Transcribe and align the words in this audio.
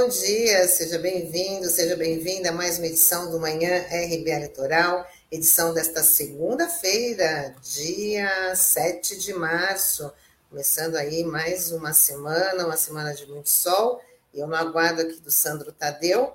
bom 0.00 0.08
dia, 0.08 0.66
seja 0.66 0.98
bem-vindo, 0.98 1.68
seja 1.68 1.94
bem-vinda 1.94 2.48
a 2.48 2.52
mais 2.52 2.78
uma 2.78 2.86
edição 2.86 3.30
do 3.30 3.38
Manhã 3.38 3.82
RBA 3.82 4.38
Litoral, 4.38 5.06
edição 5.30 5.74
desta 5.74 6.02
segunda-feira, 6.02 7.54
dia 7.62 8.56
7 8.56 9.18
de 9.18 9.34
março, 9.34 10.10
começando 10.48 10.96
aí 10.96 11.22
mais 11.22 11.70
uma 11.70 11.92
semana, 11.92 12.64
uma 12.64 12.78
semana 12.78 13.12
de 13.12 13.26
muito 13.26 13.50
sol, 13.50 14.00
e 14.32 14.40
eu 14.40 14.46
não 14.46 14.56
aguardo 14.56 15.02
aqui 15.02 15.20
do 15.20 15.30
Sandro 15.30 15.70
Tadeu, 15.70 16.32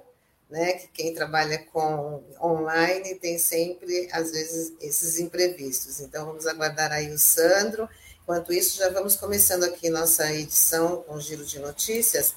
né, 0.48 0.74
que 0.74 0.88
quem 0.90 1.16
trabalha 1.16 1.58
com 1.74 2.24
online 2.40 3.16
tem 3.16 3.40
sempre, 3.40 4.08
às 4.12 4.30
vezes, 4.30 4.74
esses 4.80 5.18
imprevistos. 5.18 6.00
Então, 6.02 6.28
vamos 6.28 6.46
aguardar 6.46 6.92
aí 6.92 7.10
o 7.10 7.18
Sandro. 7.18 7.90
Enquanto 8.22 8.54
isso, 8.54 8.78
já 8.78 8.90
vamos 8.90 9.16
começando 9.16 9.64
aqui 9.64 9.90
nossa 9.90 10.32
edição 10.32 11.02
com 11.02 11.20
giro 11.20 11.44
de 11.44 11.58
notícias, 11.58 12.36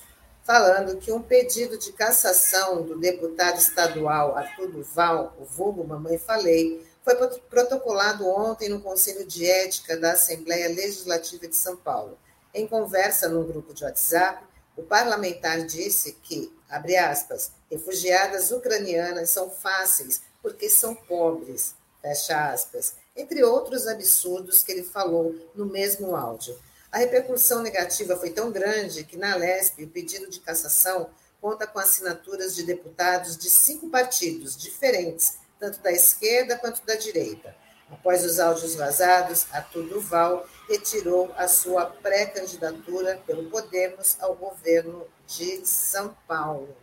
falando 0.48 0.97
que 0.97 1.12
um 1.12 1.20
pedido 1.20 1.77
de 1.77 1.93
cassação 1.93 2.80
do 2.80 2.98
deputado 2.98 3.59
estadual 3.59 4.34
Arthur 4.34 4.69
Duval, 4.69 5.37
o 5.38 5.45
vulgo 5.45 5.87
Mamãe 5.87 6.16
Falei, 6.16 6.83
foi 7.05 7.15
protocolado 7.51 8.27
ontem 8.27 8.71
no 8.71 8.80
Conselho 8.80 9.27
de 9.27 9.45
Ética 9.45 9.95
da 9.98 10.12
Assembleia 10.12 10.71
Legislativa 10.71 11.46
de 11.46 11.55
São 11.55 11.77
Paulo. 11.77 12.16
Em 12.55 12.66
conversa 12.66 13.29
num 13.29 13.45
grupo 13.45 13.74
de 13.74 13.85
WhatsApp, 13.85 14.43
o 14.74 14.82
parlamentar 14.82 15.66
disse 15.66 16.13
que, 16.23 16.51
abre 16.71 16.96
aspas, 16.96 17.52
refugiadas 17.71 18.51
ucranianas 18.51 19.29
são 19.29 19.51
fáceis 19.51 20.23
porque 20.40 20.71
são 20.71 20.95
pobres, 20.95 21.74
fecha 22.01 22.51
aspas, 22.51 22.95
entre 23.15 23.45
outros 23.45 23.87
absurdos 23.87 24.62
que 24.62 24.73
ele 24.73 24.83
falou 24.83 25.35
no 25.55 25.66
mesmo 25.66 26.16
áudio. 26.16 26.59
A 26.90 26.98
repercussão 26.98 27.62
negativa 27.62 28.16
foi 28.16 28.30
tão 28.30 28.50
grande 28.50 29.04
que, 29.04 29.16
na 29.16 29.36
LESP, 29.36 29.84
o 29.84 29.88
pedido 29.88 30.30
de 30.30 30.40
cassação 30.40 31.10
conta 31.40 31.66
com 31.66 31.78
assinaturas 31.78 32.54
de 32.54 32.62
deputados 32.62 33.36
de 33.36 33.50
cinco 33.50 33.90
partidos 33.90 34.56
diferentes, 34.56 35.38
tanto 35.60 35.80
da 35.80 35.92
esquerda 35.92 36.56
quanto 36.56 36.84
da 36.86 36.94
direita. 36.94 37.54
Após 37.90 38.24
os 38.24 38.38
áudios 38.38 38.74
vazados, 38.74 39.46
Arthur 39.50 39.84
Duval 39.84 40.46
retirou 40.68 41.32
a 41.36 41.46
sua 41.46 41.86
pré-candidatura 41.86 43.20
pelo 43.26 43.50
Podemos 43.50 44.16
ao 44.20 44.34
governo 44.34 45.06
de 45.26 45.66
São 45.66 46.16
Paulo. 46.26 46.74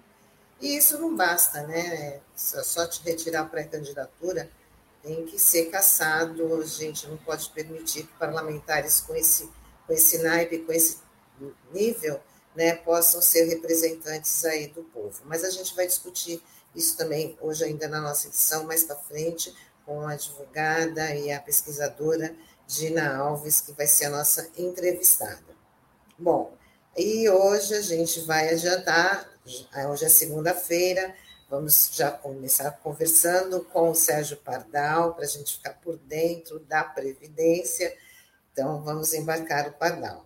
E 0.61 0.77
isso 0.77 0.99
não 0.99 1.15
basta, 1.15 1.63
né? 1.63 2.21
Só 2.35 2.87
te 2.87 3.03
retirar 3.03 3.41
a 3.41 3.45
pré-candidatura 3.45 4.49
tem 5.03 5.25
que 5.25 5.37
ser 5.37 5.65
caçado. 5.65 6.65
Gente 6.65 7.07
não 7.07 7.17
pode 7.17 7.49
permitir 7.49 8.03
que 8.03 8.13
parlamentares 8.17 9.01
com 9.01 9.15
esse 9.15 9.49
com 9.85 9.93
esse 9.93 10.19
naipe, 10.19 10.59
com 10.59 10.71
esse 10.71 10.99
nível, 11.71 12.19
né, 12.55 12.75
possam 12.75 13.21
ser 13.21 13.45
representantes 13.45 14.45
aí 14.45 14.67
do 14.67 14.83
povo. 14.83 15.21
Mas 15.25 15.43
a 15.43 15.49
gente 15.49 15.75
vai 15.75 15.85
discutir 15.85 16.41
isso 16.75 16.97
também 16.97 17.37
hoje 17.41 17.63
ainda 17.63 17.87
na 17.87 18.01
nossa 18.01 18.27
edição, 18.27 18.63
mais 18.65 18.83
para 18.83 18.95
frente, 18.95 19.53
com 19.85 20.01
a 20.01 20.13
advogada 20.13 21.13
e 21.15 21.31
a 21.31 21.39
pesquisadora 21.39 22.35
Dina 22.67 23.15
Alves, 23.15 23.61
que 23.61 23.71
vai 23.73 23.85
ser 23.85 24.05
a 24.05 24.09
nossa 24.09 24.49
entrevistada. 24.57 25.55
Bom, 26.17 26.53
e 26.97 27.29
hoje 27.29 27.75
a 27.75 27.81
gente 27.81 28.21
vai 28.21 28.49
adiantar, 28.49 29.29
hoje 29.89 30.05
é 30.05 30.09
segunda-feira, 30.09 31.13
vamos 31.49 31.91
já 31.93 32.09
começar 32.09 32.71
conversando 32.71 33.63
com 33.65 33.91
o 33.91 33.95
Sérgio 33.95 34.37
Pardal, 34.37 35.13
para 35.13 35.25
a 35.25 35.27
gente 35.27 35.57
ficar 35.57 35.73
por 35.73 35.97
dentro 35.97 36.59
da 36.59 36.83
Previdência, 36.83 37.95
então, 38.55 38.81
vamos 38.83 39.13
embarcar 39.13 39.67
o 39.67 39.73
pardal. 39.73 40.25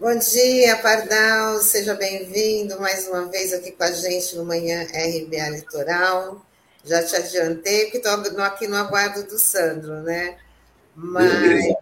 Bom 0.00 0.18
dia, 0.18 0.76
Pardal, 0.78 1.60
seja 1.60 1.94
bem-vindo 1.94 2.80
mais 2.80 3.06
uma 3.06 3.26
vez 3.28 3.52
aqui 3.52 3.70
com 3.70 3.84
a 3.84 3.92
gente 3.92 4.34
no 4.34 4.44
Manhã 4.44 4.82
RBA 4.82 5.50
Litoral. 5.50 6.49
Já 6.84 7.02
te 7.02 7.16
adiantei, 7.16 7.84
porque 7.84 7.98
estou 7.98 8.42
aqui 8.42 8.66
no 8.66 8.76
aguardo 8.76 9.22
do 9.24 9.38
Sandro, 9.38 10.02
né? 10.02 10.36
Mas. 10.94 11.74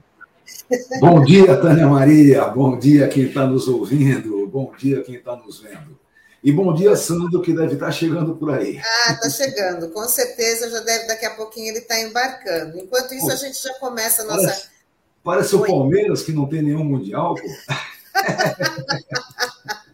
Bom 1.01 1.25
dia, 1.25 1.57
Tânia 1.61 1.87
Maria. 1.87 2.45
Bom 2.47 2.79
dia 2.79 3.09
quem 3.09 3.25
está 3.25 3.47
nos 3.47 3.69
ouvindo. 3.69 4.47
Bom 4.47 4.73
dia 4.77 5.03
quem 5.03 5.17
está 5.17 5.37
nos 5.37 5.61
vendo. 5.61 5.99
E 6.43 6.53
bom 6.53 6.75
dia, 6.75 6.97
Sandro, 6.97 7.43
que 7.43 7.53
deve 7.53 7.75
estar 7.75 7.87
tá 7.87 7.93
chegando 7.93 8.37
por 8.37 8.51
aí. 8.51 8.79
Ah, 8.79 9.13
está 9.13 9.31
chegando. 9.31 9.91
Com 9.91 10.07
certeza 10.09 10.71
já 10.71 10.81
deve, 10.81 11.07
daqui 11.07 11.27
a 11.27 11.35
pouquinho 11.35 11.69
ele 11.69 11.79
está 11.79 12.01
embarcando. 12.01 12.79
Enquanto 12.79 13.15
isso, 13.15 13.31
a 13.31 13.37
gente 13.37 13.63
já 13.63 13.75
começa 13.75 14.23
a 14.23 14.25
nossa. 14.25 14.47
Parece, 14.47 14.69
parece 15.25 15.57
o 15.57 15.65
Palmeiras, 15.65 16.23
que 16.23 16.33
não 16.33 16.47
tem 16.47 16.63
nenhum 16.63 16.85
Mundial, 16.85 17.35
pô. 17.35 17.43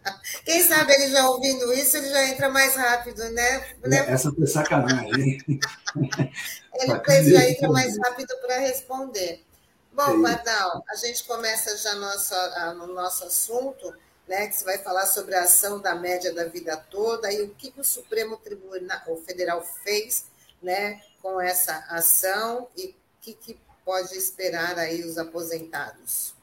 Quem 0.45 0.61
sabe 0.61 0.93
ele 0.93 1.09
já 1.09 1.27
ouvindo 1.27 1.73
isso, 1.73 1.97
ele 1.97 2.07
já 2.07 2.23
entra 2.27 2.49
mais 2.49 2.75
rápido, 2.75 3.17
né? 3.31 3.75
né? 3.83 4.05
Essa 4.07 4.31
foi 4.31 4.45
sacanagem. 4.45 5.39
ele 5.49 7.31
já 7.31 7.49
entra 7.49 7.67
mais 7.69 7.97
rápido 7.97 8.37
para 8.45 8.59
responder. 8.59 9.43
Bom, 9.91 10.21
Pardal, 10.21 10.83
a 10.87 10.95
gente 10.97 11.23
começa 11.23 11.75
já 11.77 11.95
nosso, 11.95 12.35
no 12.75 12.93
nosso 12.93 13.23
assunto, 13.23 13.91
né? 14.27 14.45
Que 14.47 14.55
você 14.55 14.65
vai 14.65 14.77
falar 14.77 15.07
sobre 15.07 15.33
a 15.33 15.45
ação 15.45 15.79
da 15.79 15.95
média 15.95 16.31
da 16.31 16.45
vida 16.45 16.77
toda 16.77 17.33
e 17.33 17.41
o 17.41 17.49
que, 17.55 17.71
que 17.71 17.81
o 17.81 17.83
Supremo 17.83 18.37
Tribunal 18.37 19.17
Federal 19.25 19.65
fez, 19.83 20.25
né? 20.61 21.01
Com 21.23 21.41
essa 21.41 21.85
ação 21.89 22.67
e 22.77 22.89
o 22.89 22.95
que, 23.19 23.33
que 23.33 23.59
pode 23.83 24.15
esperar 24.15 24.77
aí 24.77 25.03
os 25.03 25.17
aposentados. 25.17 26.34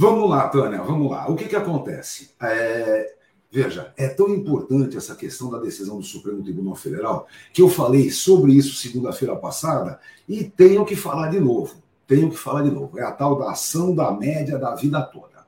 Vamos 0.00 0.30
lá, 0.30 0.46
Tânia, 0.46 0.80
vamos 0.80 1.10
lá. 1.10 1.28
O 1.28 1.34
que, 1.34 1.48
que 1.48 1.56
acontece? 1.56 2.30
É, 2.40 3.16
veja, 3.50 3.92
é 3.96 4.06
tão 4.06 4.28
importante 4.28 4.96
essa 4.96 5.16
questão 5.16 5.50
da 5.50 5.58
decisão 5.58 5.96
do 5.96 6.04
Supremo 6.04 6.40
Tribunal 6.40 6.76
Federal 6.76 7.26
que 7.52 7.60
eu 7.60 7.68
falei 7.68 8.08
sobre 8.08 8.52
isso 8.52 8.76
segunda-feira 8.76 9.34
passada 9.34 9.98
e 10.28 10.44
tenho 10.44 10.84
que 10.84 10.94
falar 10.94 11.30
de 11.30 11.40
novo. 11.40 11.82
Tenho 12.06 12.30
que 12.30 12.36
falar 12.36 12.62
de 12.62 12.70
novo. 12.70 12.96
É 12.96 13.02
a 13.02 13.10
tal 13.10 13.36
da 13.36 13.50
ação 13.50 13.92
da 13.92 14.12
média 14.12 14.56
da 14.56 14.72
vida 14.72 15.02
toda. 15.02 15.44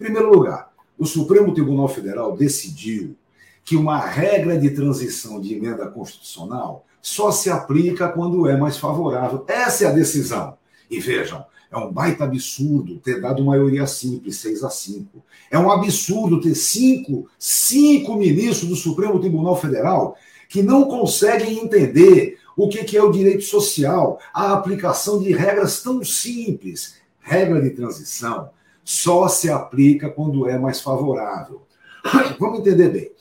Em 0.00 0.04
primeiro 0.04 0.32
lugar, 0.32 0.72
o 0.98 1.04
Supremo 1.04 1.52
Tribunal 1.52 1.86
Federal 1.86 2.34
decidiu 2.34 3.14
que 3.62 3.76
uma 3.76 3.98
regra 3.98 4.58
de 4.58 4.70
transição 4.70 5.38
de 5.38 5.52
emenda 5.52 5.86
constitucional 5.86 6.86
só 7.02 7.30
se 7.30 7.50
aplica 7.50 8.08
quando 8.08 8.48
é 8.48 8.56
mais 8.56 8.78
favorável. 8.78 9.44
Essa 9.46 9.84
é 9.84 9.88
a 9.88 9.92
decisão. 9.92 10.56
E 10.90 10.98
vejam, 10.98 11.44
é 11.70 11.78
um 11.78 11.92
baita 11.92 12.24
absurdo 12.24 12.98
ter 12.98 13.20
dado 13.20 13.44
maioria 13.44 13.86
simples, 13.86 14.36
6 14.36 14.64
a 14.64 14.70
5. 14.70 15.22
É 15.50 15.58
um 15.58 15.70
absurdo 15.70 16.40
ter 16.40 16.54
cinco, 16.54 17.28
cinco 17.38 18.16
ministros 18.16 18.68
do 18.68 18.76
Supremo 18.76 19.20
Tribunal 19.20 19.56
Federal 19.56 20.16
que 20.48 20.62
não 20.62 20.86
conseguem 20.86 21.60
entender 21.60 22.38
o 22.56 22.68
que 22.68 22.96
é 22.96 23.02
o 23.02 23.12
direito 23.12 23.44
social, 23.44 24.18
a 24.34 24.52
aplicação 24.52 25.20
de 25.20 25.32
regras 25.32 25.80
tão 25.82 26.02
simples. 26.04 26.96
Regra 27.20 27.62
de 27.62 27.70
transição 27.70 28.50
só 28.84 29.28
se 29.28 29.48
aplica 29.48 30.10
quando 30.10 30.48
é 30.48 30.58
mais 30.58 30.80
favorável. 30.80 31.62
Vamos 32.40 32.60
entender 32.60 32.88
bem. 32.88 33.12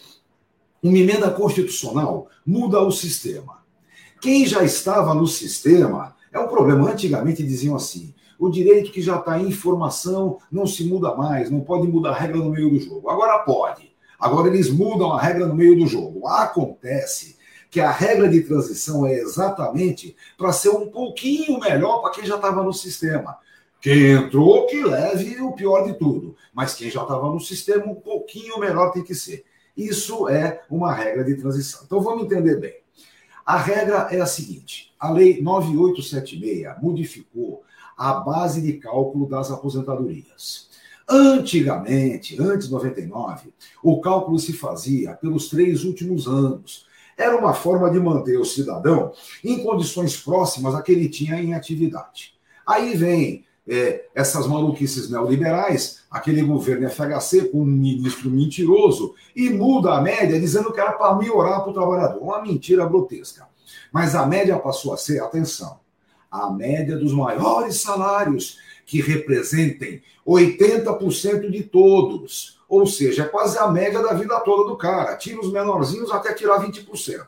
Uma 0.82 0.98
emenda 0.98 1.30
constitucional 1.30 2.28
muda 2.46 2.80
o 2.80 2.92
sistema. 2.92 3.60
Quem 4.20 4.48
já 4.48 4.64
estava 4.64 5.14
no 5.14 5.28
sistema 5.28 6.16
é 6.32 6.40
um 6.40 6.48
problema. 6.48 6.90
Antigamente 6.90 7.44
diziam 7.44 7.76
assim: 7.76 8.14
o 8.40 8.50
direito 8.50 8.92
que 8.92 9.02
já 9.02 9.18
está 9.18 9.38
em 9.38 9.52
formação 9.52 10.40
não 10.50 10.66
se 10.66 10.86
muda 10.86 11.14
mais, 11.14 11.52
não 11.52 11.60
pode 11.60 11.86
mudar 11.88 12.12
a 12.12 12.18
regra 12.18 12.38
no 12.38 12.50
meio 12.50 12.70
do 12.70 12.80
jogo. 12.80 13.10
Agora 13.10 13.38
pode. 13.40 13.92
Agora 14.18 14.48
eles 14.48 14.70
mudam 14.70 15.12
a 15.12 15.22
regra 15.22 15.46
no 15.46 15.54
meio 15.54 15.78
do 15.78 15.86
jogo. 15.86 16.26
Acontece 16.26 17.38
que 17.70 17.82
a 17.82 17.92
regra 17.92 18.30
de 18.30 18.42
transição 18.42 19.06
é 19.06 19.14
exatamente 19.14 20.16
para 20.38 20.54
ser 20.54 20.70
um 20.70 20.88
pouquinho 20.88 21.60
melhor 21.60 22.02
para 22.02 22.12
quem 22.12 22.26
já 22.26 22.38
estava 22.38 22.64
no 22.64 22.74
sistema. 22.74 23.38
Quem 23.82 24.12
entrou, 24.12 24.66
que 24.68 24.84
leve 24.84 25.42
o 25.42 25.52
pior 25.52 25.84
de 25.84 25.94
tudo. 25.94 26.36
Mas 26.54 26.74
quem 26.74 26.90
já 26.90 27.02
estava 27.02 27.30
no 27.30 27.40
sistema, 27.40 27.86
um 27.86 27.96
pouquinho 27.96 28.58
melhor 28.58 28.92
tem 28.92 29.04
que 29.04 29.14
ser. 29.14 29.44
Isso 29.76 30.28
é 30.30 30.62
uma 30.70 30.94
regra 30.94 31.24
de 31.24 31.36
transição. 31.36 31.82
Então 31.86 32.02
vamos 32.02 32.24
entender 32.24 32.58
bem. 32.58 32.76
A 33.46 33.58
regra 33.58 34.08
é 34.12 34.20
a 34.20 34.26
seguinte: 34.26 34.94
a 35.00 35.12
Lei 35.12 35.42
9876 35.42 36.82
modificou 36.82 37.64
a 38.00 38.14
base 38.14 38.62
de 38.62 38.74
cálculo 38.74 39.28
das 39.28 39.52
aposentadorias. 39.52 40.70
Antigamente, 41.08 42.42
antes 42.42 42.68
de 42.68 42.74
99, 42.74 43.52
o 43.84 44.00
cálculo 44.00 44.40
se 44.40 44.54
fazia 44.54 45.16
pelos 45.16 45.50
três 45.50 45.84
últimos 45.84 46.26
anos. 46.26 46.86
Era 47.18 47.38
uma 47.38 47.54
forma 47.54 47.92
de 47.92 48.00
manter 48.00 48.40
o 48.40 48.46
cidadão 48.46 49.12
em 49.44 49.62
condições 49.62 50.16
próximas 50.16 50.74
a 50.74 50.82
que 50.82 50.94
ele 50.94 51.10
tinha 51.10 51.36
em 51.42 51.54
atividade. 51.54 52.36
Aí 52.66 52.96
vem 52.96 53.44
é, 53.68 54.06
essas 54.16 54.48
maluquices 54.48 55.10
neoliberais, 55.10 56.04
aquele 56.10 56.42
governo 56.42 56.90
FHC 56.90 57.50
com 57.50 57.64
um 57.64 57.66
ministro 57.66 58.30
mentiroso, 58.30 59.14
e 59.36 59.50
muda 59.50 59.96
a 59.96 60.02
média 60.02 60.40
dizendo 60.40 60.72
que 60.72 60.80
era 60.80 60.94
para 60.94 61.18
melhorar 61.18 61.60
para 61.60 61.72
o 61.72 61.74
trabalhador. 61.74 62.22
Uma 62.22 62.42
mentira 62.42 62.86
grotesca. 62.86 63.46
Mas 63.92 64.16
a 64.16 64.26
média 64.26 64.58
passou 64.58 64.94
a 64.94 64.98
ser, 64.98 65.22
atenção, 65.22 65.80
a 66.30 66.50
média 66.52 66.98
dos 66.98 67.14
maiores 67.14 67.82
salários, 67.82 68.58
que 68.86 69.02
representem 69.02 70.02
80% 70.26 71.50
de 71.50 71.64
todos. 71.64 72.60
Ou 72.68 72.86
seja, 72.86 73.24
é 73.24 73.28
quase 73.28 73.58
a 73.58 73.68
média 73.68 74.02
da 74.02 74.14
vida 74.14 74.40
toda 74.42 74.70
do 74.70 74.78
cara. 74.78 75.16
Tira 75.16 75.40
os 75.40 75.52
menorzinhos 75.52 76.12
até 76.12 76.34
tirar 76.34 76.60
20%. 76.60 77.26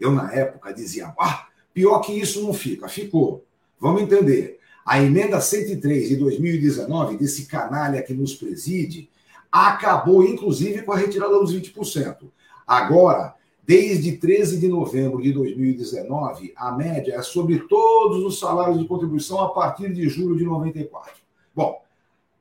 Eu, 0.00 0.12
na 0.12 0.32
época, 0.32 0.72
dizia, 0.72 1.14
ah, 1.18 1.46
pior 1.72 2.00
que 2.00 2.12
isso 2.12 2.42
não 2.42 2.52
fica. 2.52 2.88
Ficou. 2.88 3.44
Vamos 3.78 4.02
entender. 4.02 4.58
A 4.84 5.00
emenda 5.00 5.40
103 5.40 6.08
de 6.08 6.16
2019, 6.16 7.16
desse 7.16 7.46
canalha 7.46 8.02
que 8.02 8.12
nos 8.12 8.34
preside, 8.34 9.08
acabou, 9.50 10.24
inclusive, 10.24 10.82
com 10.82 10.92
a 10.92 10.96
retirada 10.96 11.38
dos 11.38 11.54
20%. 11.54 12.16
Agora, 12.66 13.34
desde 13.62 14.16
13 14.16 14.58
de 14.58 14.68
novembro 14.68 15.22
de 15.22 15.32
2019, 15.32 16.52
a 16.56 16.72
média 16.72 17.14
é 17.14 17.22
sobre 17.22 17.60
todos 17.60 18.24
os 18.24 18.38
salários 18.38 18.78
de 18.78 18.86
contribuição 18.86 19.40
a 19.40 19.50
partir 19.50 19.92
de 19.92 20.08
julho 20.08 20.36
de 20.36 20.44
94. 20.44 21.12
Bom, 21.54 21.80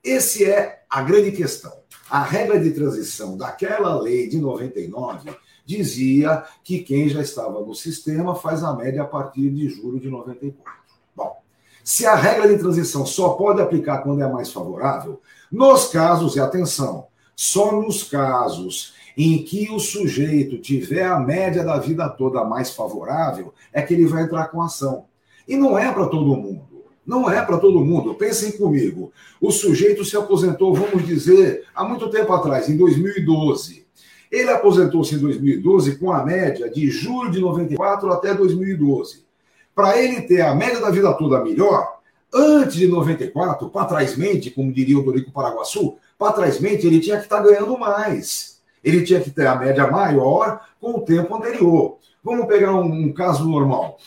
esse 0.03 0.45
é 0.45 0.83
a 0.89 1.01
grande 1.03 1.31
questão. 1.31 1.71
A 2.09 2.23
regra 2.23 2.59
de 2.59 2.71
transição 2.71 3.38
daquela 3.38 4.00
lei 4.01 4.27
de 4.27 4.39
99 4.39 5.31
dizia 5.63 6.44
que 6.63 6.79
quem 6.79 7.07
já 7.07 7.21
estava 7.21 7.62
no 7.62 7.75
sistema 7.75 8.35
faz 8.35 8.63
a 8.63 8.75
média 8.75 9.03
a 9.03 9.07
partir 9.07 9.50
de 9.50 9.69
julho 9.69 10.00
de 10.00 10.09
94. 10.09 10.73
Bom, 11.15 11.39
se 11.83 12.06
a 12.06 12.15
regra 12.15 12.47
de 12.47 12.57
transição 12.57 13.06
só 13.06 13.29
pode 13.29 13.62
aplicar 13.62 14.00
quando 14.00 14.23
é 14.23 14.29
mais 14.29 14.51
favorável, 14.51 15.21
nos 15.51 15.88
casos, 15.88 16.35
e 16.35 16.39
atenção, 16.39 17.07
só 17.35 17.71
nos 17.71 18.03
casos 18.03 18.94
em 19.18 19.44
que 19.44 19.69
o 19.72 19.80
sujeito 19.80 20.58
tiver 20.58 21.06
a 21.06 21.19
média 21.19 21.63
da 21.63 21.78
vida 21.78 22.08
toda 22.10 22.44
mais 22.44 22.72
favorável, 22.72 23.54
é 23.72 23.81
que 23.81 23.94
ele 23.94 24.06
vai 24.06 24.24
entrar 24.24 24.48
com 24.48 24.62
ação. 24.62 25.06
E 25.48 25.56
não 25.56 25.78
é 25.78 25.92
para 25.92 26.08
todo 26.08 26.36
mundo. 26.36 26.62
Não 27.06 27.30
é 27.30 27.42
para 27.42 27.58
todo 27.58 27.84
mundo. 27.84 28.13
Pensem 28.13 28.52
comigo. 28.52 29.12
O 29.40 29.52
sujeito 29.52 30.06
se 30.06 30.16
aposentou, 30.16 30.74
vamos 30.74 31.06
dizer, 31.06 31.66
há 31.74 31.84
muito 31.84 32.10
tempo 32.10 32.31
atrás, 32.31 32.69
em 32.69 32.78
2012. 32.78 33.86
Ele 34.31 34.50
aposentou-se 34.50 35.16
em 35.16 35.19
2012 35.19 35.98
com 35.98 36.12
a 36.12 36.24
média 36.24 36.69
de 36.69 36.90
julho 36.90 37.31
de 37.31 37.40
94 37.40 38.14
até 38.14 38.34
2012 38.34 39.31
para 39.75 39.98
ele 39.98 40.22
ter 40.22 40.42
a 40.42 40.54
média 40.54 40.80
da 40.80 40.90
vida 40.90 41.14
toda 41.14 41.44
melhor, 41.44 42.00
antes 42.34 42.75
de 42.75 42.88
94, 42.88 43.69
para 43.69 43.86
trás 43.86 44.16
mente, 44.16 44.52
como 44.52 44.72
diria 44.72 44.98
o 44.98 45.04
Dorico 45.04 45.31
Paraguaçu, 45.31 45.98
para 46.18 46.34
trás 46.34 46.60
mente 46.60 46.86
ele 46.86 47.00
tinha 47.00 47.18
que 47.18 47.24
estar 47.24 47.42
tá 47.42 47.44
ganhando 47.44 47.78
mais. 47.78 48.50
Ele 48.83 49.04
tinha 49.04 49.22
que 49.22 49.30
ter 49.30 49.48
a 49.48 49.56
média 49.56 49.89
maior 49.89 50.66
com 50.80 50.98
o 50.98 51.01
tempo 51.01 51.36
anterior. 51.36 51.98
Vamos 52.24 52.48
pegar 52.48 52.74
um, 52.75 52.86
um 52.86 53.13
caso 53.13 53.48
normal. 53.48 53.98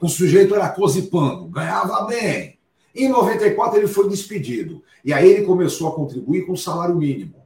O 0.00 0.08
sujeito 0.08 0.54
era 0.54 0.68
cozipando, 0.68 1.46
ganhava 1.46 2.06
bem. 2.06 2.58
Em 2.94 3.08
94 3.08 3.78
ele 3.78 3.88
foi 3.88 4.08
despedido. 4.08 4.82
E 5.04 5.12
aí 5.12 5.30
ele 5.30 5.46
começou 5.46 5.88
a 5.88 5.94
contribuir 5.94 6.44
com 6.46 6.52
o 6.52 6.56
salário 6.56 6.96
mínimo. 6.96 7.36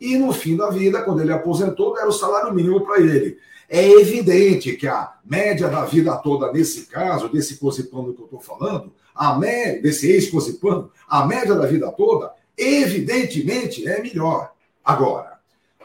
E 0.00 0.16
no 0.16 0.32
fim 0.32 0.56
da 0.56 0.70
vida, 0.70 1.02
quando 1.02 1.20
ele 1.20 1.32
aposentou, 1.32 1.94
deram 1.94 2.08
o 2.08 2.12
salário 2.12 2.52
mínimo 2.54 2.80
para 2.82 3.00
ele. 3.00 3.38
É 3.68 3.88
evidente 3.88 4.76
que 4.76 4.86
a 4.86 5.14
média 5.24 5.68
da 5.68 5.84
vida 5.84 6.14
toda, 6.16 6.52
nesse 6.52 6.86
caso, 6.86 7.28
desse 7.28 7.56
cocipano 7.56 8.14
que 8.14 8.20
eu 8.20 8.26
estou 8.26 8.40
falando, 8.40 8.92
a 9.14 9.36
média, 9.36 9.82
desse 9.82 10.10
ex-cocipano, 10.10 10.90
a 11.08 11.26
média 11.26 11.54
da 11.54 11.66
vida 11.66 11.90
toda, 11.90 12.32
evidentemente 12.56 13.88
é 13.88 14.00
melhor. 14.00 14.52
Agora, 14.84 15.35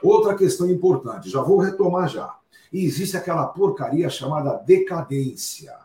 outra 0.04 0.36
questão 0.36 0.70
importante, 0.70 1.30
já 1.30 1.42
vou 1.42 1.60
retomar 1.60 2.08
já. 2.08 2.36
E 2.72 2.86
existe 2.86 3.18
aquela 3.18 3.46
porcaria 3.48 4.10
chamada 4.10 4.54
decadência. 4.66 5.76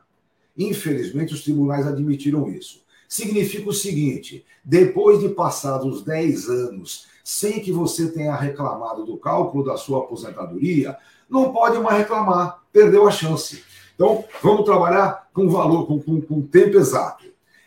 Infelizmente, 0.57 1.35
os 1.35 1.43
tribunais 1.43 1.87
admitiram 1.87 2.49
isso. 2.49 2.83
Significa 3.09 3.69
o 3.69 3.75
seguinte: 3.75 4.45
depois 4.65 5.21
de 5.21 5.29
passados 5.29 6.03
10 6.03 6.49
anos 6.49 7.07
sem 7.23 7.61
que 7.61 7.73
você 7.73 8.09
tenha 8.09 8.37
reclamado 8.37 9.05
do 9.05 9.17
cálculo 9.17 9.65
da 9.65 9.77
sua 9.77 9.99
aposentadoria, 9.99 10.97
não 11.29 11.53
pode 11.53 11.77
mais 11.81 11.99
reclamar, 11.99 12.63
perdeu 12.73 13.07
a 13.09 13.11
chance. 13.11 13.65
Então, 13.97 14.25
vamos 14.41 14.65
trabalhar 14.65 15.29
com 15.35 15.49
valor, 15.49 15.89
com, 15.89 16.01
com, 16.01 16.21
com 16.21 16.43
tempo 16.43 16.77
exato. 16.77 17.25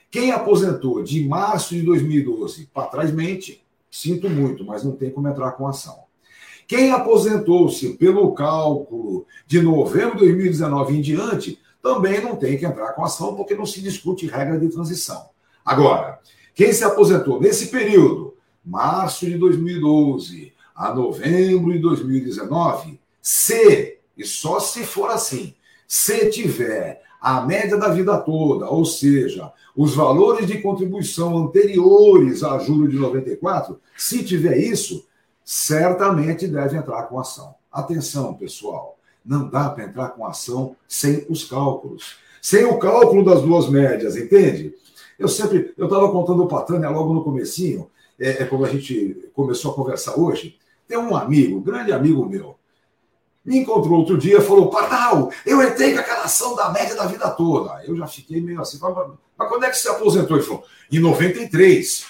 Quem 0.10 0.32
aposentou 0.32 1.04
de 1.04 1.28
março 1.28 1.76
de 1.76 1.82
2012 1.82 2.70
para 2.74 2.88
trás 2.88 3.12
mente, 3.12 3.62
sinto 3.92 4.30
muito, 4.30 4.64
mas 4.64 4.84
não 4.84 4.94
tem 4.94 5.12
como 5.12 5.28
entrar 5.28 5.52
com 5.52 5.68
ação. 5.68 6.06
Quem 6.70 6.92
aposentou-se 6.92 7.96
pelo 7.96 8.32
cálculo 8.36 9.26
de 9.48 9.60
novembro 9.60 10.20
de 10.20 10.26
2019 10.26 10.98
em 10.98 11.02
diante, 11.02 11.60
também 11.82 12.22
não 12.22 12.36
tem 12.36 12.60
que 12.60 12.66
entrar 12.66 12.94
com 12.94 13.04
ação, 13.04 13.36
porque 13.36 13.56
não 13.56 13.66
se 13.66 13.82
discute 13.82 14.28
regra 14.28 14.60
de 14.60 14.70
transição. 14.70 15.30
Agora, 15.66 16.20
quem 16.54 16.72
se 16.72 16.84
aposentou 16.84 17.42
nesse 17.42 17.70
período, 17.70 18.36
março 18.64 19.26
de 19.26 19.36
2012 19.40 20.54
a 20.76 20.94
novembro 20.94 21.74
de 21.74 21.80
2019, 21.80 23.00
se, 23.20 23.98
e 24.16 24.24
só 24.24 24.60
se 24.60 24.84
for 24.84 25.10
assim, 25.10 25.56
se 25.88 26.30
tiver 26.30 27.02
a 27.20 27.42
média 27.42 27.78
da 27.78 27.90
vida 27.90 28.16
toda, 28.20 28.70
ou 28.70 28.86
seja, 28.86 29.52
os 29.76 29.96
valores 29.96 30.46
de 30.46 30.62
contribuição 30.62 31.36
anteriores 31.36 32.44
a 32.44 32.60
julho 32.60 32.88
de 32.88 32.98
94, 32.98 33.80
se 33.98 34.24
tiver 34.24 34.60
isso, 34.60 35.09
certamente 35.50 36.48
deve 36.48 36.78
entrar 36.78 37.02
com 37.08 37.20
ação. 37.20 37.56
Atenção, 37.72 38.36
pessoal, 38.36 39.00
não 39.26 39.50
dá 39.50 39.68
para 39.68 39.84
entrar 39.84 40.10
com 40.10 40.24
ação 40.24 40.76
sem 40.88 41.26
os 41.28 41.44
cálculos, 41.44 42.18
sem 42.40 42.66
o 42.66 42.78
cálculo 42.78 43.26
das 43.26 43.42
duas 43.42 43.68
médias, 43.68 44.16
entende? 44.16 44.76
Eu 45.18 45.28
sempre, 45.28 45.74
eu 45.76 45.86
estava 45.86 46.12
contando 46.12 46.46
para 46.46 46.60
a 46.60 46.62
Tânia 46.62 46.92
logo 46.92 47.16
no 47.16 47.24
comecinho, 47.24 47.90
é, 48.20 48.44
é 48.44 48.46
como 48.46 48.64
a 48.64 48.70
gente 48.70 49.28
começou 49.34 49.72
a 49.72 49.74
conversar 49.74 50.20
hoje, 50.20 50.56
tem 50.88 51.00
um 51.00 51.16
amigo, 51.16 51.60
grande 51.62 51.92
amigo 51.92 52.24
meu, 52.28 52.56
me 53.44 53.58
encontrou 53.58 53.98
outro 53.98 54.20
dia 54.20 54.38
e 54.38 54.42
falou: 54.42 54.70
Pardal, 54.70 55.32
eu 55.48 55.64
entrei 55.64 55.94
com 55.94 56.00
aquela 56.00 56.26
ação 56.26 56.56
da 56.56 56.70
média 56.70 56.96
da 56.96 57.08
vida 57.08 57.28
toda. 57.32 57.84
Eu 57.86 57.98
já 57.98 58.06
fiquei 58.06 58.40
meio 58.40 58.62
assim, 58.62 58.78
mas 58.80 59.50
quando 59.50 59.64
é 59.64 59.70
que 59.72 59.78
você 59.78 59.90
aposentou? 59.90 60.38
Ele 60.38 60.46
falou: 60.46 60.64
em 60.92 61.00
93. 61.00 62.06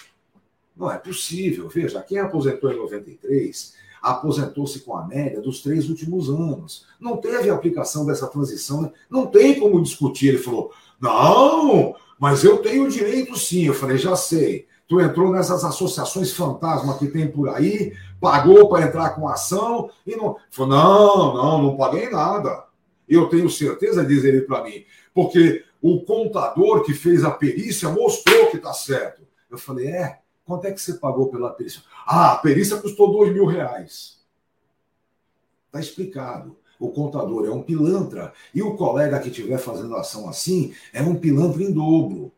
Não 0.79 0.89
é 0.89 0.97
possível. 0.97 1.67
Veja, 1.67 2.01
quem 2.01 2.19
aposentou 2.19 2.71
em 2.71 2.77
93 2.77 3.77
aposentou-se 4.01 4.79
com 4.79 4.95
a 4.95 5.05
média 5.05 5.41
dos 5.41 5.61
três 5.61 5.89
últimos 5.89 6.29
anos. 6.29 6.85
Não 6.97 7.17
teve 7.17 7.49
aplicação 7.49 8.05
dessa 8.05 8.27
transição, 8.27 8.83
né? 8.83 8.91
não 9.09 9.27
tem 9.27 9.59
como 9.59 9.83
discutir. 9.83 10.29
Ele 10.29 10.37
falou: 10.37 10.71
não, 11.01 11.93
mas 12.17 12.45
eu 12.45 12.59
tenho 12.59 12.89
direito 12.89 13.37
sim. 13.37 13.65
Eu 13.65 13.73
falei: 13.73 13.97
já 13.97 14.15
sei. 14.15 14.67
Tu 14.87 15.01
entrou 15.01 15.31
nessas 15.31 15.63
associações 15.65 16.31
fantasma 16.31 16.97
que 16.97 17.07
tem 17.07 17.29
por 17.29 17.49
aí, 17.49 17.93
pagou 18.19 18.69
para 18.69 18.85
entrar 18.85 19.09
com 19.11 19.27
ação 19.27 19.89
e 20.07 20.15
não. 20.15 20.37
Falou, 20.49 20.71
não, 20.71 21.33
não, 21.35 21.61
não 21.61 21.77
paguei 21.77 22.09
nada. 22.09 22.63
Eu 23.07 23.27
tenho 23.27 23.49
certeza, 23.49 24.03
diz 24.03 24.23
ele 24.23 24.41
para 24.41 24.63
mim, 24.63 24.83
porque 25.13 25.63
o 25.79 26.01
contador 26.01 26.83
que 26.83 26.93
fez 26.93 27.23
a 27.23 27.29
perícia 27.29 27.89
mostrou 27.89 28.47
que 28.47 28.57
está 28.57 28.73
certo. 28.73 29.21
Eu 29.49 29.59
falei, 29.59 29.87
é, 29.87 30.19
quanto 30.49 30.65
é 30.65 30.71
que 30.71 30.81
você 30.81 30.95
pagou 30.95 31.27
pela 31.27 31.51
perícia? 31.51 31.83
Ah, 32.07 32.31
a 32.31 32.37
perícia 32.37 32.77
custou 32.77 33.11
dois 33.11 33.31
mil 33.31 33.45
reais. 33.45 34.17
Está 35.67 35.79
explicado. 35.79 36.57
O 36.79 36.89
contador 36.89 37.45
é 37.45 37.51
um 37.51 37.61
pilantra 37.61 38.33
e 38.55 38.63
o 38.63 38.75
colega 38.75 39.19
que 39.19 39.29
estiver 39.29 39.59
fazendo 39.59 39.95
ação 39.95 40.27
assim 40.27 40.73
é 40.91 41.03
um 41.03 41.13
pilantra 41.13 41.61
em 41.61 41.71
dobro. 41.71 42.31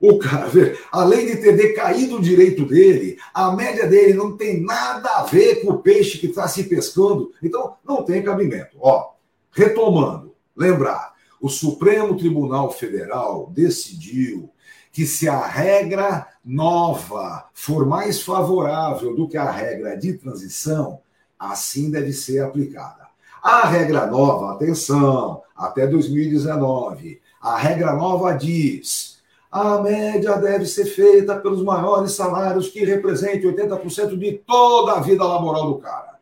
O 0.00 0.18
cara, 0.18 0.48
além 0.90 1.26
de 1.26 1.36
ter 1.36 1.54
decaído 1.54 2.16
o 2.16 2.22
direito 2.22 2.64
dele, 2.64 3.18
a 3.34 3.52
média 3.52 3.86
dele 3.86 4.14
não 4.14 4.36
tem 4.36 4.62
nada 4.62 5.10
a 5.16 5.24
ver 5.24 5.62
com 5.62 5.72
o 5.72 5.78
peixe 5.78 6.18
que 6.18 6.28
está 6.28 6.48
se 6.48 6.64
pescando. 6.64 7.32
Então, 7.42 7.76
não 7.84 8.02
tem 8.04 8.22
cabimento. 8.22 8.76
Ó, 8.80 9.12
retomando, 9.50 10.34
lembrar, 10.56 11.14
o 11.40 11.48
Supremo 11.48 12.16
Tribunal 12.16 12.70
Federal 12.70 13.50
decidiu 13.52 14.50
que 14.92 15.04
se 15.04 15.28
a 15.28 15.46
regra 15.46 16.33
nova 16.44 17.46
for 17.54 17.86
mais 17.86 18.22
favorável 18.22 19.14
do 19.16 19.26
que 19.26 19.36
a 19.36 19.50
regra 19.50 19.96
de 19.96 20.12
transição, 20.14 21.00
assim 21.38 21.90
deve 21.90 22.12
ser 22.12 22.40
aplicada. 22.40 23.08
A 23.42 23.66
regra 23.66 24.06
nova, 24.06 24.52
atenção, 24.52 25.42
até 25.56 25.86
2019, 25.86 27.20
a 27.40 27.56
regra 27.56 27.94
nova 27.94 28.32
diz 28.32 29.14
a 29.54 29.80
média 29.80 30.36
deve 30.36 30.66
ser 30.66 30.84
feita 30.84 31.36
pelos 31.36 31.62
maiores 31.62 32.10
salários 32.10 32.68
que 32.68 32.84
representem 32.84 33.54
80% 33.54 34.18
de 34.18 34.32
toda 34.44 34.94
a 34.94 35.00
vida 35.00 35.22
laboral 35.22 35.68
do 35.68 35.78
cara. 35.78 36.18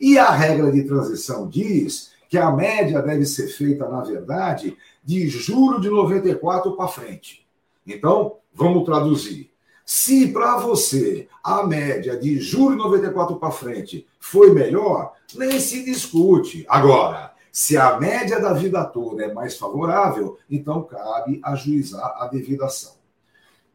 E 0.00 0.16
a 0.16 0.30
regra 0.30 0.70
de 0.70 0.84
transição 0.84 1.48
diz 1.48 2.12
que 2.28 2.38
a 2.38 2.52
média 2.52 3.02
deve 3.02 3.26
ser 3.26 3.48
feita, 3.48 3.88
na 3.88 4.02
verdade, 4.02 4.76
de 5.02 5.26
julho 5.28 5.80
de 5.80 5.90
94 5.90 6.76
para 6.76 6.86
frente. 6.86 7.44
Então, 7.84 8.36
vamos 8.54 8.84
traduzir. 8.84 9.50
Se 9.90 10.28
para 10.28 10.58
você 10.58 11.28
a 11.42 11.66
média 11.66 12.14
de 12.14 12.38
julho 12.38 12.76
94 12.76 13.36
para 13.36 13.50
frente 13.50 14.06
foi 14.20 14.52
melhor, 14.52 15.14
nem 15.34 15.58
se 15.58 15.82
discute. 15.82 16.66
Agora, 16.68 17.32
se 17.50 17.74
a 17.78 17.98
média 17.98 18.38
da 18.38 18.52
vida 18.52 18.84
toda 18.84 19.24
é 19.24 19.32
mais 19.32 19.56
favorável, 19.56 20.36
então 20.50 20.82
cabe 20.82 21.40
ajuizar 21.42 22.16
a 22.20 22.26
devida 22.26 22.66
ação. 22.66 22.96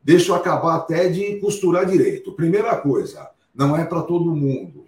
Deixa 0.03 0.31
eu 0.31 0.35
acabar 0.35 0.75
até 0.75 1.09
de 1.09 1.39
costurar 1.39 1.87
direito. 1.87 2.33
Primeira 2.33 2.77
coisa, 2.77 3.31
não 3.51 3.75
é 3.75 3.83
para 3.83 4.03
todo 4.03 4.35
mundo. 4.35 4.85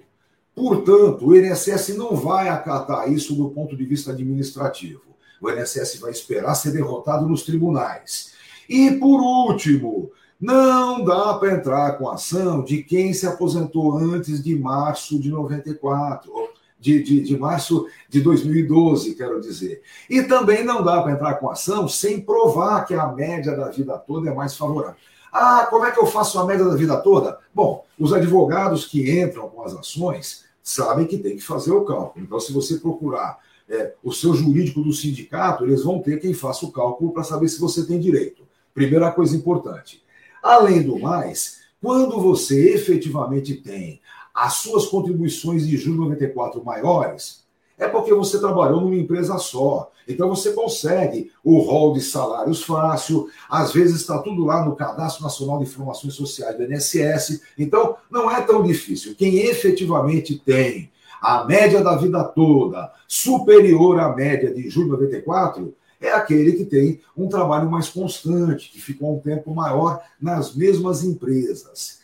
Portanto, 0.54 1.26
o 1.26 1.36
INSS 1.36 1.98
não 1.98 2.16
vai 2.16 2.50
acatar 2.50 3.12
isso 3.12 3.34
do 3.34 3.50
ponto 3.50 3.76
de 3.76 3.84
vista 3.84 4.12
administrativo. 4.12 5.02
O 5.42 5.50
INSS 5.50 6.00
vai 6.00 6.12
esperar 6.12 6.54
ser 6.54 6.72
derrotado 6.72 7.28
nos 7.28 7.42
tribunais. 7.42 8.36
E, 8.70 8.92
por 8.92 9.20
último, 9.20 10.12
não 10.40 11.04
dá 11.04 11.34
para 11.36 11.54
entrar 11.54 11.98
com 11.98 12.10
ação 12.10 12.64
de 12.64 12.84
quem 12.84 13.14
se 13.14 13.26
aposentou 13.26 13.98
antes 13.98 14.44
de 14.44 14.58
março 14.58 15.20
de 15.20 15.30
94, 15.30 16.32
de, 16.80 17.02
de, 17.02 17.22
de 17.22 17.38
março 17.38 17.88
de 18.10 18.22
2012, 18.22 19.16
quero 19.16 19.42
dizer. 19.42 19.82
E 20.10 20.22
também 20.24 20.64
não 20.64 20.84
dá 20.84 21.02
para 21.02 21.14
entrar 21.14 21.36
com 21.36 21.50
ação 21.50 21.88
sem 21.88 22.22
provar 22.22 22.86
que 22.86 22.94
a 22.94 23.08
média 23.08 23.56
da 23.56 23.70
vida 23.70 23.98
toda 23.98 24.30
é 24.30 24.34
mais 24.34 24.56
favorável. 24.56 24.96
Ah, 25.32 25.68
como 25.70 25.86
é 25.86 25.92
que 25.92 26.00
eu 26.00 26.06
faço 26.06 26.40
a 26.40 26.46
média 26.46 26.64
da 26.64 26.76
vida 26.76 26.96
toda? 26.98 27.40
Bom, 27.54 27.84
os 28.00 28.14
advogados 28.14 28.86
que 28.86 29.20
entram 29.20 29.50
com 29.50 29.64
as 29.64 29.74
ações 29.74 30.46
sabem 30.62 31.06
que 31.06 31.18
tem 31.18 31.36
que 31.36 31.44
fazer 31.44 31.72
o 31.72 31.84
cálculo. 31.84 32.24
Então, 32.24 32.40
se 32.40 32.54
você 32.54 32.78
procurar 32.78 33.40
é, 33.68 33.94
o 34.04 34.14
seu 34.14 34.34
jurídico 34.34 34.82
do 34.82 34.94
sindicato, 34.94 35.66
eles 35.66 35.84
vão 35.84 36.00
ter 36.00 36.20
quem 36.20 36.34
faça 36.34 36.66
o 36.66 36.72
cálculo 36.72 37.12
para 37.12 37.24
saber 37.24 37.50
se 37.50 37.60
você 37.60 37.86
tem 37.86 38.00
direito. 38.00 38.44
Primeira 38.74 39.12
coisa 39.12 39.36
importante. 39.36 40.05
Além 40.46 40.84
do 40.84 41.00
mais, 41.00 41.62
quando 41.82 42.22
você 42.22 42.76
efetivamente 42.76 43.56
tem 43.56 44.00
as 44.32 44.58
suas 44.58 44.86
contribuições 44.86 45.68
de 45.68 45.76
julho 45.76 46.02
94 46.02 46.64
maiores, 46.64 47.44
é 47.80 47.88
porque 47.88 48.14
você 48.14 48.40
trabalhou 48.40 48.80
numa 48.80 48.96
empresa 48.96 49.40
só. 49.40 49.92
Então 50.08 50.30
você 50.30 50.54
consegue 50.54 51.32
o 51.44 51.58
rol 51.58 51.94
de 51.94 52.02
salários 52.02 52.64
fácil, 52.64 53.28
às 53.50 53.74
vezes 53.74 54.02
está 54.02 54.20
tudo 54.20 54.46
lá 54.46 54.64
no 54.64 54.76
Cadastro 54.76 55.24
Nacional 55.24 55.58
de 55.58 55.64
Informações 55.64 56.14
Sociais 56.14 56.56
do 56.56 56.64
INSS. 56.64 57.42
Então 57.58 57.96
não 58.12 58.30
é 58.30 58.40
tão 58.42 58.62
difícil. 58.62 59.16
Quem 59.16 59.38
efetivamente 59.48 60.38
tem 60.38 60.92
a 61.20 61.44
média 61.44 61.82
da 61.82 61.96
vida 61.96 62.24
toda 62.24 62.94
superior 63.08 64.00
à 64.00 64.16
média 64.16 64.54
de 64.54 64.70
julho 64.70 64.90
94 64.90 65.74
é 66.06 66.14
aquele 66.14 66.54
que 66.54 66.66
tem 66.66 67.02
um 67.16 67.28
trabalho 67.28 67.70
mais 67.70 67.90
constante, 67.90 68.70
que 68.72 68.80
ficou 68.80 69.16
um 69.16 69.20
tempo 69.20 69.54
maior 69.54 70.02
nas 70.22 70.56
mesmas 70.56 71.04
empresas. 71.04 72.00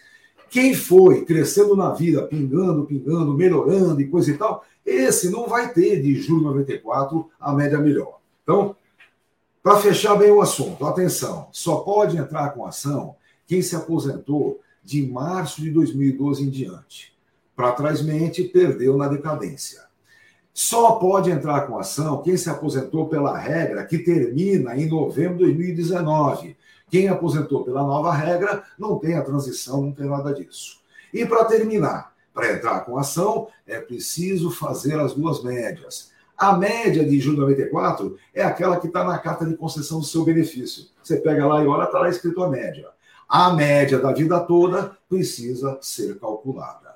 Quem 0.50 0.74
foi 0.74 1.24
crescendo 1.24 1.76
na 1.76 1.94
vida, 1.94 2.24
pingando, 2.24 2.86
pingando, 2.86 3.34
melhorando 3.34 4.02
e 4.02 4.08
coisa 4.08 4.32
e 4.32 4.38
tal, 4.38 4.66
esse 4.86 5.30
não 5.30 5.48
vai 5.48 5.72
ter 5.72 6.02
de 6.02 6.16
julho 6.16 6.40
de 6.40 6.46
94 6.46 7.30
a 7.40 7.54
média 7.54 7.78
melhor. 7.78 8.20
Então, 8.44 8.76
para 9.64 9.78
fechar 9.78 10.16
bem 10.16 10.32
o 10.32 10.42
assunto, 10.42 10.86
atenção, 10.86 11.48
só 11.52 11.78
pode 11.78 12.18
entrar 12.18 12.50
com 12.50 12.66
ação 12.66 13.16
quem 13.46 13.62
se 13.62 13.76
aposentou 13.76 14.60
de 14.84 15.06
março 15.06 15.62
de 15.62 15.70
2012 15.70 16.44
em 16.44 16.50
diante. 16.50 17.14
Para 17.56 17.74
trás 17.74 18.02
mente, 18.02 18.44
perdeu 18.44 18.98
na 18.98 19.08
decadência. 19.08 19.91
Só 20.54 20.94
pode 20.94 21.32
entrar 21.32 21.62
com 21.62 21.80
ação 21.80 22.22
quem 22.22 22.36
se 22.36 22.50
aposentou 22.50 23.08
pela 23.08 23.38
regra 23.38 23.86
que 23.86 24.00
termina 24.00 24.76
em 24.76 24.88
novembro 24.88 25.38
de 25.38 25.46
2019. 25.46 26.58
Quem 26.90 27.08
aposentou 27.08 27.64
pela 27.64 27.84
nova 27.84 28.14
regra 28.14 28.64
não 28.78 29.00
tem 29.00 29.16
a 29.16 29.22
transição, 29.22 29.82
não 29.82 29.92
tem 29.94 30.08
nada 30.08 30.34
disso. 30.34 30.80
E 31.14 31.26
para 31.26 31.46
terminar, 31.46 32.14
para 32.34 32.54
entrar 32.54 32.82
com 32.82 32.98
ação, 32.98 33.48
é 33.66 33.80
preciso 33.80 34.52
fazer 34.52 35.00
as 35.00 35.14
duas 35.14 35.42
médias. 35.44 36.12
A 36.38 36.58
média 36.58 37.06
de 37.06 37.20
julho 37.20 37.36
de 37.36 37.42
94 37.42 38.18
é 38.34 38.44
aquela 38.44 38.80
que 38.80 38.88
está 38.88 39.04
na 39.04 39.18
carta 39.20 39.46
de 39.46 39.56
concessão 39.56 40.00
do 40.00 40.06
seu 40.06 40.26
benefício. 40.26 40.86
Você 41.02 41.18
pega 41.18 41.46
lá 41.46 41.64
e 41.64 41.68
olha, 41.68 41.84
está 41.84 42.00
lá 42.00 42.10
escrito 42.10 42.44
a 42.44 42.50
média. 42.50 42.88
A 43.30 43.54
média 43.54 44.00
da 44.00 44.12
vida 44.12 44.40
toda 44.42 44.98
precisa 45.08 45.78
ser 45.82 46.20
calculada. 46.20 46.96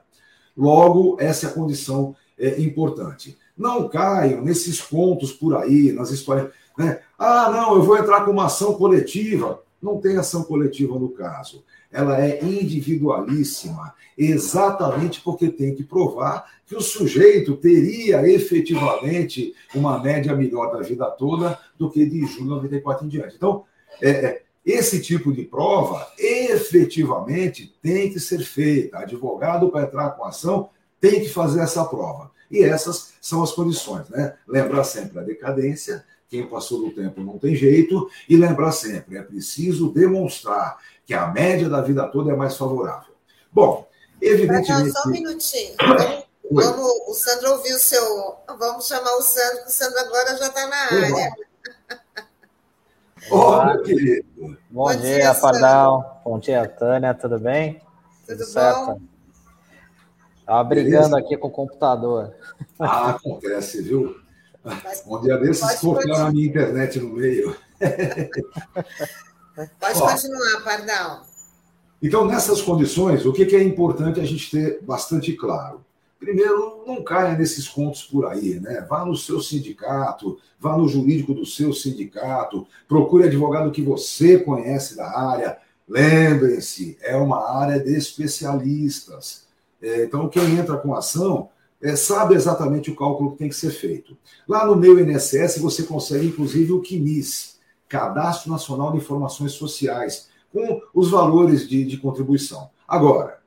Logo, 0.57 1.15
essa 1.19 1.47
é 1.47 1.49
a 1.49 1.53
condição 1.53 2.15
é, 2.37 2.59
importante. 2.61 3.37
Não 3.57 3.87
caiam 3.87 4.41
nesses 4.41 4.81
contos 4.81 5.31
por 5.31 5.55
aí, 5.55 5.91
nas 5.91 6.11
histórias. 6.11 6.49
Né? 6.77 6.99
Ah, 7.17 7.49
não, 7.49 7.75
eu 7.75 7.83
vou 7.83 7.97
entrar 7.97 8.25
com 8.25 8.31
uma 8.31 8.45
ação 8.45 8.73
coletiva. 8.73 9.61
Não 9.81 9.99
tem 9.99 10.17
ação 10.17 10.43
coletiva 10.43 10.97
no 10.99 11.09
caso. 11.09 11.63
Ela 11.91 12.19
é 12.19 12.43
individualíssima, 12.43 13.93
exatamente 14.17 15.21
porque 15.21 15.47
tem 15.49 15.73
que 15.73 15.83
provar 15.83 16.45
que 16.65 16.75
o 16.75 16.81
sujeito 16.81 17.55
teria 17.55 18.27
efetivamente 18.27 19.53
uma 19.73 20.01
média 20.01 20.35
melhor 20.35 20.73
da 20.73 20.81
vida 20.81 21.05
toda 21.11 21.57
do 21.77 21.89
que 21.89 22.05
de 22.05 22.25
julho 22.25 22.43
de 22.43 22.49
94 22.49 23.05
em 23.05 23.09
diante. 23.09 23.35
Então, 23.35 23.63
é, 24.01 24.09
é, 24.09 24.41
esse 24.65 24.99
tipo 25.01 25.31
de 25.31 25.43
prova 25.43 26.07
efetivamente 26.17 27.73
tem 27.81 28.11
que 28.11 28.19
ser 28.19 28.39
feita. 28.39 28.97
Advogado, 28.97 29.69
para 29.69 29.83
entrar 29.83 30.09
com 30.11 30.25
ação, 30.25 30.69
tem 30.99 31.21
que 31.21 31.29
fazer 31.29 31.61
essa 31.61 31.85
prova. 31.85 32.31
E 32.49 32.63
essas 32.63 33.13
são 33.21 33.43
as 33.43 33.51
condições, 33.51 34.07
né? 34.09 34.35
Lembrar 34.47 34.83
sempre 34.83 35.19
a 35.19 35.23
decadência, 35.23 36.05
quem 36.29 36.47
passou 36.47 36.79
do 36.79 36.91
tempo 36.91 37.21
não 37.21 37.37
tem 37.37 37.55
jeito, 37.55 38.09
e 38.27 38.35
lembrar 38.35 38.71
sempre, 38.71 39.17
é 39.17 39.21
preciso 39.21 39.91
demonstrar 39.91 40.77
que 41.05 41.13
a 41.13 41.27
média 41.27 41.69
da 41.69 41.81
vida 41.81 42.07
toda 42.07 42.31
é 42.31 42.35
mais 42.35 42.57
favorável. 42.57 43.13
Bom, 43.51 43.87
evidentemente. 44.21 44.91
só 44.91 45.07
um 45.07 45.11
minutinho. 45.11 45.75
Vamos, 46.51 46.75
vamos, 46.75 46.91
o 47.07 47.13
Sandro 47.13 47.51
ouviu 47.53 47.75
o 47.75 47.79
seu. 47.79 48.35
Vamos 48.59 48.87
chamar 48.87 49.15
o 49.15 49.21
Sandro, 49.21 49.63
que 49.63 49.69
o 49.69 49.71
Sandro 49.71 49.99
agora 49.99 50.37
já 50.37 50.47
está 50.47 50.67
na 50.67 50.75
área. 50.75 51.35
Olá, 53.29 53.73
meu 53.73 53.83
querido. 53.83 54.27
Bom, 54.37 54.55
bom 54.69 54.95
dia, 54.95 55.15
dia 55.17 55.35
Pardal. 55.35 56.21
Bom 56.23 56.37
dia, 56.37 56.67
Tânia. 56.67 57.13
Tudo 57.13 57.39
bem? 57.39 57.81
Tudo, 58.27 58.37
Tudo 58.37 58.45
certo? 58.45 59.01
Estava 60.45 60.63
brigando 60.63 61.09
Beleza? 61.09 61.17
aqui 61.17 61.35
com 61.37 61.47
o 61.47 61.51
computador. 61.51 62.35
Ah, 62.79 63.09
acontece, 63.09 63.81
viu? 63.81 64.15
Mas, 64.63 65.03
um 65.07 65.19
dia 65.19 65.37
desses 65.37 65.79
cortaram 65.79 66.27
a 66.27 66.31
minha 66.31 66.45
internet 66.45 66.99
no 66.99 67.09
meio. 67.15 67.55
Pode 69.79 70.01
Ó, 70.01 70.11
continuar, 70.11 70.61
Pardal. 70.63 71.25
Então, 72.01 72.25
nessas 72.25 72.61
condições, 72.61 73.25
o 73.25 73.33
que 73.33 73.55
é 73.55 73.63
importante 73.63 74.19
a 74.19 74.23
gente 74.23 74.51
ter 74.51 74.83
bastante 74.83 75.33
claro? 75.33 75.83
Primeiro, 76.19 76.83
não 76.85 77.03
caia 77.03 77.35
nesses 77.35 77.67
contos 77.67 78.03
por 78.03 78.27
aí, 78.27 78.59
né? 78.59 78.85
Vá 78.87 79.03
no 79.03 79.15
seu 79.15 79.41
sindicato, 79.41 80.37
vá 80.59 80.77
no 80.77 80.87
jurídico 80.87 81.33
do 81.33 81.45
seu 81.45 81.73
sindicato, 81.73 82.67
procure 82.87 83.23
advogado 83.23 83.71
que 83.71 83.81
você 83.81 84.37
conhece 84.37 84.95
da 84.95 85.07
área. 85.07 85.57
Lembrem-se, 85.87 86.97
é 87.01 87.15
uma 87.15 87.59
área 87.59 87.79
de 87.79 87.95
especialistas. 87.95 89.44
É, 89.85 90.03
então, 90.03 90.27
quem 90.27 90.57
entra 90.57 90.77
com 90.77 90.95
ação 90.95 91.49
é, 91.79 91.95
sabe 91.95 92.33
exatamente 92.33 92.89
o 92.89 92.95
cálculo 92.95 93.33
que 93.33 93.37
tem 93.37 93.49
que 93.49 93.55
ser 93.55 93.69
feito. 93.69 94.17
Lá 94.47 94.65
no 94.65 94.75
meu 94.75 94.99
INSS, 94.99 95.59
você 95.59 95.83
consegue, 95.83 96.25
inclusive, 96.25 96.73
o 96.73 96.81
QNIS, 96.81 97.59
Cadastro 97.87 98.51
Nacional 98.51 98.91
de 98.91 98.97
Informações 98.97 99.51
Sociais, 99.51 100.27
com 100.51 100.81
os 100.91 101.11
valores 101.11 101.69
de, 101.69 101.85
de 101.85 101.97
contribuição. 101.97 102.71
Agora, 102.87 103.39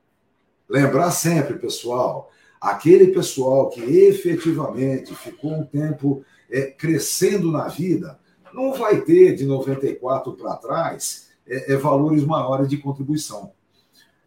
lembrar 0.69 1.11
sempre, 1.11 1.59
pessoal, 1.59 2.31
aquele 2.61 3.07
pessoal 3.07 3.69
que 3.69 3.81
efetivamente 3.81 5.13
ficou 5.15 5.51
um 5.51 5.65
tempo 5.65 6.23
é, 6.49 6.67
crescendo 6.67 7.51
na 7.51 7.67
vida, 7.67 8.17
não 8.53 8.73
vai 8.73 9.01
ter 9.01 9.35
de 9.35 9.45
94 9.45 10.31
para 10.33 10.55
trás 10.55 11.31
é, 11.45 11.73
é, 11.73 11.75
valores 11.75 12.23
maiores 12.23 12.69
de 12.69 12.77
contribuição. 12.77 13.51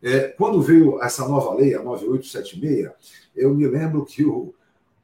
É, 0.02 0.28
quando 0.36 0.60
veio 0.60 1.00
essa 1.02 1.26
nova 1.28 1.54
lei, 1.54 1.74
a 1.74 1.82
9876, 1.82 2.90
eu 3.36 3.54
me 3.54 3.66
lembro 3.66 4.04
que 4.04 4.24
o, 4.24 4.52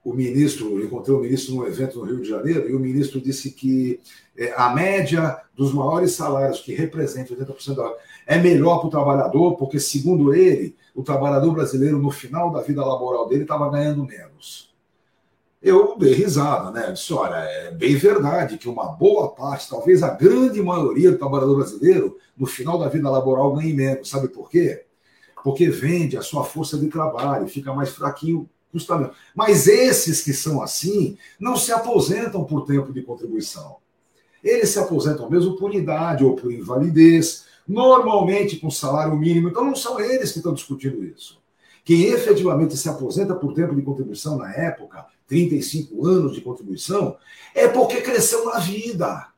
o 0.05 0.13
ministro, 0.13 0.83
encontrei 0.83 1.15
o 1.15 1.21
ministro 1.21 1.55
num 1.55 1.67
evento 1.67 1.99
no 1.99 2.05
Rio 2.05 2.21
de 2.21 2.29
Janeiro, 2.29 2.69
e 2.69 2.75
o 2.75 2.81
ministro 2.81 3.21
disse 3.21 3.53
que 3.53 4.01
é, 4.37 4.53
a 4.57 4.71
média 4.71 5.41
dos 5.57 5.73
maiores 5.73 6.13
salários, 6.13 6.61
que 6.61 6.75
representa 6.75 7.35
80% 7.35 7.75
da 7.75 7.95
é 8.27 8.39
melhor 8.39 8.79
para 8.79 8.89
o 8.89 8.91
trabalhador, 8.91 9.57
porque, 9.57 9.81
segundo 9.81 10.35
ele, 10.35 10.77
o 10.95 11.03
trabalhador 11.03 11.53
brasileiro, 11.55 11.99
no 11.99 12.11
final 12.11 12.51
da 12.51 12.61
vida 12.61 12.85
laboral 12.85 13.29
dele, 13.29 13.43
estava 13.43 13.71
ganhando 13.71 14.05
menos. 14.05 14.69
Eu 15.63 15.97
dei 15.99 16.13
risada, 16.13 16.71
né? 16.71 16.89
Eu 16.89 16.93
disse, 16.93 17.13
olha, 17.13 17.37
é 17.37 17.71
bem 17.71 17.97
verdade 17.97 18.59
que 18.59 18.69
uma 18.69 18.87
boa 18.93 19.31
parte, 19.31 19.69
talvez 19.69 20.03
a 20.03 20.11
grande 20.11 20.63
maioria 20.63 21.11
do 21.11 21.19
trabalhador 21.19 21.57
brasileiro, 21.57 22.17
no 22.37 22.47
final 22.47 22.79
da 22.79 22.89
vida 22.89 23.11
laboral 23.11 23.55
ganhe 23.55 23.73
menos. 23.73 24.09
Sabe 24.09 24.29
por 24.29 24.51
quê? 24.51 24.85
Porque 25.43 25.69
vende 25.69 26.17
a 26.17 26.23
sua 26.23 26.45
força 26.45 26.79
de 26.79 26.89
trabalho, 26.89 27.49
fica 27.49 27.73
mais 27.73 27.91
fraquinho, 27.91 28.49
custa 28.73 28.97
menos. 28.97 29.17
Mas 29.35 29.67
esses 29.67 30.23
que 30.23 30.33
são 30.33 30.63
assim, 30.63 31.17
não 31.39 31.57
se 31.57 31.73
aposentam 31.73 32.45
por 32.45 32.65
tempo 32.67 32.93
de 32.93 33.03
contribuição. 33.03 33.77
Eles 34.43 34.71
se 34.71 34.79
aposentam 34.79 35.29
mesmo 35.29 35.57
por 35.57 35.75
idade 35.75 36.25
ou 36.25 36.35
por 36.35 36.53
invalidez, 36.53 37.47
normalmente 37.67 38.57
com 38.57 38.71
salário 38.71 39.17
mínimo. 39.17 39.49
Então 39.49 39.65
não 39.65 39.77
são 39.77 40.01
eles 40.01 40.33
que 40.33 40.39
estão 40.39 40.55
discutindo 40.55 41.05
isso. 41.05 41.39
Quem 41.85 42.05
efetivamente 42.05 42.77
se 42.77 42.89
aposenta 42.89 43.35
por 43.35 43.55
tempo 43.55 43.75
de 43.75 43.83
contribuição 43.83 44.37
na 44.37 44.53
época, 44.53 45.07
35 45.27 46.07
anos 46.07 46.35
de 46.35 46.41
contribuição, 46.41 47.17
é 47.55 47.67
porque 47.67 48.01
cresceu 48.01 48.45
na 48.45 48.59
vida. 48.59 49.29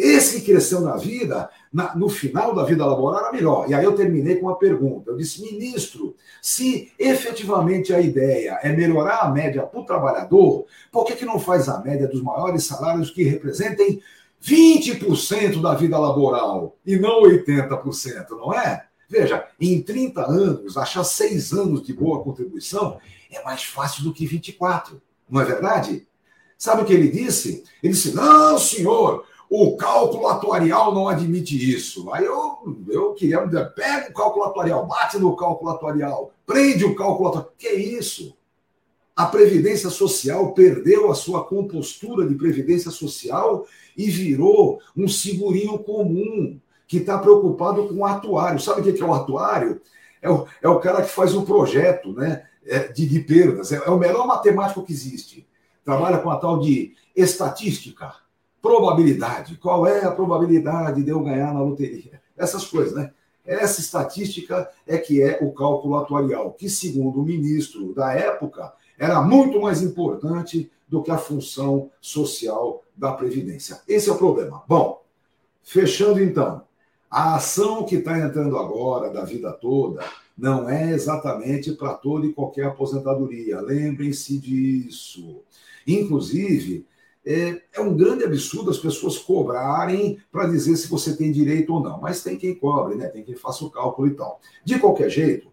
Esse 0.00 0.40
que 0.40 0.52
cresceu 0.52 0.80
na 0.80 0.96
vida, 0.96 1.50
na, 1.70 1.94
no 1.94 2.08
final 2.08 2.54
da 2.54 2.64
vida 2.64 2.86
laboral, 2.86 3.20
era 3.20 3.32
melhor. 3.32 3.68
E 3.68 3.74
aí 3.74 3.84
eu 3.84 3.94
terminei 3.94 4.36
com 4.36 4.46
uma 4.46 4.58
pergunta. 4.58 5.10
Eu 5.10 5.16
disse, 5.18 5.42
ministro, 5.42 6.16
se 6.40 6.90
efetivamente 6.98 7.92
a 7.92 8.00
ideia 8.00 8.58
é 8.62 8.72
melhorar 8.72 9.18
a 9.18 9.30
média 9.30 9.62
para 9.62 9.78
o 9.78 9.84
trabalhador, 9.84 10.64
por 10.90 11.04
que, 11.04 11.16
que 11.16 11.26
não 11.26 11.38
faz 11.38 11.68
a 11.68 11.82
média 11.82 12.08
dos 12.08 12.22
maiores 12.22 12.64
salários 12.64 13.10
que 13.10 13.24
representem 13.24 14.00
20% 14.42 15.60
da 15.60 15.74
vida 15.74 15.98
laboral 15.98 16.78
e 16.86 16.96
não 16.96 17.22
80%, 17.24 18.30
não 18.30 18.54
é? 18.54 18.86
Veja, 19.06 19.46
em 19.60 19.82
30 19.82 20.22
anos, 20.22 20.78
achar 20.78 21.04
6 21.04 21.52
anos 21.52 21.82
de 21.82 21.92
boa 21.92 22.24
contribuição 22.24 22.98
é 23.30 23.42
mais 23.42 23.64
fácil 23.64 24.04
do 24.04 24.14
que 24.14 24.24
24, 24.24 25.02
não 25.28 25.42
é 25.42 25.44
verdade? 25.44 26.06
Sabe 26.56 26.82
o 26.82 26.84
que 26.86 26.92
ele 26.94 27.08
disse? 27.08 27.64
Ele 27.82 27.92
disse: 27.92 28.14
não, 28.14 28.58
senhor, 28.58 29.24
o 29.50 29.76
cálculo 29.76 30.28
atuarial 30.28 30.94
não 30.94 31.08
admite 31.08 31.56
isso. 31.74 32.08
Aí 32.12 32.24
eu, 32.24 32.76
eu 32.88 33.14
queria 33.14 33.44
dizer, 33.44 33.74
pega 33.74 34.08
o 34.08 34.14
cálculo 34.14 34.44
atuarial, 34.44 34.86
bate 34.86 35.18
no 35.18 35.34
cálculo 35.34 35.72
atuarial, 35.72 36.32
prende 36.46 36.84
o 36.84 36.94
cálculo 36.94 37.28
atuarial. 37.28 37.52
Que 37.58 37.68
isso? 37.68 38.36
A 39.16 39.26
Previdência 39.26 39.90
Social 39.90 40.52
perdeu 40.52 41.10
a 41.10 41.16
sua 41.16 41.42
compostura 41.42 42.28
de 42.28 42.36
Previdência 42.36 42.92
Social 42.92 43.66
e 43.96 44.08
virou 44.08 44.80
um 44.96 45.08
segurinho 45.08 45.80
comum 45.80 46.60
que 46.86 46.98
está 46.98 47.18
preocupado 47.18 47.88
com 47.88 47.94
o 47.96 48.06
atuário. 48.06 48.60
Sabe 48.60 48.88
o 48.88 48.94
que 48.94 49.02
é 49.02 49.04
o 49.04 49.12
atuário? 49.12 49.80
É 50.22 50.30
o, 50.30 50.46
é 50.62 50.68
o 50.68 50.78
cara 50.78 51.02
que 51.02 51.10
faz 51.10 51.34
um 51.34 51.44
projeto 51.44 52.12
né, 52.12 52.44
é, 52.64 52.86
de, 52.86 53.04
de 53.04 53.18
perdas. 53.18 53.72
É, 53.72 53.82
é 53.84 53.90
o 53.90 53.98
melhor 53.98 54.28
matemático 54.28 54.84
que 54.84 54.92
existe. 54.92 55.44
Trabalha 55.84 56.18
com 56.18 56.30
a 56.30 56.36
tal 56.36 56.60
de 56.60 56.94
estatística 57.16 58.14
Probabilidade. 58.60 59.56
Qual 59.56 59.86
é 59.86 60.04
a 60.04 60.10
probabilidade 60.10 61.02
de 61.02 61.10
eu 61.10 61.22
ganhar 61.22 61.54
na 61.54 61.62
loteria? 61.62 62.20
Essas 62.36 62.64
coisas, 62.66 62.94
né? 62.94 63.12
Essa 63.44 63.80
estatística 63.80 64.70
é 64.86 64.98
que 64.98 65.22
é 65.22 65.38
o 65.40 65.52
cálculo 65.52 65.96
atuarial, 65.96 66.52
que, 66.52 66.68
segundo 66.68 67.20
o 67.20 67.24
ministro 67.24 67.94
da 67.94 68.12
época, 68.12 68.72
era 68.98 69.22
muito 69.22 69.60
mais 69.60 69.82
importante 69.82 70.70
do 70.86 71.02
que 71.02 71.10
a 71.10 71.18
função 71.18 71.90
social 72.00 72.84
da 72.96 73.12
Previdência. 73.12 73.80
Esse 73.88 74.10
é 74.10 74.12
o 74.12 74.18
problema. 74.18 74.62
Bom, 74.68 75.02
fechando 75.62 76.22
então, 76.22 76.62
a 77.10 77.36
ação 77.36 77.84
que 77.84 77.96
está 77.96 78.18
entrando 78.18 78.58
agora, 78.58 79.10
da 79.10 79.24
vida 79.24 79.52
toda, 79.52 80.04
não 80.36 80.68
é 80.68 80.92
exatamente 80.92 81.72
para 81.72 81.94
toda 81.94 82.26
e 82.26 82.32
qualquer 82.32 82.66
aposentadoria. 82.66 83.60
Lembrem-se 83.60 84.38
disso. 84.38 85.40
Inclusive, 85.86 86.86
é, 87.30 87.62
é 87.74 87.80
um 87.80 87.96
grande 87.96 88.24
absurdo 88.24 88.70
as 88.70 88.78
pessoas 88.78 89.16
cobrarem 89.16 90.18
para 90.32 90.48
dizer 90.48 90.74
se 90.74 90.88
você 90.88 91.16
tem 91.16 91.30
direito 91.30 91.72
ou 91.72 91.80
não. 91.80 92.00
Mas 92.00 92.24
tem 92.24 92.36
quem 92.36 92.56
cobre, 92.56 92.96
né? 92.96 93.06
tem 93.06 93.22
quem 93.22 93.36
faça 93.36 93.64
o 93.64 93.70
cálculo 93.70 94.08
e 94.08 94.14
tal. 94.14 94.40
De 94.64 94.80
qualquer 94.80 95.08
jeito, 95.08 95.48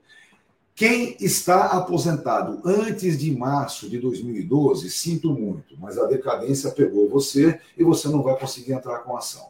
quem 0.73 1.15
está 1.19 1.65
aposentado 1.65 2.61
antes 2.65 3.17
de 3.17 3.35
março 3.35 3.87
de 3.87 3.99
2012, 3.99 4.89
sinto 4.89 5.31
muito, 5.31 5.75
mas 5.79 5.99
a 5.99 6.05
decadência 6.05 6.71
pegou 6.71 7.07
você 7.07 7.59
e 7.77 7.83
você 7.83 8.07
não 8.07 8.23
vai 8.23 8.37
conseguir 8.39 8.73
entrar 8.73 8.99
com 8.99 9.15
ação. 9.15 9.49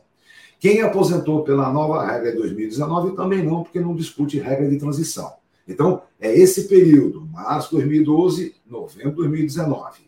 Quem 0.60 0.82
aposentou 0.82 1.44
pela 1.44 1.72
nova 1.72 2.06
regra 2.06 2.32
de 2.32 2.38
2019 2.38 3.16
também 3.16 3.42
não, 3.42 3.64
porque 3.64 3.80
não 3.80 3.96
discute 3.96 4.38
regra 4.38 4.68
de 4.68 4.78
transição. 4.78 5.34
Então, 5.66 6.02
é 6.20 6.34
esse 6.38 6.68
período, 6.68 7.26
março 7.26 7.70
de 7.70 7.76
2012, 7.76 8.56
novembro 8.66 9.12
de 9.12 9.16
2019. 9.18 10.07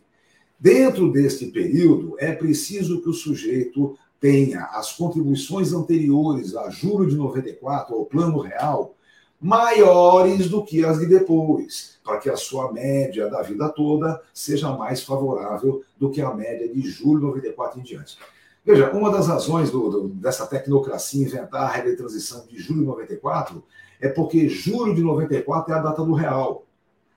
Dentro 0.60 1.12
deste 1.12 1.46
período, 1.48 2.16
é 2.20 2.34
preciso 2.34 3.02
que 3.02 3.10
o 3.10 3.14
sujeito 3.14 3.98
tenha 4.20 4.66
as 4.74 4.92
contribuições 4.92 5.72
anteriores 5.72 6.56
a 6.56 6.70
julho 6.70 7.10
de 7.10 7.16
94, 7.16 7.96
ao 7.96 8.06
plano 8.06 8.40
real, 8.40 8.94
maiores 9.40 10.50
do 10.50 10.62
que 10.64 10.84
as 10.84 11.00
de 11.00 11.06
depois, 11.06 11.98
para 12.04 12.18
que 12.18 12.30
a 12.30 12.36
sua 12.36 12.74
média 12.74 13.30
da 13.30 13.42
vida 13.42 13.70
toda 13.70 14.22
seja 14.34 14.76
mais 14.76 15.02
favorável 15.02 15.82
do 15.98 16.10
que 16.10 16.22
a 16.22 16.34
média 16.34 16.68
de 16.68 16.82
julho 16.82 17.20
de 17.20 17.26
94 17.28 17.80
em 17.80 17.84
diante. 17.84 18.18
Veja, 18.66 18.92
uma 18.92 19.10
das 19.10 19.28
razões 19.28 19.72
do, 19.72 19.90
do, 19.90 20.08
dessa 20.10 20.46
tecnocracia 20.46 21.26
inventar 21.26 21.64
a 21.64 21.68
regra 21.68 21.92
de 21.92 21.98
transição 21.98 22.46
de 22.48 22.60
julho 22.60 22.82
de 22.82 22.86
94 22.88 23.64
é 24.02 24.10
porque 24.10 24.50
julho 24.50 24.94
de 24.94 25.02
94 25.02 25.74
é 25.74 25.78
a 25.78 25.82
data 25.82 26.04
do 26.04 26.14
real. 26.14 26.66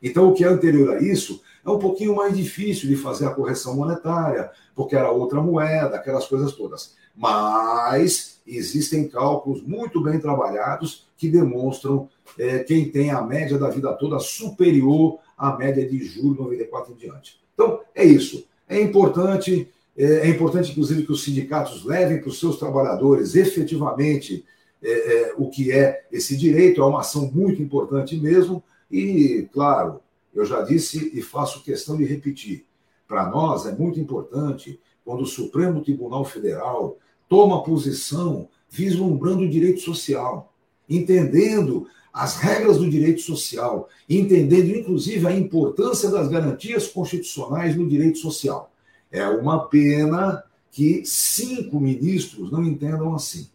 Então, 0.01 0.29
o 0.29 0.35
que 0.35 0.45
é 0.45 0.49
anterior 0.49 0.97
a 0.97 1.03
isso 1.03 1.43
é 1.65 1.71
um 1.71 1.79
pouquinho 1.79 2.17
mais 2.17 2.37
difícil 2.37 2.89
de 2.89 2.97
fazer 2.97 3.27
a 3.27 3.35
correção 3.35 3.77
monetária, 3.77 4.51
porque 4.75 4.97
era 4.97 5.11
outra 5.11 5.41
moeda, 5.41 5.97
aquelas 5.97 6.27
coisas 6.27 6.53
todas. 6.53 6.95
Mas 7.17 8.41
existem 8.47 9.09
cálculos 9.09 9.63
muito 9.63 10.03
bem 10.03 10.19
trabalhados 10.19 11.07
que 11.17 11.29
demonstram 11.29 12.09
é, 12.39 12.61
quem 12.61 12.91
tem 12.91 13.11
a 13.11 13.23
média 13.23 13.59
da 13.59 13.69
vida 13.69 13.93
toda 13.93 14.19
superior 14.19 15.19
à 15.37 15.57
média 15.57 15.87
de 15.89 16.05
julho 16.05 16.35
de 16.35 16.41
94 16.41 16.93
em 16.93 16.97
diante. 16.97 17.41
Então, 17.55 17.81
é 17.95 18.05
isso. 18.05 18.45
É 18.69 18.81
importante, 18.81 19.69
é, 19.97 20.05
é 20.05 20.29
importante, 20.29 20.73
inclusive, 20.73 21.05
que 21.05 21.13
os 21.13 21.23
sindicatos 21.23 21.85
levem 21.85 22.19
para 22.19 22.29
os 22.29 22.41
seus 22.41 22.59
trabalhadores 22.59 23.35
efetivamente 23.35 24.45
é, 24.83 24.91
é, 24.91 25.35
o 25.37 25.49
que 25.49 25.71
é 25.71 26.05
esse 26.11 26.37
direito, 26.37 26.81
é 26.81 26.85
uma 26.85 27.01
ação 27.01 27.31
muito 27.33 27.63
importante 27.63 28.17
mesmo, 28.17 28.63
e, 28.91 29.49
claro, 29.53 30.01
eu 30.35 30.45
já 30.45 30.63
disse 30.63 31.11
e 31.15 31.23
faço 31.23 31.63
questão 31.63 31.97
de 31.97 32.05
repetir. 32.05 32.65
Para 33.07 33.29
nós 33.29 33.67
é 33.67 33.73
muito 33.73 34.01
importante 34.01 34.81
quando 35.05 35.23
o 35.23 35.27
Supremo 35.27 35.83
Tribunal 35.83 36.25
Federal 36.25 36.99
toma 37.29 37.63
posição 37.63 38.49
vislumbrando 38.69 39.43
o 39.43 39.49
direito 39.49 39.81
social, 39.81 40.53
entendendo 40.89 41.87
as 42.13 42.37
regras 42.37 42.79
do 42.79 42.89
direito 42.89 43.21
social, 43.23 43.89
entendendo 44.09 44.77
inclusive 44.77 45.27
a 45.27 45.37
importância 45.37 46.11
das 46.11 46.29
garantias 46.29 46.89
constitucionais 46.89 47.77
no 47.77 47.89
direito 47.89 48.19
social. 48.19 48.73
É 49.11 49.27
uma 49.29 49.67
pena 49.67 50.43
que 50.71 51.03
cinco 51.05 51.79
ministros 51.79 52.51
não 52.51 52.65
entendam 52.65 53.15
assim. 53.15 53.49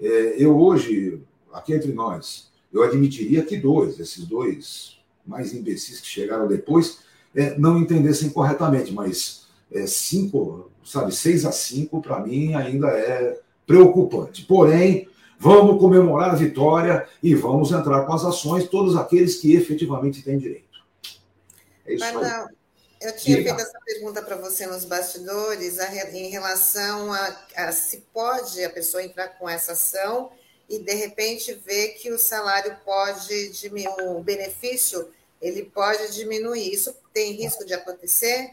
É, 0.00 0.36
eu 0.42 0.56
hoje, 0.58 1.20
aqui 1.52 1.74
entre 1.74 1.92
nós, 1.92 2.50
eu 2.72 2.82
admitiria 2.82 3.44
que 3.44 3.56
dois, 3.56 3.98
esses 4.00 4.24
dois 4.26 5.01
mais 5.26 5.52
imbecis 5.52 6.00
que 6.00 6.06
chegaram 6.06 6.46
depois, 6.46 6.98
é, 7.34 7.56
não 7.58 7.78
entendessem 7.78 8.30
corretamente, 8.30 8.92
mas 8.92 9.46
é, 9.70 9.86
cinco, 9.86 10.70
sabe, 10.84 11.14
seis 11.14 11.44
a 11.44 11.52
cinco, 11.52 12.02
para 12.02 12.20
mim, 12.20 12.54
ainda 12.54 12.88
é 12.88 13.40
preocupante. 13.66 14.44
Porém, 14.44 15.08
vamos 15.38 15.80
comemorar 15.80 16.30
a 16.30 16.34
vitória 16.34 17.08
e 17.22 17.34
vamos 17.34 17.72
entrar 17.72 18.04
com 18.04 18.12
as 18.12 18.24
ações, 18.24 18.68
todos 18.68 18.96
aqueles 18.96 19.36
que 19.36 19.54
efetivamente 19.54 20.22
têm 20.22 20.38
direito. 20.38 20.82
É 21.86 21.94
isso 21.94 22.04
aí. 22.04 22.46
Eu 23.00 23.16
tinha 23.16 23.38
Diga. 23.38 23.56
feito 23.56 23.68
essa 23.68 23.80
pergunta 23.84 24.22
para 24.22 24.36
você 24.36 24.64
nos 24.64 24.84
bastidores 24.84 25.76
em 26.12 26.28
relação 26.30 27.12
a, 27.12 27.36
a, 27.56 27.72
se 27.72 28.04
pode 28.12 28.62
a 28.62 28.70
pessoa 28.70 29.02
entrar 29.02 29.26
com 29.30 29.48
essa 29.48 29.72
ação 29.72 30.30
e 30.72 30.78
de 30.78 30.94
repente 30.94 31.52
ver 31.52 31.88
que 32.00 32.10
o 32.10 32.18
salário 32.18 32.74
pode 32.82 33.50
diminuir, 33.50 34.08
o 34.08 34.22
benefício 34.22 35.06
ele 35.40 35.64
pode 35.64 36.14
diminuir. 36.14 36.72
Isso 36.72 36.94
tem 37.12 37.32
risco 37.32 37.66
de 37.66 37.74
acontecer? 37.74 38.50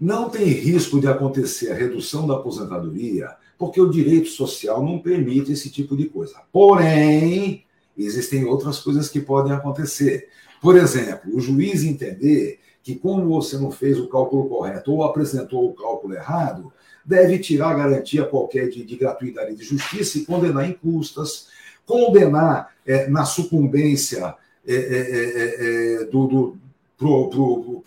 Não 0.00 0.28
tem 0.28 0.46
risco 0.46 1.00
de 1.00 1.06
acontecer 1.06 1.70
a 1.70 1.76
redução 1.76 2.26
da 2.26 2.34
aposentadoria, 2.34 3.36
porque 3.56 3.80
o 3.80 3.88
direito 3.88 4.28
social 4.28 4.82
não 4.82 4.98
permite 4.98 5.52
esse 5.52 5.70
tipo 5.70 5.96
de 5.96 6.06
coisa. 6.06 6.42
Porém, 6.52 7.64
existem 7.96 8.44
outras 8.44 8.80
coisas 8.80 9.08
que 9.08 9.20
podem 9.20 9.52
acontecer. 9.52 10.28
Por 10.60 10.76
exemplo, 10.76 11.36
o 11.36 11.40
juiz 11.40 11.84
entender 11.84 12.58
que, 12.82 12.96
como 12.96 13.28
você 13.28 13.56
não 13.56 13.70
fez 13.70 13.96
o 13.96 14.08
cálculo 14.08 14.48
correto 14.48 14.92
ou 14.92 15.04
apresentou 15.04 15.70
o 15.70 15.74
cálculo 15.74 16.14
errado, 16.14 16.72
deve 17.08 17.38
tirar 17.38 17.74
garantia 17.74 18.26
qualquer 18.26 18.68
de, 18.68 18.84
de 18.84 18.96
gratuidade 18.96 19.54
de 19.54 19.64
justiça 19.64 20.18
e 20.18 20.26
condenar 20.26 20.68
em 20.68 20.74
custas, 20.74 21.46
condenar 21.86 22.74
é, 22.84 23.08
na 23.08 23.24
sucumbência 23.24 24.34
é, 24.66 24.74
é, 24.74 24.74
é, 24.76 26.02
é 26.02 26.04
do, 26.04 26.26
do 26.26 26.58
para 26.98 27.06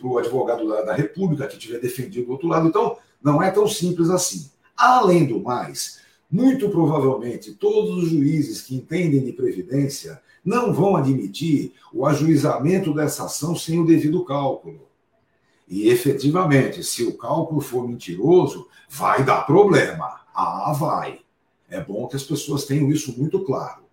o 0.08 0.18
advogado 0.18 0.68
da, 0.68 0.82
da, 0.84 0.94
República 0.96 1.46
que 1.46 1.58
tiver 1.58 1.80
defendido 1.80 2.26
do 2.26 2.32
outro 2.32 2.48
lado. 2.48 2.68
Então, 2.68 2.98
não 3.22 3.44
é 3.44 3.52
tão 3.52 3.68
simples 3.68 4.10
assim. 4.10 4.50
Além 4.76 5.26
do 5.26 5.40
mais, 5.40 6.00
muito 6.32 6.70
provavelmente 6.70 7.54
todos 7.54 8.04
os 8.04 8.10
juízes 8.10 8.62
que 8.62 8.74
entendem 8.74 9.24
de 9.24 9.34
previdência 9.34 10.20
não 10.44 10.74
vão 10.74 10.96
admitir 10.96 11.74
o 11.94 12.06
ajuizamento 12.06 12.94
dessa 12.94 13.26
ação 13.26 13.56
sem 13.56 13.80
o 13.80 13.86
devido 13.86 14.26
cálculo. 14.26 14.91
E 15.72 15.88
efetivamente, 15.88 16.84
se 16.84 17.02
o 17.02 17.18
cálculo 17.18 17.62
for 17.62 17.88
mentiroso, 17.88 18.68
vai 18.90 19.24
dar 19.24 19.46
problema. 19.46 20.20
Ah, 20.36 20.74
vai. 20.78 21.22
É 21.70 21.80
bom 21.80 22.10
que 22.10 22.18
as 22.18 22.24
pessoas 22.24 22.66
tenham 22.66 22.92
isso 22.92 23.18
muito 23.18 23.40
claro. 23.46 23.84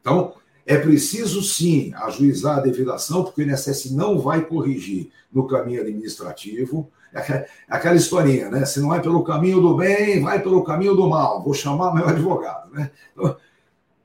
Então, 0.00 0.32
é 0.64 0.78
preciso 0.78 1.42
sim 1.42 1.92
ajuizar 1.94 2.56
a 2.56 2.62
devidação, 2.62 3.22
porque 3.22 3.42
o 3.42 3.44
INSS 3.44 3.90
não 3.90 4.18
vai 4.18 4.46
corrigir 4.46 5.10
no 5.30 5.46
caminho 5.46 5.82
administrativo. 5.82 6.90
É 7.12 7.46
aquela 7.68 7.96
historinha, 7.96 8.48
né? 8.48 8.64
Se 8.64 8.80
não 8.80 8.94
é 8.94 8.98
pelo 8.98 9.22
caminho 9.22 9.60
do 9.60 9.76
bem, 9.76 10.22
vai 10.22 10.42
pelo 10.42 10.64
caminho 10.64 10.94
do 10.96 11.06
mal. 11.06 11.44
Vou 11.44 11.52
chamar 11.52 11.94
meu 11.94 12.08
advogado, 12.08 12.72
né? 12.72 12.90
Então, 13.12 13.36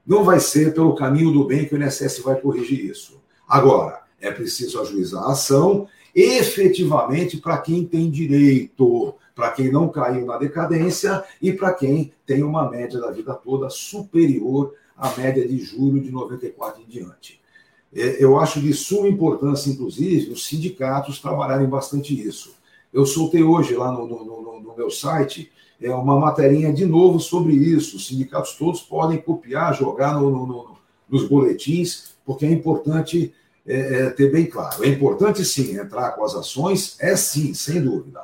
não 0.06 0.26
vai 0.26 0.41
ser 0.41 0.74
pelo 0.74 0.96
caminho 0.96 1.32
do 1.32 1.46
bem 1.46 1.63
que 1.63 1.74
o 1.74 1.82
INSS 1.82 2.20
vai 2.20 2.36
corrigir 2.36 2.84
isso. 2.84 3.22
Agora, 3.48 4.02
é 4.20 4.30
preciso 4.30 4.82
ajuizar 4.82 5.24
a 5.24 5.32
ação 5.32 5.88
efetivamente 6.15 7.38
para 7.38 7.58
quem 7.58 7.86
tem 7.86 8.10
direito, 8.10 9.15
para 9.36 9.52
quem 9.52 9.71
não 9.71 9.89
caiu 9.89 10.26
na 10.26 10.38
decadência 10.38 11.24
e 11.41 11.52
para 11.54 11.74
quem 11.74 12.12
tem 12.26 12.43
uma 12.43 12.69
média 12.69 13.00
da 13.00 13.12
vida 13.12 13.34
toda 13.34 13.69
superior 13.69 14.74
à 14.97 15.10
média 15.17 15.47
de 15.47 15.58
julho 15.60 16.02
de 16.02 16.12
94 16.12 16.82
em 16.82 16.86
diante. 16.86 17.39
É, 17.93 18.24
eu 18.24 18.39
acho 18.39 18.62
de 18.62 18.74
suma 18.74 19.08
importância, 19.08 19.69
inclusive, 19.69 20.32
os 20.32 20.45
sindicatos 20.45 21.19
trabalharem 21.19 21.67
bastante 21.67 22.19
isso. 22.19 22.56
Eu 22.93 23.06
soltei 23.06 23.43
hoje 23.43 23.76
lá 23.76 23.91
no, 23.91 24.08
no, 24.08 24.24
no, 24.24 24.60
no 24.62 24.76
meu 24.76 24.89
site 24.89 25.52
é 25.82 25.93
uma 25.93 26.19
materinha 26.19 26.71
de 26.71 26.86
novo 26.86 27.19
sobre 27.19 27.54
isso. 27.54 27.97
Os 27.97 28.08
sindicatos 28.08 28.54
todos 28.54 28.82
podem 28.82 29.17
copiar, 29.17 29.76
jogar 29.76 30.19
nos 30.19 31.28
boletins, 31.28 32.13
porque 32.24 32.45
é 32.45 32.52
importante 32.52 33.34
é, 33.65 33.78
é, 33.78 34.10
ter 34.10 34.32
bem 34.32 34.45
claro. 34.47 34.84
É 34.84 34.88
importante 34.88 35.45
sim 35.45 35.78
entrar 35.78 36.12
com 36.12 36.24
as 36.24 36.36
ações, 36.36 36.95
é 37.00 37.15
sim, 37.15 37.54
sem 37.54 37.82
dúvida. 37.82 38.24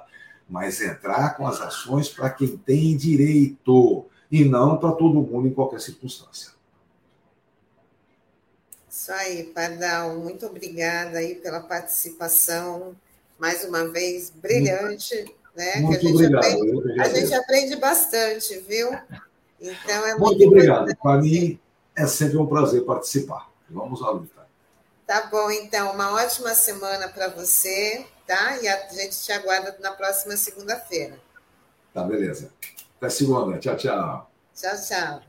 Mas 0.49 0.81
entrar 0.81 1.35
com 1.35 1.45
as 1.45 1.59
ações 1.61 2.09
para 2.09 2.29
quem 2.29 2.57
tem 2.57 2.95
direito 2.95 4.05
e 4.31 4.45
não 4.45 4.77
para 4.77 4.91
todo 4.93 5.21
mundo 5.21 5.47
em 5.47 5.53
qualquer 5.53 5.79
circunstância. 5.79 6.51
Isso 8.89 9.11
aí, 9.11 9.43
Pardal, 9.43 10.17
muito 10.17 10.45
obrigada 10.45 11.19
aí 11.19 11.35
pela 11.35 11.59
participação, 11.61 12.95
mais 13.37 13.63
uma 13.63 13.87
vez 13.89 14.31
brilhante, 14.31 15.33
né? 15.55 15.75
Muito 15.77 15.99
que 15.99 16.07
a 16.07 16.09
gente 16.09 16.25
obrigado. 16.25 16.45
Aprende, 16.45 17.01
a 17.01 17.09
gente 17.09 17.33
aprende 17.33 17.75
bastante, 17.75 18.59
viu? 18.67 18.89
Então 19.61 20.05
é 20.05 20.15
muito, 20.15 20.23
muito 20.23 20.47
obrigado. 20.47 20.95
Para 20.97 21.21
mim 21.21 21.59
é 21.95 22.07
sempre 22.07 22.37
um 22.37 22.45
prazer 22.45 22.83
participar. 22.85 23.51
Vamos 23.69 24.01
à 24.01 24.09
luta. 24.09 24.36
Tá 25.07 25.27
bom, 25.27 25.49
então, 25.49 25.93
uma 25.93 26.11
ótima 26.15 26.53
semana 26.53 27.07
para 27.07 27.29
você, 27.29 28.05
tá? 28.27 28.57
E 28.57 28.67
a 28.67 28.89
gente 28.89 29.17
te 29.23 29.31
aguarda 29.31 29.73
na 29.79 29.93
próxima 29.93 30.35
segunda-feira. 30.35 31.17
Tá, 31.93 32.03
beleza. 32.03 32.51
Até 32.97 33.09
segunda. 33.09 33.57
Tchau, 33.57 33.77
tchau. 33.77 34.29
Tchau, 34.53 34.75
tchau. 34.85 35.21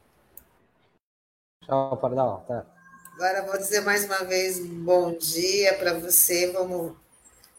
Tchau, 1.65 1.97
Pardal. 1.97 2.45
Tá. 2.49 2.67
Agora 3.15 3.47
vou 3.47 3.57
dizer 3.57 3.83
mais 3.83 4.05
uma 4.05 4.25
vez 4.25 4.59
bom 4.59 5.17
dia 5.17 5.79
para 5.79 5.95
você. 5.95 6.51
Vamos. 6.51 6.97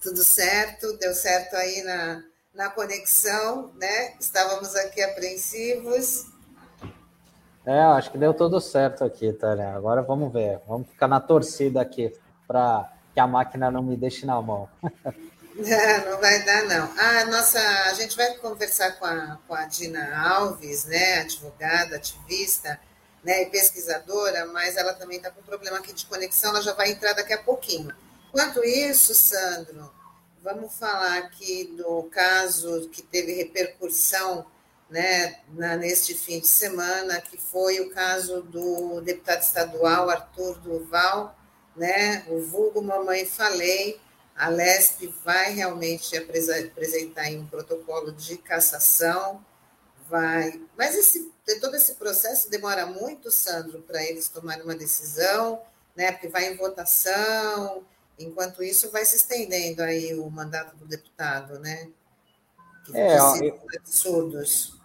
Tudo 0.01 0.21
certo? 0.21 0.97
Deu 0.97 1.13
certo 1.13 1.53
aí 1.55 1.81
na, 1.83 2.21
na 2.53 2.69
conexão, 2.69 3.71
né? 3.75 4.15
Estávamos 4.19 4.75
aqui 4.75 5.01
apreensivos. 5.01 6.25
É, 7.65 7.81
acho 7.81 8.11
que 8.11 8.17
deu 8.17 8.33
tudo 8.33 8.59
certo 8.59 9.03
aqui, 9.03 9.31
Tânia. 9.33 9.73
Agora 9.73 10.01
vamos 10.01 10.31
ver. 10.31 10.59
Vamos 10.67 10.87
ficar 10.89 11.07
na 11.07 11.19
torcida 11.19 11.81
aqui 11.81 12.13
para 12.47 12.91
que 13.13 13.19
a 13.19 13.27
máquina 13.27 13.69
não 13.69 13.83
me 13.83 13.95
deixe 13.95 14.25
na 14.25 14.41
mão. 14.41 14.69
Não, 15.59 16.21
vai 16.21 16.41
dar, 16.45 16.63
não. 16.63 16.89
Ah, 16.97 17.25
nossa, 17.25 17.59
a 17.59 17.93
gente 17.93 18.15
vai 18.15 18.33
conversar 18.35 18.93
com 18.93 19.05
a, 19.05 19.37
com 19.45 19.53
a 19.53 19.65
Dina 19.65 20.17
Alves, 20.17 20.85
né, 20.85 21.19
advogada, 21.19 21.97
ativista, 21.97 22.79
né, 23.21 23.43
e 23.43 23.45
pesquisadora, 23.47 24.45
mas 24.53 24.77
ela 24.77 24.93
também 24.93 25.17
está 25.17 25.29
com 25.29 25.41
problema 25.41 25.79
aqui 25.79 25.91
de 25.91 26.05
conexão, 26.05 26.51
ela 26.51 26.61
já 26.61 26.73
vai 26.73 26.91
entrar 26.91 27.11
daqui 27.11 27.33
a 27.33 27.43
pouquinho. 27.43 27.93
Enquanto 28.29 28.63
isso, 28.63 29.13
Sandro, 29.13 29.91
vamos 30.41 30.77
falar 30.77 31.17
aqui 31.17 31.73
do 31.75 32.03
caso 32.03 32.87
que 32.89 33.01
teve 33.01 33.33
repercussão 33.33 34.45
né, 34.89 35.39
na, 35.53 35.75
neste 35.77 36.15
fim 36.15 36.39
de 36.39 36.47
semana, 36.47 37.21
que 37.21 37.37
foi 37.37 37.79
o 37.79 37.91
caso 37.91 38.41
do 38.41 39.01
deputado 39.01 39.41
estadual 39.41 40.09
Arthur 40.09 40.59
Duval, 40.59 41.37
né, 41.75 42.25
o 42.27 42.41
vulgo 42.41 42.81
Mamãe 42.81 43.25
Falei, 43.25 43.99
a 44.35 44.49
LESP 44.49 45.13
vai 45.23 45.51
realmente 45.53 46.17
apresentar 46.17 47.29
um 47.31 47.45
protocolo 47.45 48.11
de 48.11 48.37
cassação, 48.37 49.45
vai, 50.09 50.59
mas 50.77 50.95
esse, 50.95 51.31
todo 51.61 51.75
esse 51.75 51.95
processo 51.95 52.49
demora 52.49 52.85
muito, 52.85 53.29
Sandro, 53.31 53.81
para 53.81 54.03
eles 54.03 54.29
tomarem 54.29 54.63
uma 54.63 54.75
decisão, 54.75 55.61
né, 55.95 56.11
porque 56.11 56.29
vai 56.29 56.51
em 56.51 56.57
votação, 56.57 57.83
enquanto 58.17 58.63
isso 58.63 58.89
vai 58.89 59.05
se 59.05 59.17
estendendo 59.17 59.83
aí 59.83 60.15
o 60.15 60.29
mandato 60.31 60.75
do 60.75 60.85
deputado, 60.85 61.59
né, 61.59 61.89
que 62.85 62.97
é, 62.97 63.17
absurdos. 63.77 64.78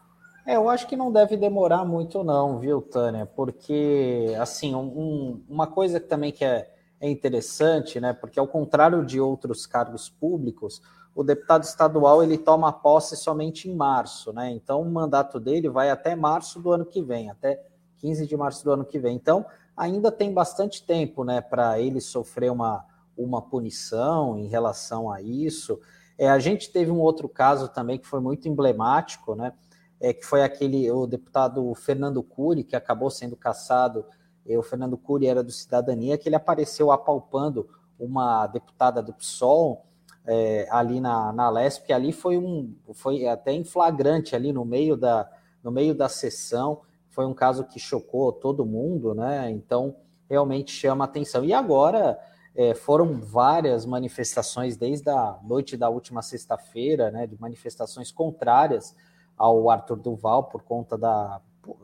É, 0.47 0.57
eu 0.57 0.69
acho 0.69 0.87
que 0.87 0.95
não 0.95 1.11
deve 1.11 1.37
demorar 1.39 1.87
muito, 1.87 2.23
não, 2.23 2.59
viu, 2.59 2.83
Tânia? 2.83 3.25
Porque, 3.25 4.35
assim, 4.39 4.75
um, 4.75 5.43
uma 5.49 5.67
coisa 5.67 5.99
também 5.99 6.31
que 6.31 6.45
é, 6.45 6.71
é 7.01 7.09
interessante, 7.09 7.99
né? 7.99 8.13
Porque, 8.13 8.39
ao 8.39 8.47
contrário 8.47 9.05
de 9.07 9.19
outros 9.19 9.65
cargos 9.65 10.11
públicos, 10.11 10.83
o 11.15 11.25
deputado 11.25 11.63
estadual 11.63 12.23
ele 12.23 12.37
toma 12.37 12.71
posse 12.71 13.17
somente 13.17 13.71
em 13.71 13.75
março, 13.75 14.35
né? 14.35 14.51
Então, 14.51 14.83
o 14.83 14.91
mandato 14.91 15.41
dele 15.41 15.71
vai 15.71 15.89
até 15.91 16.15
março 16.15 16.61
do 16.61 16.73
ano 16.73 16.85
que 16.85 17.01
vem, 17.01 17.31
até 17.31 17.63
15 17.99 18.27
de 18.27 18.37
março 18.37 18.63
do 18.65 18.73
ano 18.73 18.85
que 18.85 18.99
vem. 18.99 19.17
Então, 19.17 19.47
ainda 19.75 20.13
tem 20.13 20.31
bastante 20.33 20.85
tempo, 20.85 21.25
né, 21.25 21.41
para 21.41 21.81
ele 21.81 22.01
sofrer 22.03 22.51
uma, 22.51 22.85
uma 23.17 23.41
punição 23.41 24.39
em 24.39 24.47
relação 24.47 25.11
a 25.11 25.23
isso. 25.23 25.81
É, 26.19 26.29
a 26.29 26.39
gente 26.39 26.71
teve 26.71 26.91
um 26.91 27.01
outro 27.01 27.29
caso 27.31 27.69
também 27.69 27.99
que 27.99 28.07
foi 28.07 28.21
muito 28.21 28.47
emblemático, 28.47 29.35
né? 29.35 29.53
É, 30.01 30.13
que 30.13 30.25
foi 30.25 30.43
aquele, 30.43 30.91
o 30.91 31.07
deputado 31.07 31.75
Fernando 31.75 32.23
Cury, 32.23 32.65
que 32.65 32.77
acabou 32.77 33.11
sendo 33.11 33.37
caçado, 33.37 34.05
o 34.47 34.63
Fernando 34.63 34.99
Cury 34.99 35.27
era 35.27 35.43
do 35.43 35.51
Cidadania, 35.51 36.19
que 36.19 36.29
ele 36.29 36.37
apareceu 36.37 36.93
apalpando 36.93 37.67
uma 37.99 38.47
deputada 38.47 39.03
do 39.03 39.15
PSOL 39.15 39.87
é, 40.27 40.67
ali 40.71 41.01
na, 41.01 41.33
na 41.33 41.51
LESP, 41.51 41.87
que 41.87 41.93
ali 41.93 42.13
foi 42.13 42.37
um, 42.37 42.75
foi 42.93 43.27
até 43.27 43.53
em 43.53 43.65
flagrante 43.65 44.35
ali 44.35 44.53
no 44.53 44.65
meio 44.65 44.97
da, 44.97 45.31
no 45.63 45.71
meio 45.71 45.95
da 45.95 46.09
sessão, 46.09 46.81
foi 47.11 47.27
um 47.27 47.35
caso 47.35 47.65
que 47.65 47.79
chocou 47.79 48.33
todo 48.33 48.67
mundo, 48.67 49.15
né, 49.15 49.51
então 49.51 49.97
realmente 50.29 50.73
chama 50.73 51.05
atenção. 51.05 51.45
E 51.45 51.53
agora 51.53 52.19
é, 52.55 52.75
foram 52.75 53.21
várias 53.21 53.87
manifestações 53.87 54.77
desde 54.77 55.09
a 55.11 55.39
noite 55.43 55.77
da 55.77 55.89
última 55.89 56.23
sexta-feira, 56.23 57.11
né, 57.11 57.27
de 57.27 57.41
manifestações 57.41 58.11
contrárias 58.11 58.95
ao 59.37 59.69
Arthur 59.71 59.97
Duval 59.97 60.45
por 60.45 60.63
conta 60.63 60.97
da, 60.97 61.41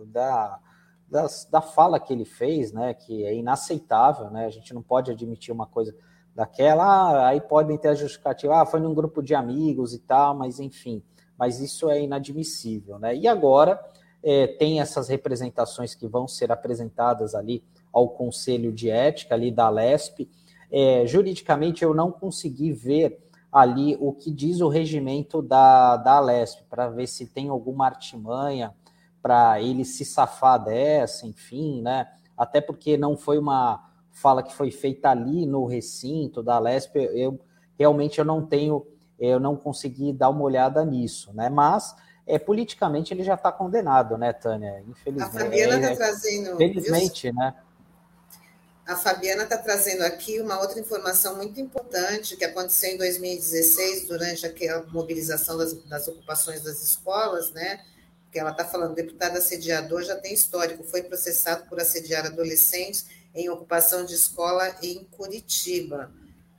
da, 0.06 0.58
da, 1.08 1.26
da 1.50 1.60
fala 1.60 1.98
que 1.98 2.12
ele 2.12 2.24
fez, 2.24 2.72
né, 2.72 2.94
que 2.94 3.24
é 3.24 3.34
inaceitável, 3.34 4.30
né, 4.30 4.46
a 4.46 4.50
gente 4.50 4.72
não 4.72 4.82
pode 4.82 5.10
admitir 5.10 5.52
uma 5.52 5.66
coisa 5.66 5.94
daquela, 6.34 6.84
ah, 6.84 7.28
aí 7.28 7.40
podem 7.40 7.76
ter 7.76 7.88
a 7.88 7.94
justificativa, 7.94 8.62
ah, 8.62 8.66
foi 8.66 8.80
num 8.80 8.94
grupo 8.94 9.22
de 9.22 9.34
amigos 9.34 9.92
e 9.92 9.98
tal, 9.98 10.34
mas 10.34 10.60
enfim, 10.60 11.02
mas 11.36 11.60
isso 11.60 11.90
é 11.90 12.00
inadmissível, 12.00 12.98
né, 12.98 13.14
e 13.14 13.26
agora 13.26 13.80
é, 14.22 14.46
tem 14.46 14.80
essas 14.80 15.08
representações 15.08 15.94
que 15.94 16.06
vão 16.06 16.28
ser 16.28 16.52
apresentadas 16.52 17.34
ali 17.34 17.64
ao 17.92 18.08
Conselho 18.08 18.72
de 18.72 18.88
Ética 18.88 19.34
ali 19.34 19.50
da 19.50 19.68
LESP, 19.68 20.30
é, 20.70 21.04
juridicamente 21.06 21.82
eu 21.82 21.92
não 21.92 22.12
consegui 22.12 22.72
ver 22.72 23.29
ali 23.52 23.96
o 24.00 24.12
que 24.12 24.30
diz 24.30 24.60
o 24.60 24.68
regimento 24.68 25.42
da, 25.42 25.96
da 25.96 26.12
Alesp, 26.16 26.62
para 26.68 26.88
ver 26.88 27.06
se 27.06 27.26
tem 27.26 27.48
alguma 27.48 27.86
artimanha 27.86 28.74
para 29.22 29.60
ele 29.60 29.84
se 29.84 30.04
safar 30.04 30.62
dessa, 30.62 31.26
enfim, 31.26 31.82
né? 31.82 32.08
Até 32.36 32.60
porque 32.60 32.96
não 32.96 33.16
foi 33.16 33.38
uma 33.38 33.90
fala 34.10 34.42
que 34.42 34.54
foi 34.54 34.70
feita 34.70 35.10
ali 35.10 35.46
no 35.46 35.66
recinto 35.66 36.42
da 36.42 36.56
Alesp, 36.56 36.96
eu 36.96 37.38
realmente 37.78 38.18
eu 38.18 38.24
não 38.24 38.44
tenho, 38.44 38.86
eu 39.18 39.40
não 39.40 39.56
consegui 39.56 40.12
dar 40.12 40.28
uma 40.30 40.42
olhada 40.42 40.84
nisso, 40.84 41.32
né? 41.34 41.48
Mas 41.48 41.94
é, 42.26 42.38
politicamente 42.38 43.12
ele 43.12 43.24
já 43.24 43.34
está 43.34 43.50
condenado, 43.50 44.16
né, 44.16 44.32
Tânia? 44.32 44.82
Infelizmente. 44.86 45.36
A 45.36 45.40
Fabiana 45.40 45.74
está 45.74 45.90
é, 45.90 45.96
trazendo. 45.96 46.54
Infelizmente, 46.54 47.32
né? 47.32 47.54
A 48.86 48.96
Fabiana 48.96 49.44
está 49.44 49.56
trazendo 49.56 50.02
aqui 50.02 50.40
uma 50.40 50.60
outra 50.60 50.80
informação 50.80 51.36
muito 51.36 51.60
importante 51.60 52.36
que 52.36 52.44
aconteceu 52.44 52.90
em 52.90 52.96
2016, 52.98 54.08
durante 54.08 54.46
aquela 54.46 54.82
mobilização 54.86 55.56
das, 55.56 55.72
das 55.84 56.08
ocupações 56.08 56.62
das 56.62 56.82
escolas, 56.82 57.52
né? 57.52 57.84
Que 58.32 58.38
ela 58.38 58.50
está 58.50 58.64
falando, 58.64 58.94
deputado 58.94 59.36
assediador 59.36 60.02
já 60.02 60.16
tem 60.16 60.32
histórico, 60.34 60.82
foi 60.82 61.02
processado 61.02 61.66
por 61.68 61.78
assediar 61.80 62.26
adolescentes 62.26 63.06
em 63.34 63.48
ocupação 63.48 64.04
de 64.04 64.14
escola 64.14 64.76
em 64.82 65.04
Curitiba. 65.04 66.10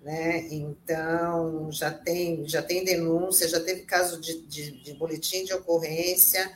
né? 0.01 0.47
Então 0.49 1.71
já 1.71 1.91
tem 1.91 2.47
já 2.47 2.61
tem 2.61 2.83
denúncia, 2.83 3.47
já 3.47 3.59
teve 3.59 3.81
caso 3.81 4.19
de, 4.21 4.41
de, 4.47 4.71
de 4.83 4.93
boletim 4.93 5.43
de 5.43 5.53
ocorrência. 5.53 6.51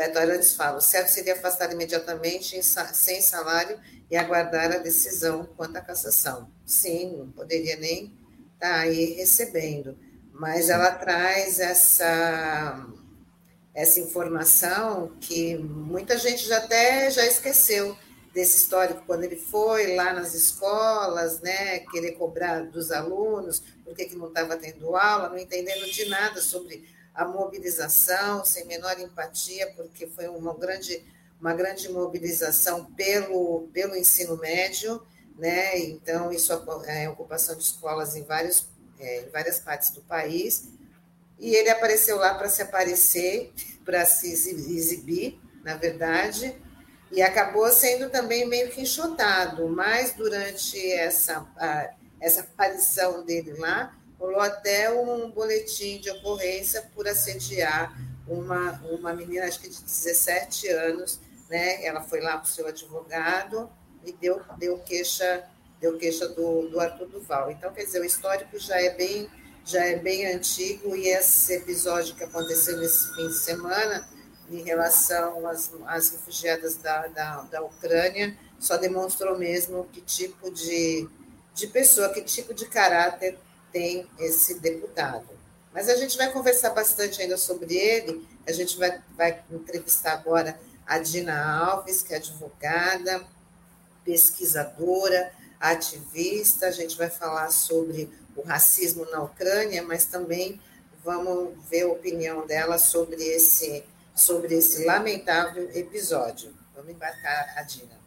Beto 0.00 0.18
Arantes 0.18 0.54
fala: 0.54 0.78
o 0.78 0.80
certo 0.80 1.08
seria 1.08 1.34
afastar 1.34 1.70
imediatamente 1.70 2.58
sem 2.94 3.20
salário 3.20 3.78
e 4.10 4.16
aguardar 4.16 4.72
a 4.72 4.78
decisão 4.78 5.44
quanto 5.58 5.76
à 5.76 5.82
cassação. 5.82 6.50
Sim, 6.64 7.18
não 7.18 7.30
poderia 7.30 7.76
nem 7.76 8.06
estar 8.54 8.70
tá 8.70 8.78
aí 8.78 9.12
recebendo, 9.12 9.98
mas 10.32 10.70
ela 10.70 10.92
traz 10.92 11.60
essa 11.60 12.86
essa 13.74 14.00
informação 14.00 15.14
que 15.20 15.58
muita 15.58 16.16
gente 16.16 16.48
já 16.48 16.56
até 16.56 17.10
já 17.10 17.26
esqueceu 17.26 17.94
desse 18.32 18.56
histórico 18.56 19.02
quando 19.06 19.24
ele 19.24 19.36
foi 19.36 19.96
lá 19.96 20.14
nas 20.14 20.32
escolas, 20.32 21.40
né, 21.40 21.80
querer 21.90 22.12
cobrar 22.12 22.62
dos 22.62 22.90
alunos, 22.90 23.62
porque 23.84 24.06
que 24.06 24.16
não 24.16 24.28
estava 24.28 24.56
tendo 24.56 24.96
aula, 24.96 25.28
não 25.28 25.38
entendendo 25.38 25.84
de 25.90 26.06
nada 26.06 26.40
sobre 26.40 26.88
a 27.20 27.24
mobilização, 27.26 28.42
sem 28.46 28.64
menor 28.64 28.98
empatia, 28.98 29.70
porque 29.76 30.06
foi 30.06 30.26
uma 30.28 30.54
grande 30.54 31.04
uma 31.38 31.52
grande 31.52 31.86
mobilização 31.90 32.86
pelo 32.92 33.68
pelo 33.74 33.94
ensino 33.94 34.38
médio, 34.38 35.02
né? 35.36 35.78
Então 35.78 36.32
isso 36.32 36.50
é 36.86 37.08
ocupação 37.10 37.54
de 37.56 37.62
escolas 37.62 38.16
em 38.16 38.24
vários 38.24 38.66
é, 38.98 39.22
em 39.26 39.28
várias 39.28 39.60
partes 39.60 39.90
do 39.90 40.00
país. 40.00 40.68
E 41.38 41.54
ele 41.54 41.68
apareceu 41.68 42.16
lá 42.16 42.34
para 42.34 42.48
se 42.48 42.62
aparecer, 42.62 43.52
para 43.84 44.06
se 44.06 44.30
exibir, 44.30 45.38
na 45.62 45.76
verdade, 45.76 46.56
e 47.12 47.20
acabou 47.20 47.70
sendo 47.70 48.08
também 48.08 48.48
meio 48.48 48.70
que 48.70 48.82
enxotado, 48.82 49.68
mas 49.68 50.14
durante 50.14 50.78
essa, 50.92 51.46
essa 52.20 52.40
aparição 52.40 53.24
dele 53.24 53.54
lá, 53.54 53.94
rolou 54.20 54.40
até 54.40 54.92
um 54.92 55.30
boletim 55.30 55.98
de 55.98 56.10
ocorrência 56.10 56.82
por 56.94 57.08
assediar 57.08 57.98
uma, 58.28 58.72
uma 58.90 59.14
menina, 59.14 59.46
acho 59.46 59.58
que 59.58 59.68
de 59.68 59.82
17 59.82 60.68
anos, 60.68 61.18
né? 61.48 61.82
Ela 61.84 62.02
foi 62.02 62.20
lá 62.20 62.36
para 62.36 62.44
o 62.44 62.48
seu 62.48 62.66
advogado 62.66 63.70
e 64.04 64.12
deu, 64.12 64.40
deu 64.58 64.78
queixa, 64.78 65.44
deu 65.80 65.96
queixa 65.96 66.28
do, 66.28 66.68
do 66.68 66.78
Arthur 66.78 67.08
Duval. 67.08 67.50
Então, 67.50 67.72
quer 67.72 67.84
dizer, 67.84 68.00
o 68.00 68.04
histórico 68.04 68.58
já 68.58 68.80
é 68.80 68.90
bem 68.90 69.28
já 69.62 69.84
é 69.84 69.96
bem 69.96 70.26
antigo 70.26 70.96
e 70.96 71.08
esse 71.08 71.52
episódio 71.52 72.14
que 72.14 72.24
aconteceu 72.24 72.78
nesse 72.78 73.14
fim 73.14 73.28
de 73.28 73.38
semana 73.38 74.08
em 74.50 74.62
relação 74.62 75.46
às, 75.46 75.70
às 75.86 76.10
refugiadas 76.10 76.76
da, 76.76 77.06
da, 77.08 77.42
da 77.42 77.62
Ucrânia, 77.62 78.36
só 78.58 78.78
demonstrou 78.78 79.38
mesmo 79.38 79.86
que 79.92 80.00
tipo 80.00 80.50
de, 80.50 81.06
de 81.54 81.66
pessoa, 81.66 82.08
que 82.08 82.22
tipo 82.22 82.54
de 82.54 82.66
caráter 82.66 83.38
tem 83.72 84.06
esse 84.18 84.58
deputado. 84.60 85.28
Mas 85.72 85.88
a 85.88 85.96
gente 85.96 86.16
vai 86.16 86.32
conversar 86.32 86.70
bastante 86.70 87.22
ainda 87.22 87.36
sobre 87.36 87.76
ele. 87.76 88.26
A 88.46 88.52
gente 88.52 88.76
vai, 88.76 89.00
vai 89.16 89.42
entrevistar 89.50 90.12
agora 90.12 90.58
a 90.86 90.98
Dina 90.98 91.40
Alves, 91.40 92.02
que 92.02 92.12
é 92.12 92.16
advogada, 92.16 93.24
pesquisadora, 94.04 95.32
ativista. 95.60 96.66
A 96.66 96.72
gente 96.72 96.96
vai 96.96 97.08
falar 97.08 97.50
sobre 97.50 98.10
o 98.34 98.42
racismo 98.42 99.04
na 99.10 99.22
Ucrânia, 99.22 99.82
mas 99.82 100.06
também 100.06 100.60
vamos 101.04 101.54
ver 101.68 101.82
a 101.82 101.88
opinião 101.88 102.46
dela 102.46 102.78
sobre 102.78 103.22
esse 103.22 103.84
sobre 104.14 104.54
esse 104.54 104.84
lamentável 104.84 105.70
episódio. 105.74 106.52
Vamos 106.74 106.90
embarcar 106.90 107.54
a 107.56 107.62
Dina. 107.62 107.98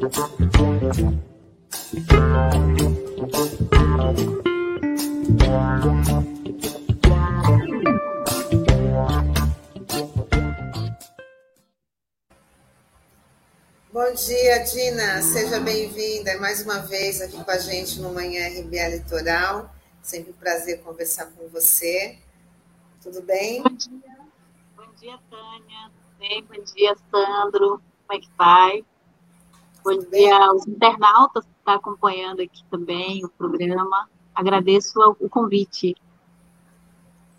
Bom 0.00 0.08
dia, 14.14 14.64
Dina. 14.64 15.20
Seja 15.20 15.60
bem-vinda 15.60 16.38
mais 16.38 16.62
uma 16.62 16.78
vez 16.78 17.20
aqui 17.20 17.44
com 17.44 17.50
a 17.50 17.58
gente 17.58 18.00
no 18.00 18.14
Manhã 18.14 18.48
RBA 18.48 18.88
Litoral. 18.88 19.70
Sempre 20.00 20.30
um 20.30 20.34
prazer 20.34 20.80
conversar 20.80 21.26
com 21.26 21.46
você. 21.48 22.18
Tudo 23.02 23.20
bem? 23.20 23.62
Bom 23.62 23.74
dia. 23.74 24.18
Bom 24.74 24.92
dia, 24.98 25.18
Tânia. 25.28 25.90
Bem, 26.18 26.42
bom 26.44 26.64
dia, 26.74 26.96
Sandro. 27.10 27.82
Como 28.06 28.18
é 28.18 28.18
que 28.18 28.30
vai? 28.38 28.82
Bom 29.82 29.98
dia 29.98 30.36
aos 30.36 30.66
internautas 30.66 31.44
que 31.44 31.50
estão 31.58 31.74
acompanhando 31.74 32.42
aqui 32.42 32.62
também 32.70 33.24
o 33.24 33.28
programa. 33.30 34.08
Agradeço 34.34 34.98
o 35.18 35.28
convite. 35.28 35.96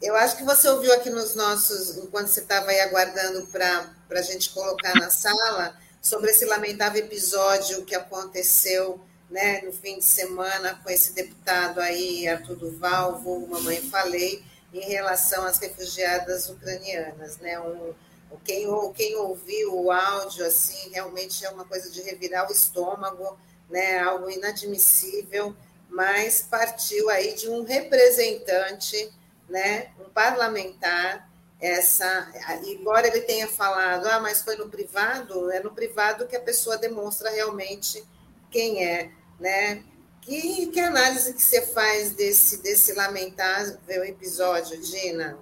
Eu 0.01 0.15
acho 0.15 0.37
que 0.37 0.43
você 0.43 0.67
ouviu 0.67 0.91
aqui 0.93 1.11
nos 1.11 1.35
nossos, 1.35 1.97
enquanto 1.97 2.27
você 2.27 2.39
estava 2.39 2.71
aí 2.71 2.79
aguardando 2.81 3.45
para 3.47 3.85
a 4.09 4.21
gente 4.23 4.51
colocar 4.51 4.95
na 4.95 5.11
sala, 5.11 5.77
sobre 6.01 6.31
esse 6.31 6.45
lamentável 6.45 7.03
episódio 7.03 7.85
que 7.85 7.93
aconteceu 7.93 8.99
né, 9.29 9.61
no 9.61 9.71
fim 9.71 9.99
de 9.99 10.05
semana 10.05 10.79
com 10.83 10.89
esse 10.89 11.13
deputado 11.13 11.79
aí, 11.79 12.27
Arthur 12.27 12.55
Duval, 12.55 13.19
vou 13.19 13.47
Mamãe 13.47 13.79
Falei, 13.81 14.43
em 14.73 14.81
relação 14.81 15.45
às 15.45 15.59
refugiadas 15.59 16.49
ucranianas. 16.49 17.37
Né? 17.37 17.59
Um, 17.59 17.93
quem, 18.37 18.67
quem 18.93 19.15
ouviu 19.15 19.75
o 19.75 19.91
áudio, 19.91 20.45
assim, 20.45 20.89
realmente 20.91 21.45
é 21.45 21.49
uma 21.49 21.65
coisa 21.65 21.89
de 21.89 22.01
revirar 22.01 22.47
o 22.47 22.51
estômago, 22.51 23.37
né? 23.69 23.99
algo 23.99 24.29
inadmissível, 24.29 25.55
mas 25.89 26.41
partiu 26.41 27.09
aí 27.09 27.33
de 27.33 27.49
um 27.49 27.63
representante, 27.63 29.11
né? 29.49 29.91
um 29.99 30.09
parlamentar, 30.09 31.29
essa, 31.59 32.31
embora 32.65 33.07
ele 33.07 33.21
tenha 33.21 33.47
falado, 33.47 34.07
ah, 34.07 34.19
mas 34.19 34.41
foi 34.41 34.55
no 34.55 34.67
privado, 34.67 35.51
é 35.51 35.61
no 35.61 35.71
privado 35.71 36.25
que 36.25 36.35
a 36.35 36.41
pessoa 36.41 36.77
demonstra 36.77 37.29
realmente 37.29 38.03
quem 38.49 38.83
é 38.83 39.11
né? 39.41 39.83
Que, 40.21 40.67
que 40.67 40.79
análise 40.79 41.33
que 41.33 41.41
você 41.41 41.61
faz 41.63 42.13
desse, 42.13 42.61
desse 42.61 42.93
lamentável 42.93 44.05
episódio, 44.05 44.79
Dina? 44.79 45.37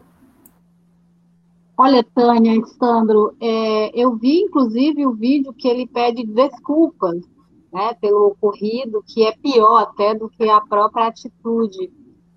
Olha, 1.82 2.04
Tânia 2.04 2.62
Sandro, 2.78 3.38
é, 3.40 3.98
eu 3.98 4.18
vi 4.18 4.42
inclusive 4.42 5.08
o 5.08 5.14
vídeo 5.14 5.54
que 5.54 5.66
ele 5.66 5.88
pede 5.88 6.26
desculpas 6.26 7.22
né, 7.72 7.94
pelo 8.02 8.28
ocorrido, 8.28 9.02
que 9.08 9.24
é 9.24 9.32
pior 9.32 9.84
até 9.84 10.14
do 10.14 10.28
que 10.28 10.44
a 10.50 10.60
própria 10.60 11.08
atitude 11.08 11.90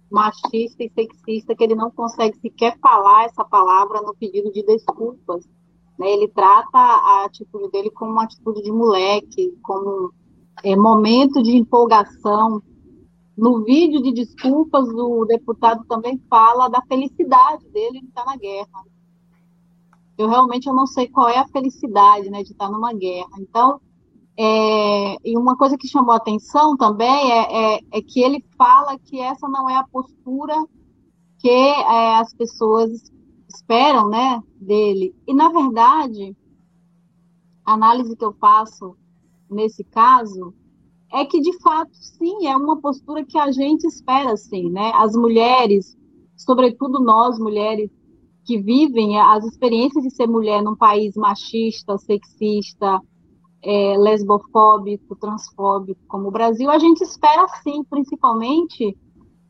machista 0.08 0.84
e 0.84 0.92
sexista, 0.94 1.56
que 1.56 1.64
ele 1.64 1.74
não 1.74 1.90
consegue 1.90 2.38
sequer 2.38 2.78
falar 2.78 3.24
essa 3.24 3.44
palavra 3.44 4.00
no 4.00 4.14
pedido 4.14 4.52
de 4.52 4.62
desculpas. 4.62 5.44
Né? 5.98 6.12
Ele 6.12 6.28
trata 6.28 6.78
a 6.78 7.24
atitude 7.24 7.68
dele 7.72 7.90
como 7.90 8.12
uma 8.12 8.22
atitude 8.22 8.62
de 8.62 8.70
moleque, 8.70 9.58
como 9.60 10.12
é, 10.62 10.76
momento 10.76 11.42
de 11.42 11.56
empolgação. 11.56 12.62
No 13.36 13.64
vídeo 13.64 14.00
de 14.00 14.12
desculpas, 14.12 14.86
o 14.88 15.24
deputado 15.24 15.84
também 15.88 16.22
fala 16.30 16.68
da 16.68 16.80
felicidade 16.82 17.68
dele 17.70 18.02
de 18.02 18.06
estar 18.06 18.24
na 18.24 18.36
guerra. 18.36 18.91
Eu 20.16 20.28
realmente 20.28 20.68
eu 20.68 20.74
não 20.74 20.86
sei 20.86 21.08
qual 21.08 21.28
é 21.28 21.38
a 21.38 21.48
felicidade 21.48 22.30
né, 22.30 22.42
de 22.42 22.52
estar 22.52 22.70
numa 22.70 22.92
guerra. 22.92 23.30
Então, 23.38 23.80
é, 24.36 25.16
e 25.24 25.36
uma 25.36 25.56
coisa 25.56 25.76
que 25.76 25.88
chamou 25.88 26.14
atenção 26.14 26.76
também 26.76 27.30
é, 27.32 27.76
é, 27.76 27.80
é, 27.92 28.02
que 28.02 28.20
ele 28.20 28.44
fala 28.56 28.98
que 28.98 29.20
essa 29.20 29.48
não 29.48 29.68
é 29.68 29.76
a 29.76 29.86
postura 29.86 30.54
que 31.38 31.48
é, 31.48 32.16
as 32.16 32.32
pessoas 32.34 32.90
esperam 33.48 34.08
né, 34.08 34.40
dele. 34.60 35.14
E, 35.26 35.34
na 35.34 35.48
verdade, 35.50 36.36
a 37.64 37.74
análise 37.74 38.16
que 38.16 38.24
eu 38.24 38.32
faço 38.34 38.96
nesse 39.50 39.84
caso 39.84 40.54
é 41.12 41.26
que, 41.26 41.40
de 41.40 41.52
fato, 41.60 41.90
sim, 41.92 42.46
é 42.46 42.56
uma 42.56 42.80
postura 42.80 43.24
que 43.24 43.38
a 43.38 43.52
gente 43.52 43.86
espera, 43.86 44.34
sim, 44.36 44.70
né? 44.70 44.92
As 44.94 45.14
mulheres, 45.14 45.96
sobretudo 46.36 46.98
nós, 46.98 47.38
mulheres, 47.38 47.90
que 48.44 48.58
vivem 48.58 49.18
as 49.20 49.44
experiências 49.44 50.02
de 50.04 50.10
ser 50.10 50.26
mulher 50.26 50.62
num 50.62 50.76
país 50.76 51.14
machista, 51.16 51.96
sexista, 51.98 53.00
é, 53.62 53.96
lesbofóbico, 53.96 55.14
transfóbico 55.16 56.00
como 56.08 56.28
o 56.28 56.32
Brasil, 56.32 56.70
a 56.70 56.78
gente 56.78 57.02
espera, 57.02 57.46
sim, 57.62 57.84
principalmente 57.84 58.96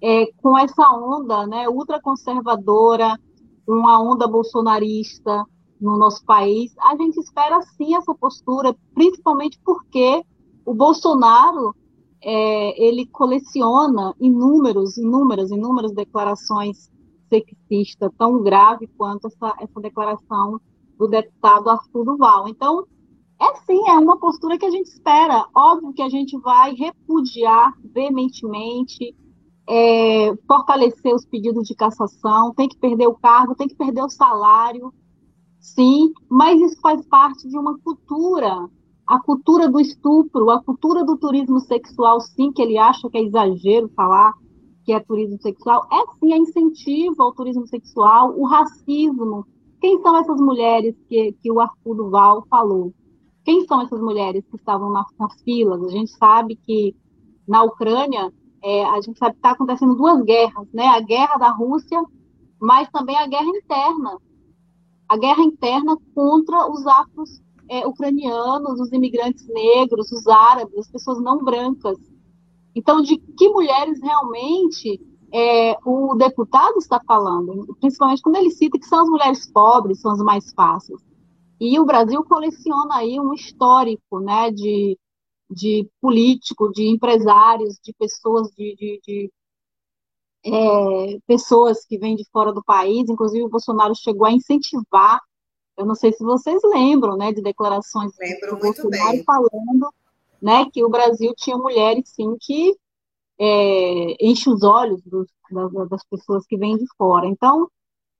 é, 0.03 0.27
com 0.43 0.57
essa 0.59 0.91
onda 0.93 1.47
né, 1.47 1.69
ultraconservadora, 1.69 3.19
uma 3.67 4.03
onda 4.03 4.27
bolsonarista, 4.27 5.45
no 5.83 5.99
nosso 5.99 6.25
país, 6.25 6.73
a 6.79 6.95
gente 6.97 7.19
espera 7.19 7.61
sim 7.77 7.97
essa 7.97 8.15
postura, 8.15 8.75
principalmente 8.95 9.59
porque 9.65 10.25
o 10.65 10.73
Bolsonaro 10.73 11.75
é, 12.23 12.87
ele 12.87 13.05
coleciona 13.07 14.15
inúmeros, 14.21 14.97
inúmeras, 14.97 15.51
inúmeras 15.51 15.93
declarações 15.93 16.89
sexistas, 17.33 18.11
tão 18.19 18.43
grave 18.43 18.87
quanto 18.99 19.27
essa, 19.29 19.57
essa 19.61 19.81
declaração 19.81 20.61
do 20.99 21.09
deputado 21.09 21.71
Arthur 21.71 22.05
Duval. 22.05 22.49
Então, 22.49 22.85
É 23.41 23.57
sim, 23.67 23.83
é 23.89 23.95
uma 23.99 24.19
postura 24.19 24.57
que 24.57 24.67
a 24.67 24.71
gente 24.71 24.87
espera. 24.87 25.47
Óbvio 25.55 25.93
que 25.93 26.03
a 26.03 26.09
gente 26.09 26.39
vai 26.39 26.75
repudiar 26.75 27.73
veementemente, 27.93 29.17
é, 29.69 30.33
fortalecer 30.47 31.13
os 31.13 31.25
pedidos 31.27 31.67
de 31.67 31.75
cassação, 31.75 32.55
tem 32.55 32.69
que 32.69 32.79
perder 32.79 33.09
o 33.09 33.15
cargo, 33.15 33.57
tem 33.57 33.67
que 33.67 33.75
perder 33.75 34.03
o 34.05 34.09
salário, 34.09 34.93
sim, 35.61 36.13
mas 36.29 36.61
isso 36.61 36.81
faz 36.81 37.05
parte 37.07 37.49
de 37.49 37.57
uma 37.59 37.77
cultura, 37.79 38.69
a 39.07 39.19
cultura 39.21 39.69
do 39.69 39.81
estupro, 39.81 40.51
a 40.51 40.63
cultura 40.63 41.05
do 41.05 41.17
turismo 41.17 41.59
sexual, 41.61 42.21
sim, 42.21 42.53
que 42.53 42.63
ele 42.63 42.79
acha 42.79 43.09
que 43.11 43.19
é 43.19 43.23
exagero 43.23 43.89
falar 43.97 44.35
que 44.85 44.93
é 44.93 45.01
turismo 45.01 45.41
sexual, 45.41 45.87
é 45.93 46.19
sim, 46.19 46.33
é 46.33 46.37
incentivo 46.37 47.23
ao 47.23 47.33
turismo 47.33 47.67
sexual, 47.67 48.35
o 48.37 48.45
racismo. 48.45 49.47
Quem 49.81 50.01
são 50.01 50.17
essas 50.19 50.41
mulheres 50.41 50.95
que, 51.09 51.33
que 51.43 51.51
o 51.51 51.61
Arthur 51.61 51.95
Duval 51.95 52.47
falou? 52.49 52.93
Quem 53.45 53.67
são 53.67 53.81
essas 53.83 54.01
mulheres 54.01 54.45
que 54.49 54.57
estavam 54.57 54.91
nas, 54.91 55.07
nas 55.19 55.41
filas? 55.43 55.83
A 55.83 55.89
gente 55.89 56.11
sabe 56.13 56.57
que 56.57 56.95
na 57.47 57.63
Ucrânia, 57.65 58.33
é, 58.63 58.85
a 58.85 59.01
gente 59.01 59.19
sabe 59.19 59.33
que 59.33 59.39
está 59.39 59.51
acontecendo 59.51 59.97
duas 59.97 60.23
guerras, 60.23 60.69
né? 60.73 60.87
A 60.87 61.01
guerra 61.01 61.37
da 61.37 61.51
Rússia, 61.51 62.01
mas 62.61 62.89
também 62.91 63.17
a 63.17 63.27
guerra 63.27 63.49
interna. 63.49 64.19
A 65.09 65.17
guerra 65.17 65.43
interna 65.43 65.97
contra 66.15 66.71
os 66.71 66.87
afros 66.87 67.43
é, 67.69 67.87
ucranianos, 67.87 68.81
os 68.81 68.93
imigrantes 68.93 69.47
negros, 69.49 70.11
os 70.13 70.27
árabes, 70.27 70.79
as 70.79 70.91
pessoas 70.91 71.21
não 71.21 71.43
brancas. 71.43 71.99
Então, 72.75 73.03
de 73.03 73.19
que 73.19 73.49
mulheres 73.49 74.01
realmente 74.01 75.01
é, 75.33 75.77
o 75.85 76.15
deputado 76.15 76.79
está 76.79 77.01
falando? 77.07 77.77
Principalmente 77.81 78.23
quando 78.23 78.37
ele 78.37 78.51
cita 78.51 78.79
que 78.79 78.87
são 78.87 79.01
as 79.01 79.09
mulheres 79.09 79.51
pobres, 79.51 80.01
são 80.01 80.13
as 80.13 80.19
mais 80.19 80.53
fáceis. 80.53 81.01
E 81.61 81.79
o 81.79 81.85
Brasil 81.85 82.25
coleciona 82.25 82.97
aí 82.97 83.21
um 83.21 83.33
histórico 83.33 84.21
né, 84.21 84.51
de, 84.51 84.99
de 85.51 85.89
político, 86.01 86.71
de 86.73 86.89
empresários, 86.89 87.79
de 87.83 87.93
pessoas 87.95 88.49
de, 88.57 88.75
de, 88.75 89.01
de 89.07 89.33
é, 90.45 91.19
pessoas 91.27 91.85
que 91.87 91.99
vêm 91.99 92.17
de 92.17 92.25
fora 92.33 92.53
do 92.53 92.65
país, 92.65 93.09
inclusive 93.09 93.45
o 93.45 93.49
Bolsonaro 93.49 93.95
chegou 93.95 94.27
a 94.27 94.33
incentivar, 94.33 95.21
eu 95.79 95.87
não 95.87 95.95
sei 95.95 96.13
se 96.13 96.23
vocês 96.23 96.61
lembram, 96.65 97.17
né, 97.17 97.33
de 97.33 97.41
declarações 97.41 98.13
Lembro 98.19 98.57
do 98.57 98.61
Bolsonaro 98.61 99.13
bem. 99.13 99.25
falando, 99.25 99.89
né, 100.43 100.69
que 100.73 100.85
o 100.85 100.91
Brasil 100.91 101.33
tinha 101.37 101.57
mulheres, 101.57 102.11
sim, 102.11 102.37
que 102.41 102.77
é, 103.39 104.27
enche 104.27 104.51
os 104.51 104.63
olhos 104.63 105.01
dos, 105.05 105.29
das, 105.51 105.89
das 105.89 106.05
pessoas 106.07 106.45
que 106.47 106.57
vêm 106.57 106.77
de 106.77 106.87
fora. 106.97 107.27
Então, 107.27 107.71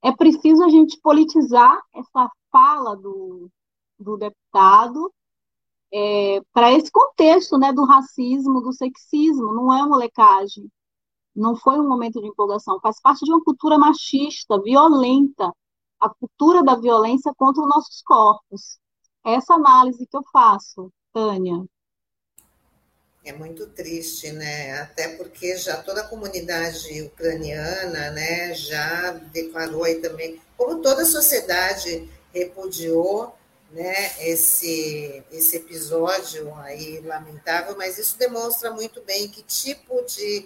é 0.01 0.11
preciso 0.11 0.63
a 0.63 0.69
gente 0.69 0.99
politizar 1.01 1.79
essa 1.93 2.31
fala 2.51 2.95
do, 2.95 3.49
do 3.99 4.17
deputado 4.17 5.11
é, 5.93 6.41
para 6.53 6.71
esse 6.73 6.91
contexto 6.91 7.57
né, 7.57 7.71
do 7.73 7.85
racismo, 7.85 8.61
do 8.61 8.73
sexismo, 8.73 9.53
não 9.53 9.73
é 9.73 9.85
molecagem, 9.85 10.69
não 11.35 11.55
foi 11.55 11.79
um 11.79 11.87
momento 11.87 12.21
de 12.21 12.27
empolgação, 12.27 12.79
faz 12.79 12.99
parte 13.01 13.25
de 13.25 13.31
uma 13.31 13.43
cultura 13.43 13.77
machista, 13.77 14.61
violenta, 14.61 15.51
a 15.99 16.09
cultura 16.09 16.63
da 16.63 16.75
violência 16.75 17.33
contra 17.35 17.61
os 17.61 17.69
nossos 17.69 18.01
corpos. 18.01 18.79
Essa 19.23 19.55
análise 19.55 20.05
que 20.07 20.17
eu 20.17 20.23
faço, 20.31 20.91
Tânia. 21.13 21.63
É 23.25 23.31
muito 23.31 23.67
triste, 23.67 24.31
né? 24.33 24.79
Até 24.81 25.07
porque 25.15 25.55
já 25.57 25.77
toda 25.81 26.01
a 26.01 26.07
comunidade 26.07 27.01
ucraniana, 27.03 28.11
né, 28.11 28.53
já 28.53 29.11
declarou 29.11 29.85
aí 29.85 29.95
também, 29.95 30.41
como 30.57 30.81
toda 30.81 31.03
a 31.03 31.05
sociedade 31.05 32.09
repudiou 32.33 33.33
né, 33.71 34.11
esse, 34.19 35.23
esse 35.31 35.57
episódio 35.57 36.53
aí 36.55 36.99
lamentável, 36.99 37.75
mas 37.77 37.97
isso 37.97 38.17
demonstra 38.17 38.71
muito 38.71 39.01
bem 39.01 39.27
que 39.27 39.41
tipo 39.41 40.03
de, 40.03 40.45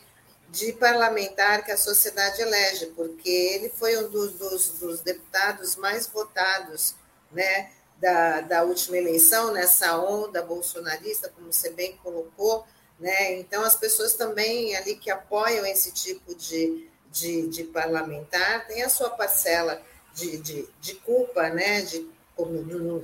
de 0.49 0.71
parlamentar 0.73 1.65
que 1.65 1.71
a 1.71 1.77
sociedade 1.77 2.41
elege, 2.41 2.87
porque 2.95 3.29
ele 3.29 3.69
foi 3.69 3.97
um 3.97 4.09
dos, 4.09 4.33
dos, 4.33 4.79
dos 4.79 5.01
deputados 5.01 5.75
mais 5.75 6.07
votados 6.07 6.95
né, 7.31 7.71
da, 7.99 8.41
da 8.41 8.63
última 8.63 8.97
eleição, 8.97 9.51
nessa 9.51 9.97
onda 9.99 10.41
bolsonarista, 10.43 11.29
como 11.29 11.51
você 11.51 11.71
bem 11.71 11.97
colocou, 11.97 12.65
né? 12.99 13.39
Então 13.39 13.63
as 13.63 13.75
pessoas 13.75 14.13
também 14.13 14.75
ali 14.75 14.95
que 14.95 15.09
apoiam 15.09 15.65
esse 15.65 15.93
tipo 15.93 16.35
de, 16.35 16.89
de, 17.11 17.47
de 17.47 17.63
parlamentar 17.65 18.67
têm 18.67 18.83
a 18.83 18.89
sua 18.89 19.09
parcela 19.09 19.81
de, 20.13 20.37
de, 20.37 20.67
de 20.79 20.95
culpa, 20.95 21.49
né? 21.49 21.81
De 21.81 22.07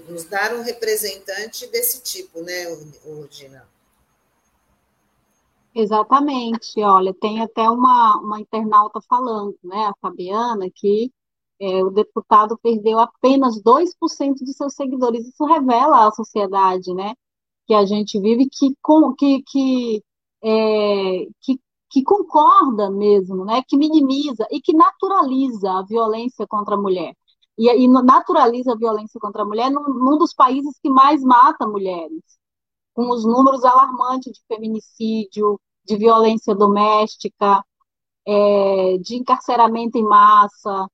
nos 0.07 0.25
dar 0.25 0.53
um 0.53 0.61
representante 0.61 1.65
desse 1.67 2.03
tipo, 2.03 2.41
né, 2.41 2.67
o 3.03 3.27
Dina? 3.27 3.67
Exatamente, 5.75 6.79
olha, 6.83 7.11
tem 7.15 7.41
até 7.41 7.67
uma, 7.67 8.17
uma 8.17 8.39
internauta 8.39 9.01
falando, 9.09 9.57
né, 9.63 9.87
a 9.87 9.93
Fabiana, 9.99 10.69
que 10.69 11.11
é, 11.59 11.83
o 11.83 11.89
deputado 11.91 12.57
perdeu 12.61 12.99
apenas 12.99 13.61
2% 13.61 14.43
de 14.43 14.53
seus 14.53 14.73
seguidores. 14.75 15.27
Isso 15.27 15.45
revela 15.45 16.07
a 16.07 16.11
sociedade, 16.11 16.93
né, 16.93 17.13
que 17.67 17.73
a 17.73 17.85
gente 17.85 18.19
vive, 18.19 18.47
que, 18.51 18.75
com, 18.81 19.13
que, 19.13 19.41
que, 19.43 20.03
é, 20.43 21.25
que, 21.41 21.59
que 21.89 22.03
concorda 22.03 22.89
mesmo, 22.89 23.45
né, 23.45 23.61
que 23.67 23.77
minimiza 23.77 24.47
e 24.51 24.61
que 24.61 24.73
naturaliza 24.73 25.71
a 25.71 25.83
violência 25.83 26.45
contra 26.47 26.75
a 26.75 26.77
mulher 26.77 27.15
e, 27.57 27.69
e 27.69 27.87
naturaliza 27.87 28.73
a 28.73 28.77
violência 28.77 29.19
contra 29.19 29.43
a 29.43 29.45
mulher 29.45 29.69
num, 29.71 29.83
num 29.83 30.17
dos 30.17 30.33
países 30.33 30.77
que 30.81 30.89
mais 30.89 31.23
mata 31.23 31.67
mulheres, 31.67 32.21
com 32.93 33.09
os 33.09 33.25
números 33.25 33.63
alarmantes 33.63 34.33
de 34.33 34.41
feminicídio, 34.47 35.59
de 35.85 35.97
violência 35.97 36.55
doméstica, 36.55 37.63
é, 38.25 38.97
de 38.99 39.15
encarceramento 39.17 39.97
em 39.97 40.03
massa, 40.03 40.87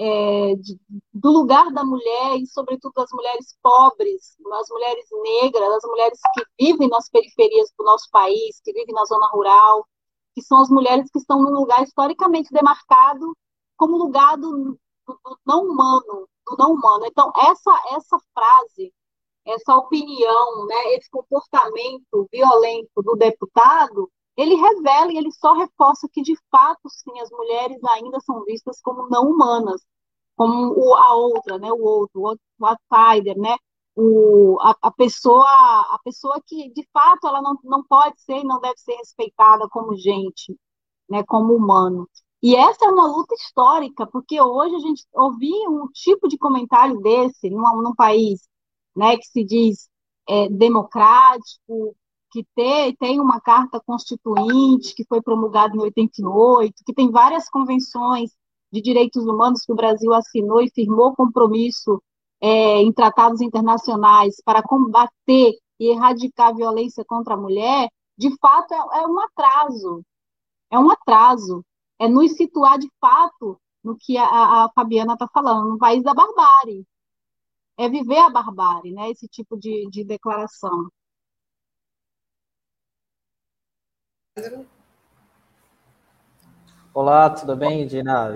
é, 0.00 0.54
de, 0.54 0.80
do 1.12 1.30
lugar 1.30 1.70
da 1.72 1.84
mulher 1.84 2.38
e, 2.38 2.46
sobretudo, 2.46 2.92
das 2.96 3.10
mulheres 3.12 3.54
pobres, 3.62 4.34
das 4.48 4.68
mulheres 4.70 5.06
negras, 5.22 5.68
das 5.68 5.84
mulheres 5.84 6.18
que 6.32 6.42
vivem 6.58 6.88
nas 6.88 7.10
periferias 7.10 7.70
do 7.78 7.84
nosso 7.84 8.08
país, 8.10 8.60
que 8.64 8.72
vivem 8.72 8.94
na 8.94 9.04
zona 9.04 9.28
rural, 9.28 9.86
que 10.34 10.40
são 10.40 10.58
as 10.58 10.70
mulheres 10.70 11.10
que 11.10 11.18
estão 11.18 11.42
num 11.42 11.50
lugar 11.50 11.82
historicamente 11.82 12.50
demarcado 12.50 13.36
como 13.76 13.98
lugar 13.98 14.38
do, 14.38 14.78
do, 15.06 15.38
não 15.44 15.64
humano, 15.66 16.26
do 16.46 16.56
não 16.58 16.72
humano. 16.72 17.04
Então, 17.04 17.30
essa, 17.36 17.70
essa 17.94 18.18
frase, 18.32 18.94
essa 19.44 19.76
opinião, 19.76 20.66
né, 20.66 20.94
esse 20.94 21.10
comportamento 21.10 22.26
violento 22.32 23.02
do 23.02 23.16
deputado, 23.16 24.10
ele 24.36 24.54
revela 24.54 25.12
e 25.12 25.18
ele 25.18 25.30
só 25.32 25.52
reforça 25.54 26.08
que, 26.12 26.22
de 26.22 26.34
fato, 26.50 26.88
sim, 26.88 27.20
as 27.20 27.30
mulheres 27.30 27.82
ainda 27.84 28.20
são 28.20 28.44
vistas 28.44 28.80
como 28.82 29.08
não 29.08 29.30
humanas, 29.30 29.82
como 30.36 30.72
o, 30.74 30.94
a 30.94 31.14
outra, 31.14 31.58
né, 31.58 31.70
o 31.72 31.82
outro, 31.82 32.22
o 32.58 32.66
outsider, 32.66 33.38
né, 33.38 33.56
o, 33.94 34.58
a, 34.60 34.74
a, 34.82 34.90
pessoa 34.90 35.44
a 35.44 35.98
pessoa 36.04 36.40
que, 36.46 36.70
de 36.72 36.88
fato, 36.92 37.26
ela 37.26 37.42
não, 37.42 37.58
não 37.64 37.84
pode 37.84 38.20
ser 38.22 38.38
e 38.38 38.44
não 38.44 38.60
deve 38.60 38.78
ser 38.78 38.94
respeitada 38.96 39.68
como 39.68 39.96
gente, 39.96 40.56
né, 41.08 41.22
como 41.24 41.54
humano. 41.54 42.08
E 42.42 42.56
essa 42.56 42.86
é 42.86 42.88
uma 42.88 43.06
luta 43.06 43.34
histórica, 43.34 44.06
porque 44.06 44.40
hoje 44.40 44.74
a 44.74 44.78
gente 44.78 45.04
ouvir 45.12 45.68
um 45.68 45.86
tipo 45.88 46.26
de 46.28 46.38
comentário 46.38 46.98
desse 47.00 47.50
num, 47.50 47.82
num 47.82 47.94
país 47.94 48.48
né, 48.96 49.16
que 49.16 49.26
se 49.26 49.44
diz 49.44 49.90
é, 50.28 50.48
democrático, 50.48 51.94
que 52.30 52.46
tem, 52.54 52.94
tem 52.96 53.20
uma 53.20 53.40
carta 53.40 53.80
constituinte 53.80 54.94
que 54.94 55.04
foi 55.04 55.20
promulgada 55.20 55.76
em 55.76 55.80
88, 55.80 56.74
que 56.84 56.94
tem 56.94 57.10
várias 57.10 57.48
convenções 57.48 58.30
de 58.72 58.80
direitos 58.80 59.24
humanos 59.24 59.62
que 59.62 59.72
o 59.72 59.76
Brasil 59.76 60.12
assinou 60.14 60.62
e 60.62 60.70
firmou 60.70 61.14
compromisso 61.14 62.02
é, 62.40 62.80
em 62.80 62.92
tratados 62.92 63.40
internacionais 63.40 64.36
para 64.44 64.62
combater 64.62 65.52
e 65.78 65.90
erradicar 65.90 66.48
a 66.48 66.54
violência 66.54 67.04
contra 67.04 67.34
a 67.34 67.36
mulher, 67.36 67.88
de 68.16 68.30
fato 68.38 68.72
é, 68.72 69.00
é 69.00 69.06
um 69.06 69.18
atraso. 69.20 70.02
É 70.70 70.78
um 70.78 70.90
atraso 70.90 71.64
é 72.00 72.08
nos 72.08 72.32
situar 72.32 72.78
de 72.78 72.90
fato 72.98 73.60
no 73.84 73.94
que 73.96 74.16
a, 74.16 74.24
a 74.64 74.70
Fabiana 74.74 75.12
está 75.12 75.28
falando, 75.28 75.68
no 75.68 75.78
país 75.78 76.02
da 76.02 76.14
barbárie. 76.14 76.86
É 77.76 77.88
viver 77.88 78.18
a 78.18 78.30
barbárie, 78.30 78.92
né? 78.92 79.10
Esse 79.10 79.28
tipo 79.28 79.56
de, 79.58 79.88
de 79.90 80.04
declaração. 80.04 80.90
Olá, 86.94 87.28
tudo 87.30 87.56
bem, 87.56 87.84
Dina? 87.84 88.32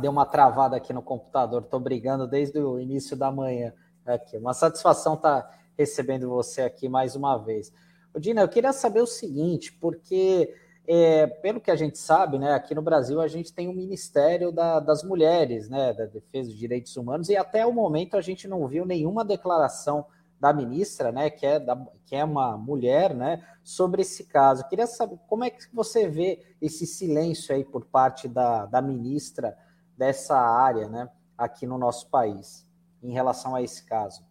Deu 0.00 0.10
uma 0.10 0.26
travada 0.26 0.76
aqui 0.76 0.92
no 0.92 1.00
computador, 1.00 1.62
estou 1.62 1.78
brigando 1.78 2.26
desde 2.26 2.58
o 2.58 2.80
início 2.80 3.16
da 3.16 3.30
manhã. 3.30 3.72
Aqui. 4.04 4.36
Uma 4.36 4.52
satisfação 4.52 5.14
estar 5.14 5.42
tá 5.42 5.58
recebendo 5.78 6.28
você 6.28 6.62
aqui 6.62 6.88
mais 6.88 7.14
uma 7.14 7.36
vez. 7.36 7.72
Dina, 8.18 8.40
eu 8.40 8.48
queria 8.48 8.72
saber 8.72 9.00
o 9.00 9.06
seguinte, 9.06 9.72
porque 9.72 10.52
é, 10.88 11.28
pelo 11.28 11.60
que 11.60 11.70
a 11.70 11.76
gente 11.76 11.98
sabe, 11.98 12.36
né, 12.36 12.52
aqui 12.54 12.74
no 12.74 12.82
Brasil 12.82 13.20
a 13.20 13.28
gente 13.28 13.52
tem 13.52 13.68
o 13.68 13.70
um 13.70 13.74
Ministério 13.74 14.50
da, 14.50 14.80
das 14.80 15.04
Mulheres, 15.04 15.68
né, 15.68 15.92
da 15.92 16.06
Defesa 16.06 16.48
dos 16.48 16.58
Direitos 16.58 16.96
Humanos, 16.96 17.28
e 17.28 17.36
até 17.36 17.64
o 17.64 17.72
momento 17.72 18.16
a 18.16 18.20
gente 18.20 18.48
não 18.48 18.66
viu 18.66 18.84
nenhuma 18.84 19.24
declaração 19.24 20.06
da 20.38 20.52
ministra, 20.52 21.10
né, 21.10 21.30
que 21.30 21.46
é, 21.46 21.58
da, 21.58 21.76
que 22.04 22.14
é 22.14 22.24
uma 22.24 22.56
mulher, 22.56 23.14
né, 23.14 23.46
sobre 23.64 24.02
esse 24.02 24.26
caso. 24.26 24.62
Eu 24.62 24.68
queria 24.68 24.86
saber 24.86 25.18
como 25.26 25.44
é 25.44 25.50
que 25.50 25.74
você 25.74 26.08
vê 26.08 26.56
esse 26.60 26.86
silêncio 26.86 27.54
aí 27.54 27.64
por 27.64 27.86
parte 27.86 28.28
da, 28.28 28.66
da 28.66 28.82
ministra 28.82 29.56
dessa 29.96 30.36
área, 30.38 30.88
né, 30.88 31.08
aqui 31.36 31.66
no 31.66 31.78
nosso 31.78 32.08
país, 32.10 32.66
em 33.02 33.12
relação 33.12 33.54
a 33.54 33.62
esse 33.62 33.84
caso. 33.86 34.24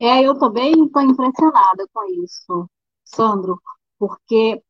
É, 0.00 0.22
eu 0.22 0.38
também 0.38 0.84
estou 0.84 1.02
impressionada 1.02 1.86
com 1.92 2.04
isso, 2.24 2.68
Sandro, 3.04 3.60
porque, 3.98 4.62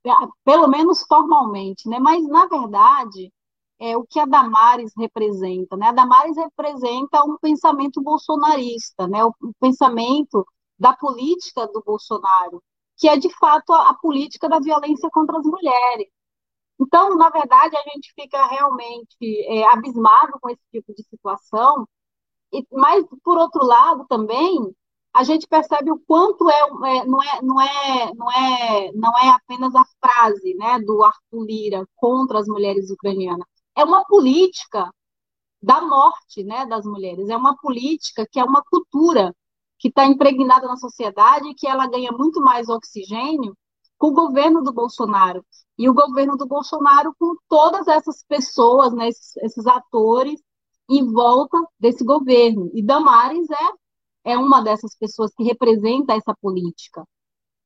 pelo 0.45 0.69
menos 0.69 1.03
formalmente, 1.07 1.89
né, 1.89 1.99
mas 1.99 2.27
na 2.29 2.47
verdade, 2.47 3.33
é 3.81 3.97
o 3.97 4.05
que 4.05 4.21
a 4.21 4.27
Damares 4.27 4.93
representa, 4.97 5.77
né? 5.77 5.89
A 5.89 5.93
Damares 5.93 6.37
representa 6.37 7.25
um 7.25 7.37
pensamento 7.39 8.01
bolsonarista, 8.03 9.07
né? 9.09 9.25
O, 9.25 9.35
o 9.43 9.55
pensamento 9.61 10.47
da 10.79 10.93
política 10.97 11.67
do 11.69 11.83
Bolsonaro, 11.83 12.63
que 12.97 13.09
é 13.09 13.17
de 13.17 13.31
fato 13.37 13.73
a, 13.73 13.91
a 13.91 13.95
política 13.95 14.49
da 14.49 14.61
violência 14.61 15.11
contra 15.11 15.39
as 15.39 15.45
mulheres. 15.47 16.09
Então, 16.81 17.17
na 17.17 17.31
verdade, 17.31 17.77
a 17.77 17.83
gente 17.91 18.13
fica 18.15 18.47
realmente 18.47 19.17
é, 19.47 19.65
abismado 19.73 20.39
com 20.41 20.51
esse 20.51 20.63
tipo 20.73 20.93
de 20.95 21.05
situação, 21.05 21.87
e, 22.53 22.67
mas, 22.73 23.05
por 23.23 23.39
outro 23.39 23.65
lado, 23.65 24.07
também, 24.09 24.75
a 25.13 25.23
gente 25.25 25.47
percebe 25.47 25.91
o 25.93 25.99
quanto 26.07 26.51
é, 26.51 26.61
é, 26.61 27.05
não, 27.05 27.23
é, 27.23 27.43
não, 27.43 27.61
é, 27.61 28.15
não, 28.15 28.33
é, 28.33 28.93
não 28.93 29.19
é 29.19 29.31
apenas 29.31 29.75
a 29.75 29.85
frase 30.01 30.55
né, 30.55 30.79
do 30.81 31.03
Arthur 31.05 31.45
Lira 31.45 31.89
contra 31.97 32.41
as 32.41 32.49
mulheres 32.49 32.91
ucranianas, 32.91 33.47
é 33.77 33.85
uma 33.85 34.05
política 34.05 34.91
da 35.63 35.81
morte 35.81 36.45
né, 36.45 36.67
das 36.67 36.85
mulheres, 36.85 37.29
é 37.29 37.37
uma 37.37 37.57
política 37.57 38.27
que 38.31 38.39
é 38.39 38.45
uma 38.45 38.63
cultura 38.63 39.35
que 39.79 39.89
está 39.89 40.05
impregnada 40.05 40.67
na 40.67 40.77
sociedade 40.77 41.49
e 41.49 41.55
que 41.55 41.67
ela 41.67 41.87
ganha 41.87 42.13
muito 42.13 42.41
mais 42.41 42.69
oxigênio 42.69 43.57
com 43.99 44.09
o 44.09 44.13
governo 44.13 44.63
do 44.63 44.73
Bolsonaro. 44.73 45.45
E 45.79 45.89
o 45.89 45.95
governo 45.95 46.37
do 46.37 46.47
Bolsonaro 46.47 47.15
com 47.19 47.35
todas 47.49 47.89
essas 47.89 48.25
pessoas, 48.29 48.93
né, 48.93 49.09
esses, 49.09 49.37
esses 49.39 49.67
atores 49.67 50.41
em 50.89 51.11
volta 51.11 51.59
desse 51.79 52.05
governo. 52.05 52.71
E 52.75 52.83
Damares 52.83 53.49
é, 53.51 54.33
é 54.33 54.39
uma 54.39 54.63
dessas 54.63 54.97
pessoas 54.97 55.33
que 55.35 55.43
representa 55.43 56.15
essa 56.15 56.35
política. 56.41 57.05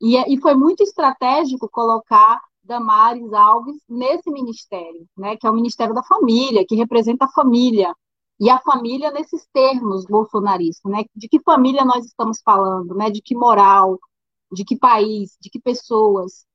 E, 0.01 0.17
é, 0.17 0.31
e 0.33 0.41
foi 0.41 0.55
muito 0.55 0.83
estratégico 0.83 1.69
colocar 1.69 2.41
Damares 2.69 3.33
Alves 3.33 3.77
nesse 3.89 4.31
ministério, 4.31 5.07
né, 5.17 5.37
que 5.37 5.47
é 5.47 5.51
o 5.51 5.55
Ministério 5.55 5.95
da 5.95 6.03
Família, 6.05 6.65
que 6.69 6.77
representa 6.77 7.25
a 7.25 7.33
família. 7.33 7.93
E 8.41 8.49
a 8.51 8.61
família 8.61 9.11
nesses 9.11 9.45
termos 9.53 10.05
bolsonaristas, 10.07 10.93
né? 10.93 11.05
De 11.13 11.29
que 11.29 11.41
família 11.43 11.85
nós 11.85 12.07
estamos 12.07 12.41
falando, 12.45 12.95
né? 12.95 13.11
De 13.11 13.21
que 13.21 13.35
moral, 13.35 13.99
de 14.53 14.65
que 14.65 14.79
país, 14.79 15.37
de 15.41 15.51
que 15.51 15.61
pessoas. 15.61 16.47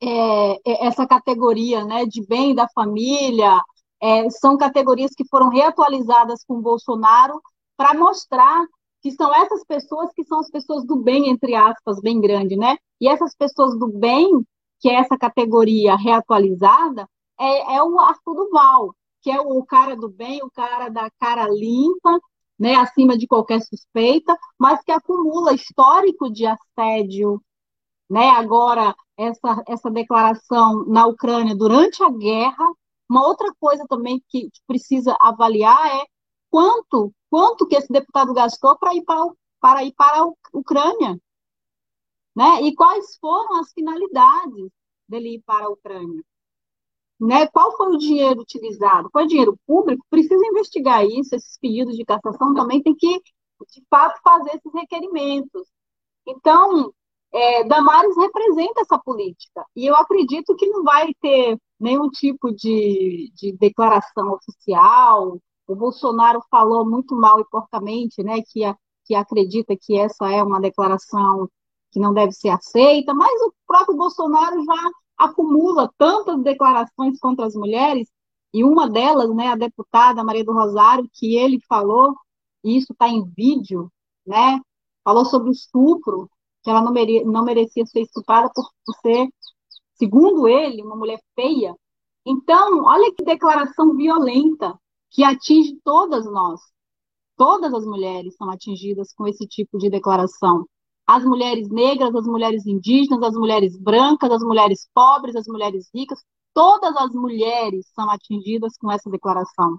É, 0.00 0.52
é 0.70 0.86
essa 0.86 1.04
categoria, 1.04 1.84
né? 1.84 2.06
De 2.06 2.24
bem 2.24 2.54
da 2.54 2.68
família, 2.68 3.60
é, 4.00 4.30
são 4.30 4.56
categorias 4.56 5.12
que 5.16 5.26
foram 5.28 5.48
reatualizadas 5.48 6.44
com 6.44 6.60
Bolsonaro 6.60 7.40
para 7.76 7.94
mostrar 7.94 8.64
que 9.00 9.10
são 9.10 9.34
essas 9.34 9.64
pessoas 9.64 10.10
que 10.14 10.24
são 10.24 10.38
as 10.38 10.50
pessoas 10.50 10.86
do 10.86 10.96
bem, 10.96 11.28
entre 11.28 11.56
aspas, 11.56 12.00
bem 12.00 12.20
grande, 12.20 12.56
né? 12.56 12.76
E 13.00 13.08
essas 13.08 13.34
pessoas 13.34 13.76
do 13.76 13.88
bem 13.88 14.30
que 14.82 14.88
é 14.90 14.94
essa 14.96 15.16
categoria 15.16 15.94
reatualizada, 15.96 17.08
é, 17.38 17.76
é 17.76 17.82
o 17.82 18.00
Arthur 18.00 18.34
Duval, 18.34 18.94
que 19.22 19.30
é 19.30 19.40
o 19.40 19.64
cara 19.64 19.96
do 19.96 20.08
bem, 20.08 20.42
o 20.42 20.50
cara 20.50 20.88
da 20.88 21.08
cara 21.20 21.48
limpa, 21.48 22.18
né, 22.58 22.74
acima 22.74 23.16
de 23.16 23.26
qualquer 23.28 23.60
suspeita, 23.62 24.36
mas 24.58 24.82
que 24.82 24.90
acumula 24.90 25.54
histórico 25.54 26.30
de 26.30 26.46
assédio, 26.46 27.40
né? 28.10 28.28
Agora 28.30 28.94
essa 29.16 29.62
essa 29.68 29.90
declaração 29.90 30.84
na 30.86 31.06
Ucrânia 31.06 31.56
durante 31.56 32.02
a 32.02 32.10
guerra, 32.10 32.64
uma 33.08 33.26
outra 33.26 33.52
coisa 33.60 33.86
também 33.88 34.22
que 34.28 34.48
precisa 34.66 35.16
avaliar 35.20 35.86
é 35.96 36.04
quanto 36.50 37.12
quanto 37.30 37.66
que 37.66 37.76
esse 37.76 37.92
deputado 37.92 38.34
gastou 38.34 38.76
para 38.78 38.94
ir 38.94 39.02
para 39.04 39.24
para 39.60 39.84
ir 39.84 39.92
para 39.94 40.22
a 40.22 40.32
Ucrânia, 40.52 41.18
né? 42.34 42.62
E 42.62 42.74
quais 42.74 43.16
foram 43.18 43.60
as 43.60 43.72
finalidades 43.72 44.70
dele 45.08 45.36
ir 45.36 45.42
para 45.44 45.66
a 45.66 45.68
Ucrânia? 45.68 46.22
Né? 47.20 47.46
Qual 47.48 47.76
foi 47.76 47.94
o 47.94 47.98
dinheiro 47.98 48.40
utilizado? 48.40 49.08
Foi 49.12 49.26
dinheiro 49.26 49.56
público? 49.66 50.04
Precisa 50.10 50.44
investigar 50.46 51.04
isso. 51.06 51.34
Esses 51.34 51.58
pedidos 51.58 51.96
de 51.96 52.04
cassação 52.04 52.54
também 52.54 52.82
tem 52.82 52.94
que, 52.94 53.18
de 53.18 53.84
fato, 53.88 54.20
fazer 54.24 54.56
esses 54.56 54.72
requerimentos. 54.74 55.68
Então, 56.26 56.92
é, 57.32 57.64
Damares 57.64 58.16
representa 58.16 58.80
essa 58.82 58.98
política. 58.98 59.64
E 59.76 59.86
eu 59.86 59.94
acredito 59.96 60.56
que 60.56 60.66
não 60.66 60.82
vai 60.82 61.14
ter 61.20 61.58
nenhum 61.78 62.10
tipo 62.10 62.52
de, 62.52 63.32
de 63.34 63.52
declaração 63.56 64.32
oficial. 64.32 65.38
O 65.66 65.74
Bolsonaro 65.76 66.40
falou 66.50 66.88
muito 66.88 67.14
mal 67.14 67.40
e 67.40 67.44
porcamente, 67.50 68.22
né, 68.22 68.42
que, 68.50 68.64
a, 68.64 68.76
que 69.04 69.14
acredita 69.14 69.76
que 69.80 69.96
essa 69.96 70.30
é 70.30 70.42
uma 70.42 70.60
declaração 70.60 71.48
que 71.92 72.00
não 72.00 72.14
deve 72.14 72.32
ser 72.32 72.48
aceita, 72.48 73.12
mas 73.14 73.40
o 73.42 73.52
próprio 73.66 73.96
Bolsonaro 73.96 74.64
já 74.64 74.90
acumula 75.18 75.92
tantas 75.98 76.42
declarações 76.42 77.18
contra 77.20 77.46
as 77.46 77.54
mulheres, 77.54 78.08
e 78.52 78.64
uma 78.64 78.88
delas, 78.88 79.34
né, 79.34 79.48
a 79.48 79.56
deputada 79.56 80.24
Maria 80.24 80.44
do 80.44 80.52
Rosário, 80.52 81.08
que 81.12 81.36
ele 81.36 81.60
falou, 81.68 82.14
e 82.64 82.76
isso 82.76 82.92
está 82.92 83.08
em 83.08 83.24
vídeo, 83.24 83.90
né, 84.26 84.60
falou 85.04 85.24
sobre 85.24 85.50
o 85.50 85.52
estupro, 85.52 86.28
que 86.62 86.70
ela 86.70 86.80
não, 86.80 86.92
mere 86.92 87.24
não 87.24 87.44
merecia 87.44 87.84
ser 87.86 88.02
estuprada 88.02 88.50
por, 88.54 88.68
por 88.84 88.94
ser, 89.00 89.28
segundo 89.94 90.48
ele, 90.48 90.82
uma 90.82 90.96
mulher 90.96 91.20
feia. 91.34 91.74
Então, 92.24 92.84
olha 92.84 93.12
que 93.14 93.24
declaração 93.24 93.96
violenta 93.96 94.78
que 95.10 95.24
atinge 95.24 95.78
todas 95.84 96.24
nós. 96.24 96.60
Todas 97.36 97.74
as 97.74 97.84
mulheres 97.84 98.34
são 98.36 98.48
atingidas 98.50 99.12
com 99.12 99.26
esse 99.26 99.46
tipo 99.46 99.78
de 99.78 99.90
declaração 99.90 100.66
as 101.14 101.24
mulheres 101.24 101.68
negras, 101.68 102.14
as 102.14 102.26
mulheres 102.26 102.66
indígenas, 102.66 103.22
as 103.22 103.34
mulheres 103.34 103.76
brancas, 103.78 104.30
as 104.30 104.42
mulheres 104.42 104.88
pobres, 104.94 105.36
as 105.36 105.46
mulheres 105.46 105.90
ricas, 105.94 106.18
todas 106.54 106.96
as 106.96 107.12
mulheres 107.12 107.86
são 107.94 108.08
atingidas 108.08 108.78
com 108.78 108.90
essa 108.90 109.10
declaração. 109.10 109.78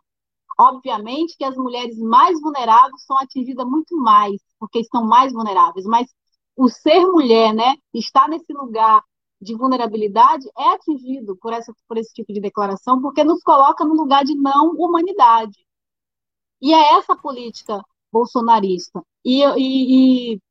Obviamente 0.60 1.36
que 1.36 1.44
as 1.44 1.56
mulheres 1.58 1.98
mais 1.98 2.40
vulneráveis 2.40 3.04
são 3.04 3.18
atingidas 3.18 3.66
muito 3.66 3.98
mais, 3.98 4.40
porque 4.60 4.80
estão 4.80 5.04
mais 5.04 5.34
vulneráveis, 5.34 5.88
mas 5.88 6.08
o 6.56 6.70
ser 6.70 7.04
mulher, 7.08 7.52
né, 7.52 7.78
estar 7.92 8.30
nesse 8.30 8.54
lugar 8.54 9.04
de 9.42 9.56
vulnerabilidade 9.56 10.48
é 10.56 10.70
atingido 10.70 11.36
por, 11.38 11.52
essa, 11.52 11.74
por 11.88 11.98
esse 11.98 12.14
tipo 12.14 12.32
de 12.32 12.40
declaração, 12.42 13.02
porque 13.02 13.24
nos 13.24 13.42
coloca 13.42 13.84
no 13.84 13.96
lugar 13.96 14.24
de 14.24 14.36
não 14.36 14.70
humanidade. 14.78 15.58
E 16.62 16.72
é 16.72 16.94
essa 16.94 17.16
política 17.16 17.82
bolsonarista. 18.12 19.02
E, 19.26 19.44
e, 19.58 20.34
e 20.36 20.42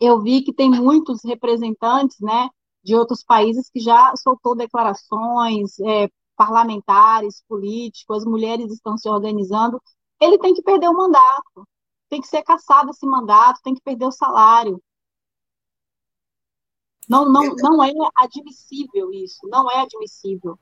eu 0.00 0.20
vi 0.20 0.42
que 0.42 0.52
tem 0.52 0.70
muitos 0.70 1.24
representantes, 1.24 2.18
né, 2.20 2.48
de 2.82 2.94
outros 2.94 3.24
países 3.24 3.68
que 3.68 3.80
já 3.80 4.14
soltou 4.16 4.54
declarações, 4.54 5.78
é, 5.80 6.08
parlamentares, 6.36 7.42
políticos, 7.48 8.18
as 8.18 8.24
mulheres 8.24 8.72
estão 8.72 8.96
se 8.96 9.08
organizando. 9.08 9.82
Ele 10.20 10.38
tem 10.38 10.54
que 10.54 10.62
perder 10.62 10.88
o 10.88 10.96
mandato, 10.96 11.66
tem 12.08 12.20
que 12.20 12.28
ser 12.28 12.42
cassado 12.42 12.90
esse 12.90 13.04
mandato, 13.04 13.60
tem 13.62 13.74
que 13.74 13.82
perder 13.82 14.06
o 14.06 14.12
salário. 14.12 14.80
Não, 17.08 17.28
não, 17.28 17.54
não 17.56 17.82
é 17.82 17.90
admissível 18.16 19.12
isso, 19.12 19.40
não 19.48 19.70
é 19.70 19.80
admissível. 19.80 20.58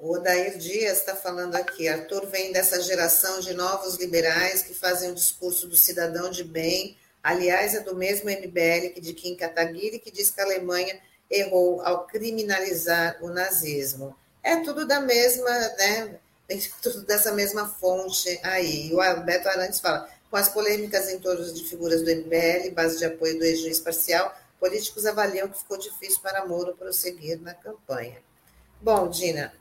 O 0.00 0.16
Odair 0.16 0.58
Dias 0.58 0.98
está 0.98 1.14
falando 1.14 1.54
aqui, 1.54 1.88
Arthur 1.88 2.26
vem 2.26 2.52
dessa 2.52 2.80
geração 2.82 3.38
de 3.38 3.54
novos 3.54 3.96
liberais 3.96 4.62
que 4.62 4.74
fazem 4.74 5.12
o 5.12 5.14
discurso 5.14 5.68
do 5.68 5.76
cidadão 5.76 6.30
de 6.30 6.42
bem, 6.42 6.96
Aliás, 7.22 7.74
é 7.74 7.80
do 7.80 7.94
mesmo 7.94 8.30
MBL 8.30 8.90
que 8.94 9.00
de 9.00 9.12
Kim 9.12 9.34
Kataguiri, 9.34 9.98
que 9.98 10.10
diz 10.10 10.30
que 10.30 10.40
a 10.40 10.44
Alemanha 10.44 10.98
errou 11.30 11.82
ao 11.82 12.06
criminalizar 12.06 13.18
o 13.20 13.28
nazismo. 13.28 14.16
É 14.42 14.56
tudo 14.56 14.86
da 14.86 15.00
mesma, 15.00 15.50
né? 15.50 16.18
Tudo 16.80 17.02
dessa 17.02 17.30
mesma 17.32 17.68
fonte 17.68 18.40
aí. 18.42 18.90
O 18.94 19.02
Alberto 19.02 19.48
Arantes 19.48 19.80
fala: 19.80 20.08
com 20.30 20.36
as 20.36 20.48
polêmicas 20.48 21.10
em 21.10 21.18
torno 21.18 21.44
de 21.52 21.64
figuras 21.64 22.02
do 22.02 22.10
MBL, 22.10 22.70
base 22.72 22.98
de 22.98 23.04
apoio 23.04 23.38
do 23.38 23.44
ex-juiz 23.44 23.80
parcial, 23.80 24.34
políticos 24.58 25.04
avaliam 25.04 25.48
que 25.48 25.58
ficou 25.58 25.76
difícil 25.76 26.20
para 26.22 26.46
Moro 26.46 26.74
prosseguir 26.74 27.38
na 27.40 27.52
campanha. 27.52 28.16
Bom, 28.80 29.08
Dina, 29.08 29.52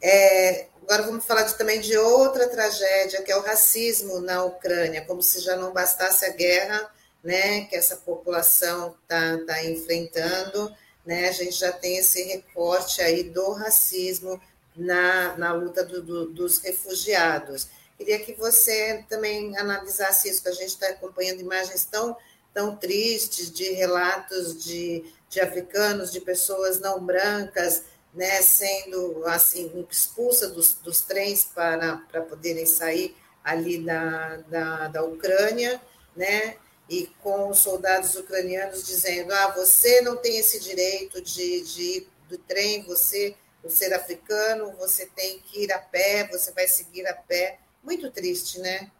é, 0.00 0.66
agora 0.86 1.02
vamos 1.02 1.24
falar 1.24 1.42
de, 1.42 1.58
também 1.58 1.80
de 1.80 1.98
outra 1.98 2.48
tragédia, 2.48 3.20
que 3.20 3.32
é 3.32 3.36
o 3.36 3.42
racismo 3.42 4.20
na 4.20 4.44
Ucrânia, 4.44 5.04
como 5.04 5.20
se 5.20 5.40
já 5.40 5.56
não 5.56 5.72
bastasse 5.72 6.24
a 6.24 6.30
guerra 6.30 6.88
né, 7.24 7.64
que 7.64 7.74
essa 7.74 7.96
população 7.96 8.94
está 9.02 9.36
tá 9.44 9.64
enfrentando. 9.64 10.72
Né, 11.04 11.28
a 11.28 11.32
gente 11.32 11.56
já 11.56 11.72
tem 11.72 11.98
esse 11.98 12.22
recorte 12.22 13.02
aí 13.02 13.24
do 13.24 13.52
racismo 13.52 14.40
na, 14.76 15.36
na 15.36 15.52
luta 15.52 15.84
do, 15.84 16.00
do, 16.00 16.26
dos 16.26 16.58
refugiados. 16.58 17.68
Queria 17.98 18.20
que 18.20 18.34
você 18.34 19.04
também 19.08 19.56
analisasse 19.58 20.28
isso, 20.28 20.42
que 20.42 20.48
a 20.48 20.52
gente 20.52 20.68
está 20.68 20.88
acompanhando 20.88 21.40
imagens 21.40 21.84
tão, 21.84 22.16
tão 22.54 22.76
tristes 22.76 23.50
de 23.50 23.72
relatos 23.72 24.62
de, 24.62 25.04
de 25.28 25.40
africanos, 25.40 26.12
de 26.12 26.20
pessoas 26.20 26.78
não 26.78 27.04
brancas, 27.04 27.82
né, 28.16 28.40
sendo 28.40 29.24
assim 29.26 29.86
expulsa 29.90 30.48
dos, 30.48 30.72
dos 30.72 31.02
trens 31.02 31.44
para, 31.44 31.98
para 32.10 32.22
poderem 32.22 32.64
sair 32.64 33.14
ali 33.44 33.84
da, 33.84 34.38
da, 34.48 34.88
da 34.88 35.04
Ucrânia, 35.04 35.80
né, 36.16 36.56
e 36.88 37.06
com 37.22 37.50
os 37.50 37.58
soldados 37.58 38.14
ucranianos 38.14 38.86
dizendo: 38.86 39.32
ah, 39.32 39.52
você 39.54 40.00
não 40.00 40.16
tem 40.16 40.38
esse 40.38 40.58
direito 40.60 41.20
de, 41.20 41.60
de 41.60 41.82
ir 41.82 42.08
do 42.28 42.38
trem, 42.38 42.82
você, 42.84 43.36
por 43.60 43.70
ser 43.70 43.92
africano, 43.92 44.72
você 44.78 45.06
tem 45.06 45.38
que 45.40 45.64
ir 45.64 45.72
a 45.72 45.78
pé, 45.78 46.26
você 46.28 46.52
vai 46.52 46.66
seguir 46.66 47.06
a 47.06 47.14
pé. 47.14 47.60
Muito 47.84 48.10
triste, 48.10 48.58
né? 48.58 48.90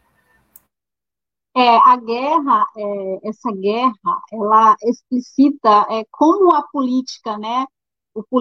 É, 1.56 1.68
a 1.68 1.96
guerra, 1.96 2.66
é, 2.76 3.28
essa 3.28 3.50
guerra, 3.50 4.22
ela 4.30 4.76
explicita 4.82 5.86
é, 5.90 6.04
como 6.10 6.54
a 6.54 6.62
política, 6.68 7.38
né, 7.38 7.64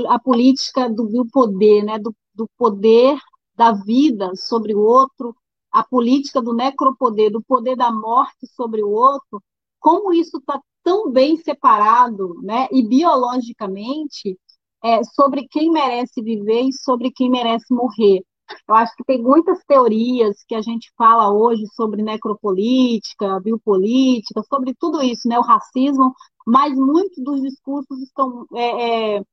a 0.08 0.20
política 0.20 0.90
do, 0.90 1.08
do 1.08 1.26
poder, 1.26 1.84
né, 1.84 2.00
do, 2.00 2.14
do 2.34 2.48
poder 2.58 3.18
da 3.56 3.72
vida 3.72 4.32
sobre 4.36 4.76
o 4.76 4.80
outro, 4.80 5.36
a 5.72 5.84
política 5.84 6.42
do 6.42 6.54
necropoder, 6.54 7.32
do 7.32 7.42
poder 7.42 7.76
da 7.76 7.92
morte 7.92 8.48
sobre 8.56 8.84
o 8.84 8.90
outro, 8.90 9.42
como 9.80 10.14
isso 10.14 10.38
está 10.38 10.60
tão 10.84 11.12
bem 11.12 11.38
separado, 11.38 12.36
né, 12.42 12.68
e 12.72 12.88
biologicamente, 12.88 14.38
é, 14.84 15.04
sobre 15.04 15.48
quem 15.50 15.72
merece 15.72 16.22
viver 16.22 16.62
e 16.62 16.74
sobre 16.74 17.12
quem 17.12 17.30
merece 17.30 17.74
morrer. 17.74 18.24
Eu 18.68 18.76
acho 18.76 18.96
que 18.96 19.04
tem 19.04 19.22
muitas 19.22 19.64
teorias 19.66 20.44
que 20.48 20.54
a 20.54 20.62
gente 20.62 20.92
fala 20.96 21.34
hoje 21.34 21.66
sobre 21.74 22.04
necropolítica, 22.04 23.40
biopolítica, 23.40 24.44
sobre 24.48 24.76
tudo 24.80 25.02
isso, 25.02 25.28
né, 25.28 25.40
o 25.40 25.42
racismo, 25.42 26.14
mas 26.46 26.78
muitos 26.78 27.24
dos 27.24 27.42
discursos 27.42 28.00
estão 28.02 28.46
é, 28.54 29.18
é, 29.18 29.24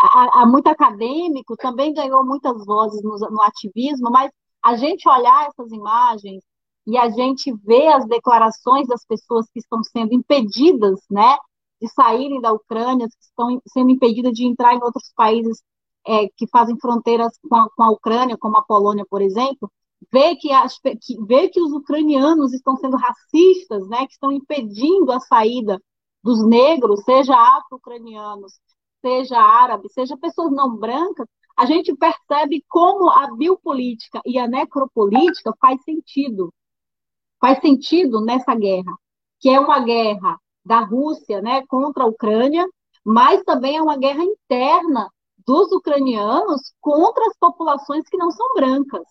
há, 0.00 0.46
muito 0.46 0.66
acadêmico, 0.68 1.56
também 1.56 1.92
ganhou 1.92 2.24
muitas 2.24 2.64
vozes 2.64 3.02
no, 3.02 3.16
no 3.18 3.42
ativismo, 3.42 4.10
mas 4.10 4.30
a 4.62 4.76
gente 4.76 5.08
olhar 5.08 5.48
essas 5.48 5.70
imagens 5.72 6.42
e 6.86 6.96
a 6.96 7.08
gente 7.10 7.52
ver 7.64 7.88
as 7.88 8.06
declarações 8.06 8.88
das 8.88 9.04
pessoas 9.04 9.46
que 9.52 9.58
estão 9.60 9.82
sendo 9.84 10.14
impedidas, 10.14 11.00
né, 11.10 11.36
de 11.80 11.88
saírem 11.88 12.40
da 12.40 12.52
Ucrânia, 12.52 13.06
que 13.06 13.16
estão 13.20 13.60
sendo 13.68 13.90
impedidas 13.90 14.32
de 14.32 14.44
entrar 14.46 14.74
em 14.74 14.82
outros 14.82 15.12
países 15.14 15.62
é, 16.06 16.28
que 16.36 16.46
fazem 16.48 16.78
fronteiras 16.78 17.32
com 17.48 17.56
a, 17.56 17.68
com 17.70 17.82
a, 17.82 17.90
Ucrânia, 17.90 18.36
como 18.38 18.56
a 18.56 18.62
Polônia, 18.62 19.04
por 19.08 19.22
exemplo, 19.22 19.70
ver 20.12 20.36
que, 20.36 20.50
as, 20.50 20.78
que, 20.78 21.22
ver 21.26 21.50
que 21.50 21.60
os 21.60 21.72
ucranianos 21.72 22.52
estão 22.52 22.76
sendo 22.76 22.96
racistas, 22.96 23.86
né, 23.88 24.06
que 24.06 24.12
estão 24.12 24.32
impedindo 24.32 25.12
a 25.12 25.20
saída 25.20 25.80
dos 26.22 26.44
negros, 26.46 27.02
seja 27.04 27.34
afro-ucranianos, 27.34 28.54
seja 29.00 29.38
árabes, 29.38 29.92
seja 29.92 30.16
pessoas 30.16 30.52
não 30.52 30.76
brancas, 30.76 31.26
a 31.56 31.66
gente 31.66 31.94
percebe 31.94 32.64
como 32.68 33.08
a 33.10 33.34
biopolítica 33.34 34.20
e 34.24 34.38
a 34.38 34.48
necropolítica 34.48 35.52
faz 35.60 35.82
sentido. 35.84 36.52
Faz 37.40 37.60
sentido 37.60 38.20
nessa 38.20 38.54
guerra, 38.54 38.94
que 39.38 39.48
é 39.48 39.58
uma 39.58 39.80
guerra 39.80 40.38
da 40.64 40.80
Rússia 40.80 41.40
né, 41.40 41.66
contra 41.66 42.04
a 42.04 42.06
Ucrânia, 42.06 42.66
mas 43.04 43.42
também 43.44 43.76
é 43.76 43.82
uma 43.82 43.96
guerra 43.96 44.22
interna 44.22 45.10
dos 45.46 45.72
ucranianos 45.72 46.72
contra 46.80 47.26
as 47.26 47.36
populações 47.38 48.08
que 48.08 48.16
não 48.16 48.30
são 48.30 48.54
brancas. 48.54 49.06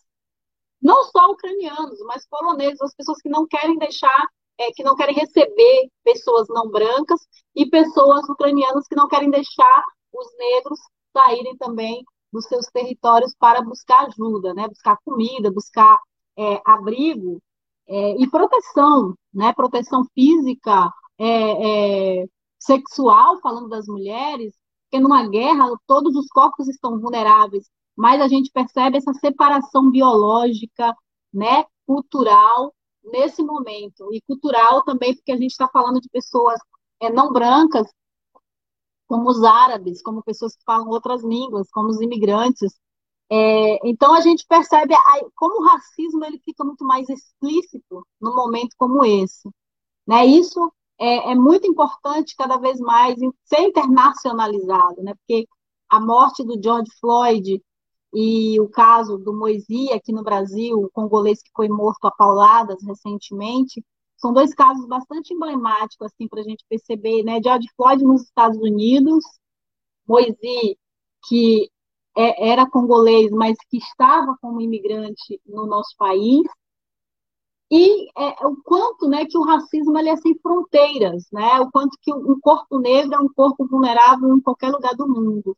Não 0.81 1.03
só 1.05 1.31
ucranianos, 1.31 1.99
mas 2.05 2.27
poloneses, 2.27 2.81
as 2.81 2.95
pessoas 2.95 3.21
que 3.21 3.29
não 3.29 3.45
querem 3.45 3.77
deixar, 3.77 4.27
é, 4.59 4.71
que 4.73 4.83
não 4.83 4.95
querem 4.95 5.15
receber 5.15 5.89
pessoas 6.03 6.47
não 6.49 6.69
brancas 6.69 7.21
e 7.55 7.65
pessoas 7.65 8.27
ucranianas 8.27 8.87
que 8.87 8.95
não 8.95 9.07
querem 9.07 9.31
deixar 9.31 9.83
os 10.13 10.27
negros 10.37 10.79
saírem 11.13 11.57
também 11.57 12.03
dos 12.31 12.45
seus 12.45 12.65
territórios 12.67 13.33
para 13.39 13.61
buscar 13.61 14.05
ajuda, 14.07 14.53
né? 14.53 14.67
buscar 14.67 14.97
comida, 15.03 15.49
buscar 15.49 15.97
é, 16.37 16.61
abrigo 16.65 17.41
é, 17.87 18.21
e 18.21 18.29
proteção, 18.29 19.15
né? 19.33 19.53
proteção 19.53 20.03
física, 20.13 20.91
é, 21.17 22.21
é, 22.21 22.25
sexual, 22.59 23.39
falando 23.41 23.69
das 23.69 23.87
mulheres, 23.87 24.53
porque 24.83 25.01
numa 25.01 25.27
guerra 25.27 25.71
todos 25.87 26.15
os 26.15 26.27
corpos 26.27 26.67
estão 26.67 26.99
vulneráveis, 26.99 27.69
mas 27.95 28.21
a 28.21 28.27
gente 28.27 28.51
percebe 28.51 28.97
essa 28.97 29.13
separação 29.13 29.89
biológica, 29.89 30.95
né, 31.33 31.65
cultural 31.85 32.73
nesse 33.03 33.43
momento 33.43 34.13
e 34.13 34.21
cultural 34.21 34.83
também 34.83 35.15
porque 35.15 35.31
a 35.31 35.37
gente 35.37 35.51
está 35.51 35.67
falando 35.67 35.99
de 35.99 36.09
pessoas 36.09 36.59
é, 37.01 37.11
não 37.11 37.31
brancas 37.31 37.87
como 39.07 39.29
os 39.29 39.43
árabes, 39.43 40.01
como 40.03 40.23
pessoas 40.23 40.55
que 40.55 40.63
falam 40.63 40.87
outras 40.89 41.23
línguas, 41.23 41.69
como 41.71 41.89
os 41.89 41.99
imigrantes. 41.99 42.79
É, 43.31 43.87
então 43.87 44.13
a 44.13 44.21
gente 44.21 44.45
percebe 44.47 44.93
a, 44.93 44.99
como 45.35 45.61
o 45.61 45.65
racismo 45.67 46.23
ele 46.25 46.39
fica 46.39 46.63
muito 46.63 46.85
mais 46.85 47.09
explícito 47.09 48.05
num 48.21 48.35
momento 48.35 48.75
como 48.77 49.03
esse. 49.03 49.49
Né? 50.07 50.25
Isso 50.25 50.71
é, 50.99 51.31
é 51.31 51.35
muito 51.35 51.67
importante 51.67 52.35
cada 52.35 52.57
vez 52.57 52.79
mais 52.79 53.15
ser 53.43 53.61
internacionalizado, 53.61 55.01
né? 55.01 55.13
porque 55.15 55.47
a 55.89 55.99
morte 55.99 56.43
do 56.43 56.59
George 56.61 56.91
Floyd 56.99 57.61
e 58.13 58.59
o 58.59 58.69
caso 58.69 59.17
do 59.17 59.33
Moisi 59.33 59.91
aqui 59.93 60.11
no 60.11 60.23
Brasil, 60.23 60.79
o 60.79 60.89
congolês 60.91 61.41
que 61.41 61.51
foi 61.55 61.69
morto 61.69 62.05
a 62.05 62.11
pauladas 62.11 62.83
recentemente, 62.83 63.83
são 64.17 64.33
dois 64.33 64.53
casos 64.53 64.85
bastante 64.87 65.33
emblemáticos 65.33 66.07
assim 66.07 66.27
para 66.27 66.41
a 66.41 66.43
gente 66.43 66.65
perceber, 66.67 67.23
né? 67.23 67.39
George 67.43 67.67
Floyd 67.75 68.03
nos 68.03 68.23
Estados 68.23 68.57
Unidos, 68.57 69.23
Moisés 70.07 70.75
que 71.27 71.69
é, 72.17 72.49
era 72.49 72.69
congolês, 72.69 73.31
mas 73.31 73.57
que 73.69 73.77
estava 73.77 74.37
como 74.41 74.61
imigrante 74.61 75.41
no 75.45 75.65
nosso 75.67 75.95
país, 75.97 76.43
e 77.71 78.09
é, 78.17 78.47
o 78.47 78.55
quanto, 78.63 79.07
né, 79.07 79.25
que 79.25 79.37
o 79.37 79.43
racismo 79.43 79.97
ele 79.97 80.09
é 80.09 80.15
sem 80.17 80.37
fronteiras, 80.39 81.27
né? 81.31 81.59
O 81.59 81.71
quanto 81.71 81.97
que 82.01 82.11
um 82.11 82.39
corpo 82.39 82.79
negro 82.79 83.13
é 83.15 83.19
um 83.19 83.31
corpo 83.31 83.67
vulnerável 83.67 84.35
em 84.35 84.41
qualquer 84.41 84.69
lugar 84.71 84.95
do 84.95 85.07
mundo. 85.07 85.55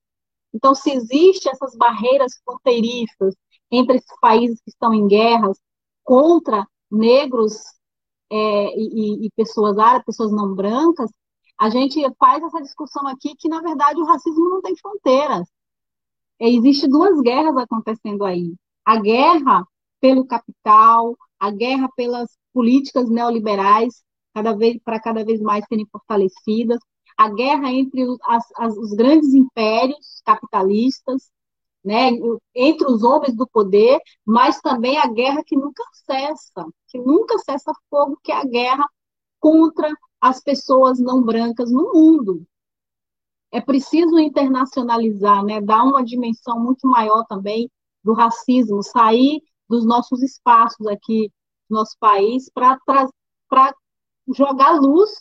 Então, 0.53 0.75
se 0.75 0.91
existe 0.91 1.49
essas 1.49 1.75
barreiras 1.75 2.33
fronteiriças 2.43 3.35
entre 3.71 3.97
esses 3.97 4.19
países 4.19 4.59
que 4.61 4.69
estão 4.69 4.93
em 4.93 5.07
guerras 5.07 5.57
contra 6.03 6.67
negros 6.91 7.55
é, 8.29 8.75
e, 8.77 9.25
e, 9.25 9.29
pessoas 9.35 9.77
árabes, 9.77 10.05
pessoas 10.05 10.31
não 10.31 10.53
brancas, 10.53 11.09
a 11.57 11.69
gente 11.69 12.01
faz 12.17 12.43
essa 12.43 12.61
discussão 12.61 13.07
aqui 13.07 13.35
que, 13.37 13.47
na 13.47 13.61
verdade, 13.61 13.99
o 14.01 14.05
racismo 14.05 14.49
não 14.49 14.61
tem 14.61 14.75
fronteiras. 14.75 15.47
É, 16.39 16.49
Existem 16.49 16.89
duas 16.89 17.19
guerras 17.21 17.55
acontecendo 17.57 18.25
aí. 18.25 18.53
A 18.85 18.97
guerra 18.99 19.65
pelo 19.99 20.25
capital, 20.25 21.15
a 21.39 21.51
guerra 21.51 21.87
pelas 21.95 22.29
políticas 22.53 23.09
neoliberais, 23.09 24.03
cada 24.33 24.53
vez 24.55 24.77
para 24.83 24.99
cada 24.99 25.23
vez 25.23 25.39
mais 25.39 25.63
serem 25.67 25.85
fortalecidas, 25.91 26.79
a 27.17 27.29
guerra 27.29 27.71
entre 27.71 28.05
os, 28.05 28.17
as, 28.23 28.45
as, 28.57 28.77
os 28.77 28.91
grandes 28.93 29.33
impérios 29.33 30.21
capitalistas, 30.25 31.31
né, 31.83 32.11
entre 32.53 32.87
os 32.87 33.03
homens 33.03 33.35
do 33.35 33.47
poder, 33.47 33.99
mas 34.25 34.61
também 34.61 34.97
a 34.97 35.07
guerra 35.07 35.43
que 35.43 35.55
nunca 35.55 35.83
cessa, 36.05 36.65
que 36.87 36.99
nunca 36.99 37.37
cessa 37.39 37.73
fogo, 37.89 38.19
que 38.23 38.31
é 38.31 38.35
a 38.35 38.45
guerra 38.45 38.85
contra 39.39 39.91
as 40.19 40.39
pessoas 40.39 40.99
não 40.99 41.23
brancas 41.23 41.71
no 41.71 41.91
mundo. 41.93 42.45
É 43.51 43.59
preciso 43.59 44.19
internacionalizar, 44.19 45.43
né, 45.43 45.59
dar 45.59 45.83
uma 45.83 46.03
dimensão 46.03 46.59
muito 46.59 46.87
maior 46.87 47.25
também 47.25 47.69
do 48.03 48.13
racismo, 48.13 48.83
sair 48.83 49.41
dos 49.67 49.85
nossos 49.85 50.21
espaços 50.21 50.85
aqui 50.87 51.31
no 51.69 51.77
nosso 51.79 51.97
país 51.99 52.49
para 52.53 52.77
jogar 54.33 54.79
luz 54.79 55.11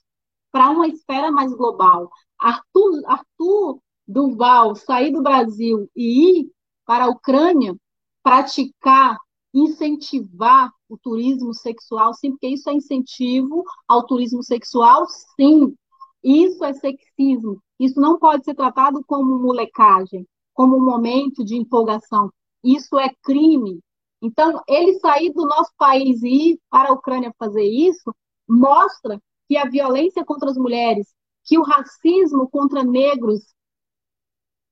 para 0.53 0.71
uma 0.71 0.89
esfera 0.89 1.31
mais 1.31 1.53
global. 1.55 2.11
Arthur, 2.39 3.03
Arthur 3.07 3.81
Duval 4.07 4.75
sair 4.75 5.13
do 5.13 5.23
Brasil 5.23 5.89
e 5.95 6.41
ir 6.41 6.53
para 6.85 7.05
a 7.05 7.09
Ucrânia 7.09 7.77
praticar, 8.23 9.17
incentivar 9.55 10.73
o 10.89 10.99
turismo 10.99 11.55
sexual, 11.55 12.13
sim, 12.15 12.33
porque 12.33 12.49
isso 12.49 12.69
é 12.69 12.73
incentivo 12.73 13.63
ao 13.87 14.05
turismo 14.05 14.43
sexual, 14.43 15.07
sim. 15.37 15.75
Isso 16.23 16.65
é 16.65 16.73
sexismo. 16.75 17.63
Isso 17.79 18.01
não 18.01 18.19
pode 18.19 18.45
ser 18.45 18.55
tratado 18.55 19.03
como 19.07 19.39
molecagem, 19.39 20.27
como 20.53 20.77
um 20.77 20.85
momento 20.85 21.45
de 21.45 21.57
empolgação. 21.57 22.31
Isso 22.63 22.99
é 22.99 23.11
crime. 23.23 23.81
Então, 24.21 24.61
ele 24.69 24.99
sair 24.99 25.33
do 25.33 25.47
nosso 25.47 25.71
país 25.79 26.23
e 26.23 26.53
ir 26.53 26.61
para 26.69 26.91
a 26.91 26.93
Ucrânia 26.93 27.33
fazer 27.39 27.65
isso 27.65 28.15
mostra 28.47 29.21
que 29.51 29.57
a 29.57 29.69
violência 29.69 30.25
contra 30.25 30.49
as 30.49 30.57
mulheres, 30.57 31.13
que 31.43 31.59
o 31.59 31.65
racismo 31.65 32.49
contra 32.49 32.85
negros 32.85 33.53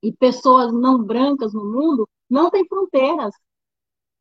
e 0.01 0.13
pessoas 0.13 0.71
não 0.71 1.03
brancas 1.03 1.53
no 1.53 1.65
mundo 1.65 2.07
não 2.29 2.49
tem 2.49 2.65
fronteiras, 2.65 3.35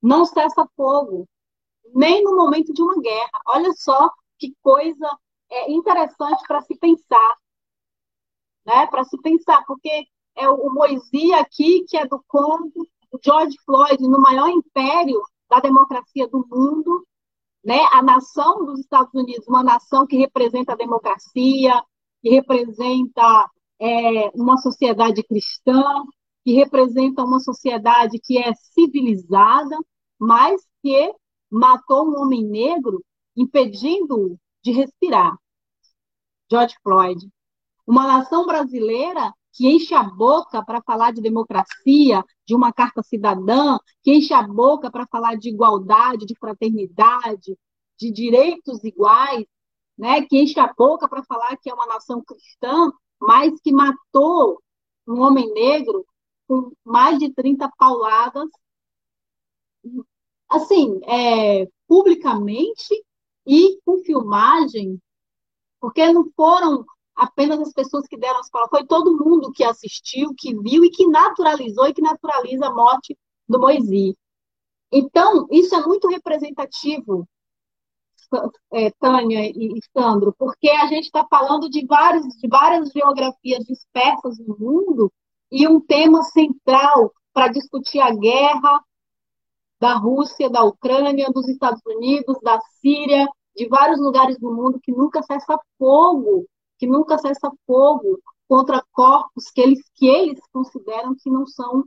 não 0.03 0.25
cessa 0.25 0.69
fogo. 0.75 1.29
nem 1.95 2.25
no 2.25 2.35
momento 2.35 2.73
de 2.73 2.83
uma 2.83 3.01
guerra. 3.01 3.31
Olha 3.47 3.73
só 3.75 4.11
que 4.37 4.53
coisa 4.61 5.09
é, 5.49 5.71
interessante 5.71 6.43
para 6.49 6.61
se 6.63 6.77
pensar, 6.77 7.37
né? 8.67 8.85
Para 8.89 9.05
se 9.05 9.17
pensar, 9.23 9.65
porque 9.65 10.09
é 10.35 10.49
o 10.49 10.71
Moisés 10.75 11.31
aqui, 11.35 11.85
que 11.87 11.97
é 11.97 12.05
do 12.05 12.21
Congo, 12.27 12.85
o 13.13 13.19
George 13.25 13.57
Floyd, 13.65 14.03
no 14.03 14.21
maior 14.21 14.49
império 14.49 15.23
da 15.49 15.61
democracia 15.61 16.27
do 16.27 16.45
mundo, 16.49 17.07
né? 17.69 17.87
A 17.93 18.03
nação 18.03 18.64
dos 18.64 18.81
Estados 18.81 19.12
Unidos, 19.12 19.47
uma 19.47 19.62
nação 19.62 20.07
que 20.07 20.16
representa 20.16 20.73
a 20.73 20.77
democracia, 20.77 21.79
que 22.23 22.31
representa 22.31 23.51
é, 23.79 24.31
uma 24.31 24.57
sociedade 24.57 25.23
cristã, 25.23 25.85
que 26.43 26.55
representa 26.55 27.23
uma 27.23 27.39
sociedade 27.41 28.19
que 28.25 28.39
é 28.39 28.55
civilizada, 28.55 29.77
mas 30.19 30.62
que 30.83 31.12
matou 31.51 32.09
um 32.09 32.23
homem 32.23 32.43
negro, 32.43 33.05
impedindo-o 33.37 34.39
de 34.64 34.73
respirar. 34.73 35.37
George 36.51 36.75
Floyd. 36.83 37.21
Uma 37.87 38.07
nação 38.07 38.47
brasileira 38.47 39.31
que 39.53 39.69
enche 39.69 39.95
a 39.95 40.05
boca 40.05 40.64
para 40.64 40.81
falar 40.81 41.12
de 41.12 41.21
democracia, 41.21 42.25
de 42.49 42.55
uma 42.55 42.73
carta 42.73 43.03
cidadã, 43.03 43.77
que 44.03 44.11
enche 44.11 44.33
a 44.33 44.43
boca 44.43 44.91
para 44.91 45.07
falar 45.07 45.37
de 45.37 45.51
igualdade, 45.51 46.25
de 46.25 46.35
fraternidade, 46.35 47.59
de 47.99 48.11
direitos 48.11 48.83
iguais, 48.83 49.45
né? 49.99 50.23
que 50.23 50.41
enche 50.41 50.59
a 50.59 50.73
boca 50.73 51.07
para 51.07 51.23
falar 51.25 51.59
que 51.59 51.69
é 51.69 51.75
uma 51.75 51.87
nação 51.87 52.25
cristã, 52.25 52.91
mas 53.21 53.53
que 53.61 53.71
matou 53.71 54.63
um 55.07 55.21
homem 55.21 55.53
negro 55.53 56.07
com 56.47 56.73
mais 56.83 57.19
de 57.19 57.31
30 57.35 57.71
pauladas, 57.77 58.49
assim, 60.49 61.01
é, 61.05 61.69
publicamente 61.87 63.05
e 63.47 63.79
com 63.85 63.99
filmagem, 64.05 64.99
porque 65.79 66.11
não 66.11 66.31
foram 66.35 66.87
apenas 67.19 67.61
as 67.61 67.73
pessoas 67.73 68.07
que 68.07 68.16
deram 68.16 68.39
as 68.39 68.49
palavras, 68.49 68.79
foi 68.79 68.87
todo 68.87 69.19
mundo 69.19 69.51
que 69.51 69.64
assistiu, 69.64 70.33
que 70.39 70.57
viu 70.61 70.85
e 70.85 70.91
que 70.91 71.07
naturalizou 71.09 71.89
e 71.89 71.93
que 71.93 72.01
naturaliza 72.01 72.66
a 72.66 72.75
morte 72.75 73.19
do 73.49 73.59
Moisés. 73.59 74.14
Então, 74.91 75.47
isso 75.51 75.75
é 75.75 75.85
muito 75.85 76.09
representativo, 76.09 77.29
é, 78.73 78.91
Tânia 78.93 79.51
e 79.51 79.81
Sandro, 79.93 80.35
porque 80.39 80.69
a 80.71 80.87
gente 80.87 81.07
está 81.07 81.27
falando 81.29 81.69
de, 81.69 81.85
vários, 81.87 82.25
de 82.37 82.47
várias 82.47 82.91
geografias 82.91 83.64
dispersas 83.64 84.39
no 84.39 84.57
mundo 84.59 85.12
e 85.51 85.66
um 85.66 85.81
tema 85.81 86.23
central 86.23 87.12
para 87.33 87.49
discutir 87.49 88.01
a 88.01 88.14
guerra 88.14 88.81
da 89.81 89.95
Rússia, 89.95 90.49
da 90.51 90.62
Ucrânia, 90.62 91.31
dos 91.33 91.49
Estados 91.49 91.81
Unidos, 91.87 92.37
da 92.43 92.61
Síria, 92.81 93.27
de 93.57 93.66
vários 93.66 93.99
lugares 93.99 94.39
do 94.39 94.53
mundo 94.53 94.81
que 94.81 94.93
nunca 94.93 95.23
cessa 95.23 95.59
fogo 95.79 96.47
que 96.79 96.87
nunca 96.87 97.18
cessa 97.18 97.51
fogo 97.66 98.20
contra 98.49 98.83
corpos 98.93 99.51
que 99.51 99.61
eles, 99.61 99.81
que 99.95 100.07
eles 100.07 100.41
consideram 100.53 101.14
que 101.14 101.31
não 101.31 101.47
são 101.47 101.85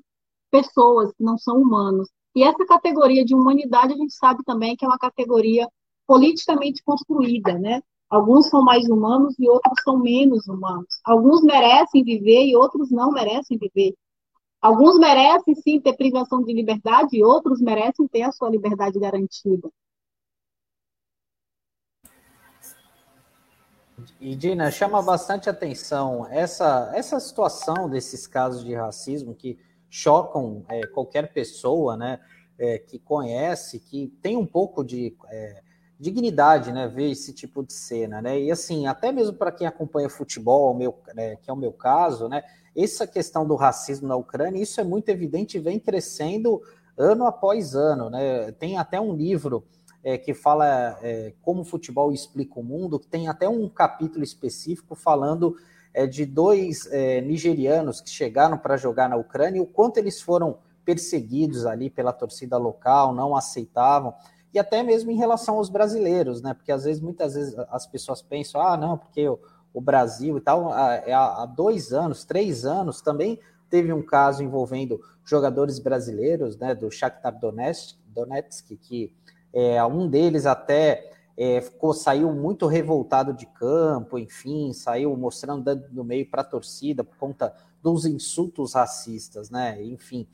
pessoas, 0.51 1.11
não 1.19 1.37
são 1.37 1.57
humanos. 1.57 2.09
E 2.35 2.43
essa 2.43 2.65
categoria 2.65 3.25
de 3.25 3.33
humanidade 3.33 3.93
a 3.93 3.97
gente 3.97 4.13
sabe 4.13 4.43
também 4.43 4.75
que 4.75 4.85
é 4.85 4.87
uma 4.87 4.99
categoria 4.99 5.67
politicamente 6.05 6.83
construída, 6.83 7.57
né? 7.57 7.81
Alguns 8.09 8.49
são 8.49 8.61
mais 8.61 8.89
humanos 8.89 9.33
e 9.39 9.49
outros 9.49 9.81
são 9.83 9.97
menos 9.97 10.45
humanos. 10.47 10.99
Alguns 11.05 11.41
merecem 11.41 12.03
viver 12.03 12.45
e 12.45 12.55
outros 12.55 12.91
não 12.91 13.11
merecem 13.11 13.57
viver. 13.57 13.95
Alguns 14.61 14.99
merecem 14.99 15.55
sim 15.55 15.79
ter 15.79 15.93
privação 15.93 16.43
de 16.43 16.53
liberdade 16.53 17.17
e 17.17 17.23
outros 17.23 17.61
merecem 17.61 18.07
ter 18.07 18.23
a 18.23 18.31
sua 18.31 18.49
liberdade 18.49 18.99
garantida. 18.99 19.69
E, 24.19 24.35
Dina, 24.35 24.71
chama 24.71 25.01
bastante 25.01 25.49
atenção 25.49 26.27
essa, 26.29 26.91
essa 26.93 27.19
situação 27.19 27.89
desses 27.89 28.27
casos 28.27 28.63
de 28.63 28.73
racismo 28.73 29.33
que 29.35 29.59
chocam 29.89 30.63
é, 30.69 30.85
qualquer 30.87 31.33
pessoa, 31.33 31.97
né, 31.97 32.19
é, 32.57 32.77
que 32.77 32.97
conhece, 32.97 33.79
que 33.79 34.07
tem 34.21 34.37
um 34.37 34.45
pouco 34.45 34.83
de 34.83 35.15
é, 35.27 35.61
dignidade, 35.99 36.71
né, 36.71 36.87
ver 36.87 37.11
esse 37.11 37.33
tipo 37.33 37.63
de 37.63 37.73
cena, 37.73 38.21
né, 38.21 38.39
e 38.39 38.51
assim, 38.51 38.87
até 38.87 39.11
mesmo 39.11 39.33
para 39.33 39.51
quem 39.51 39.67
acompanha 39.67 40.09
futebol, 40.09 40.73
meu, 40.73 40.97
né, 41.13 41.35
que 41.35 41.49
é 41.49 41.53
o 41.53 41.57
meu 41.57 41.73
caso, 41.73 42.29
né, 42.29 42.43
essa 42.75 43.05
questão 43.05 43.45
do 43.45 43.55
racismo 43.55 44.07
na 44.07 44.15
Ucrânia, 44.15 44.61
isso 44.61 44.79
é 44.79 44.83
muito 44.83 45.09
evidente 45.09 45.57
e 45.57 45.61
vem 45.61 45.77
crescendo 45.77 46.61
ano 46.97 47.25
após 47.25 47.75
ano, 47.75 48.09
né, 48.09 48.51
tem 48.53 48.77
até 48.77 48.99
um 48.99 49.13
livro 49.13 49.65
é, 50.03 50.17
que 50.17 50.33
fala 50.33 50.97
é, 51.01 51.33
como 51.41 51.61
o 51.61 51.65
futebol 51.65 52.11
explica 52.11 52.59
o 52.59 52.63
mundo, 52.63 52.99
que 52.99 53.07
tem 53.07 53.27
até 53.27 53.47
um 53.47 53.67
capítulo 53.69 54.23
específico 54.23 54.95
falando 54.95 55.55
é, 55.93 56.07
de 56.07 56.25
dois 56.25 56.87
é, 56.91 57.21
nigerianos 57.21 58.01
que 58.01 58.09
chegaram 58.09 58.57
para 58.57 58.77
jogar 58.77 59.09
na 59.09 59.15
Ucrânia 59.15 59.59
e 59.59 59.61
o 59.61 59.65
quanto 59.65 59.97
eles 59.97 60.21
foram 60.21 60.57
perseguidos 60.83 61.65
ali 61.65 61.89
pela 61.89 62.11
torcida 62.11 62.57
local, 62.57 63.13
não 63.13 63.35
aceitavam, 63.35 64.13
e 64.53 64.59
até 64.59 64.83
mesmo 64.83 65.11
em 65.11 65.15
relação 65.15 65.55
aos 65.55 65.69
brasileiros, 65.69 66.41
né? 66.41 66.53
Porque 66.53 66.71
às 66.71 66.83
vezes, 66.83 67.01
muitas 67.01 67.35
vezes, 67.35 67.55
as 67.69 67.87
pessoas 67.87 68.21
pensam, 68.21 68.61
ah, 68.61 68.75
não, 68.75 68.97
porque 68.97 69.29
o, 69.29 69.39
o 69.73 69.79
Brasil 69.79 70.37
e 70.37 70.41
tal, 70.41 70.73
há, 70.73 70.95
é, 70.95 71.13
há 71.13 71.45
dois 71.45 71.93
anos, 71.93 72.25
três 72.25 72.65
anos, 72.65 73.01
também 73.01 73.39
teve 73.69 73.93
um 73.93 74.01
caso 74.01 74.43
envolvendo 74.43 74.99
jogadores 75.23 75.79
brasileiros, 75.79 76.57
né, 76.57 76.75
do 76.75 76.91
Shakhtar 76.91 77.39
Donetsk, 77.39 77.97
Donetsk 78.07 78.75
que 78.75 79.13
é, 79.53 79.83
um 79.83 80.07
deles 80.07 80.45
até 80.45 81.11
é, 81.37 81.61
ficou, 81.61 81.93
saiu 81.93 82.31
muito 82.31 82.67
revoltado 82.67 83.33
de 83.33 83.45
campo, 83.45 84.17
enfim, 84.17 84.73
saiu 84.73 85.15
mostrando 85.15 85.63
dando 85.63 85.87
no 85.91 86.03
meio 86.03 86.29
para 86.29 86.41
a 86.41 86.45
torcida 86.45 87.03
por 87.03 87.17
conta 87.17 87.53
dos 87.81 88.05
insultos 88.05 88.73
racistas, 88.73 89.49
né? 89.49 89.81
Enfim, 89.83 90.27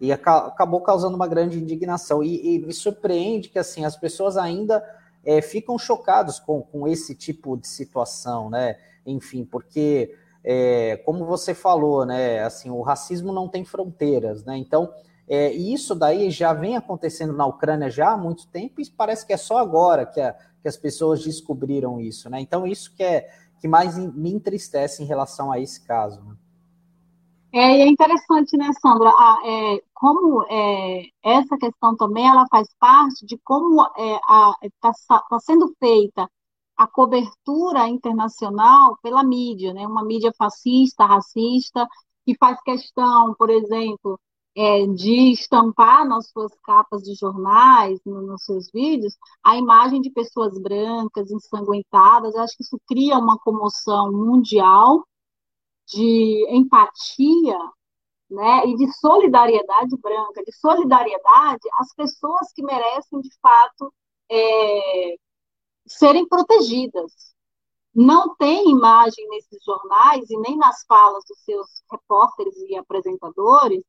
e 0.00 0.12
acabou 0.12 0.80
causando 0.80 1.16
uma 1.16 1.28
grande 1.28 1.58
indignação. 1.58 2.22
E, 2.22 2.56
e 2.56 2.58
me 2.58 2.72
surpreende 2.72 3.48
que 3.48 3.58
assim 3.58 3.84
as 3.84 3.96
pessoas 3.96 4.36
ainda 4.36 4.84
é, 5.24 5.42
ficam 5.42 5.78
chocados 5.78 6.38
com, 6.38 6.62
com 6.62 6.88
esse 6.88 7.14
tipo 7.14 7.56
de 7.56 7.68
situação, 7.68 8.50
né? 8.50 8.76
Enfim, 9.04 9.44
porque 9.44 10.14
é, 10.42 10.96
como 11.04 11.24
você 11.24 11.54
falou, 11.54 12.04
né? 12.04 12.42
Assim, 12.42 12.70
o 12.70 12.80
racismo 12.80 13.32
não 13.32 13.48
tem 13.48 13.64
fronteiras, 13.64 14.44
né? 14.44 14.56
Então 14.56 14.92
é, 15.32 15.54
e 15.54 15.72
isso 15.72 15.94
daí 15.94 16.28
já 16.28 16.52
vem 16.52 16.76
acontecendo 16.76 17.32
na 17.32 17.46
Ucrânia 17.46 17.88
já 17.88 18.14
há 18.14 18.16
muito 18.16 18.48
tempo 18.48 18.80
e 18.80 18.90
parece 18.90 19.24
que 19.24 19.32
é 19.32 19.36
só 19.36 19.58
agora 19.58 20.04
que, 20.04 20.20
a, 20.20 20.32
que 20.60 20.66
as 20.66 20.76
pessoas 20.76 21.22
descobriram 21.22 22.00
isso, 22.00 22.28
né? 22.28 22.40
Então, 22.40 22.66
isso 22.66 22.92
que 22.96 23.04
é 23.04 23.30
que 23.60 23.68
mais 23.68 23.96
me 23.96 24.32
entristece 24.32 25.04
em 25.04 25.06
relação 25.06 25.52
a 25.52 25.60
esse 25.60 25.86
caso. 25.86 26.20
Né? 26.20 26.34
É, 27.52 27.78
e 27.78 27.82
é 27.82 27.86
interessante, 27.86 28.56
né, 28.56 28.70
Sandra? 28.80 29.08
Ah, 29.10 29.38
é, 29.44 29.82
como 29.94 30.44
é, 30.50 31.02
essa 31.22 31.56
questão 31.56 31.94
também 31.96 32.26
ela 32.26 32.46
faz 32.50 32.66
parte 32.80 33.24
de 33.24 33.38
como 33.44 33.82
está 33.82 34.88
é, 34.88 35.20
tá 35.30 35.40
sendo 35.40 35.72
feita 35.78 36.28
a 36.76 36.88
cobertura 36.88 37.86
internacional 37.86 38.98
pela 39.00 39.22
mídia, 39.22 39.72
né? 39.72 39.86
Uma 39.86 40.02
mídia 40.04 40.32
fascista, 40.36 41.04
racista, 41.04 41.86
que 42.24 42.34
faz 42.36 42.60
questão, 42.62 43.32
por 43.38 43.48
exemplo, 43.48 44.18
é, 44.56 44.86
de 44.86 45.32
estampar 45.32 46.06
nas 46.06 46.28
suas 46.30 46.52
capas 46.64 47.02
de 47.02 47.14
jornais, 47.14 48.00
no, 48.04 48.22
nos 48.22 48.44
seus 48.44 48.70
vídeos, 48.72 49.16
a 49.44 49.56
imagem 49.56 50.00
de 50.00 50.10
pessoas 50.10 50.58
brancas, 50.58 51.30
ensanguentadas. 51.30 52.34
Acho 52.36 52.56
que 52.56 52.64
isso 52.64 52.80
cria 52.86 53.18
uma 53.18 53.38
comoção 53.38 54.12
mundial 54.12 55.06
de 55.88 56.46
empatia 56.50 57.58
né, 58.30 58.66
e 58.66 58.76
de 58.76 58.92
solidariedade 58.92 59.96
branca, 60.00 60.42
de 60.44 60.52
solidariedade 60.52 61.68
às 61.74 61.92
pessoas 61.94 62.52
que 62.52 62.62
merecem, 62.62 63.20
de 63.20 63.30
fato, 63.40 63.92
é, 64.30 65.16
serem 65.86 66.26
protegidas. 66.28 67.34
Não 67.92 68.36
tem 68.36 68.70
imagem 68.70 69.28
nesses 69.30 69.62
jornais 69.64 70.30
e 70.30 70.36
nem 70.38 70.56
nas 70.56 70.84
falas 70.86 71.24
dos 71.28 71.38
seus 71.40 71.66
repórteres 71.90 72.56
e 72.68 72.76
apresentadores 72.76 73.82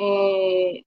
é, 0.00 0.82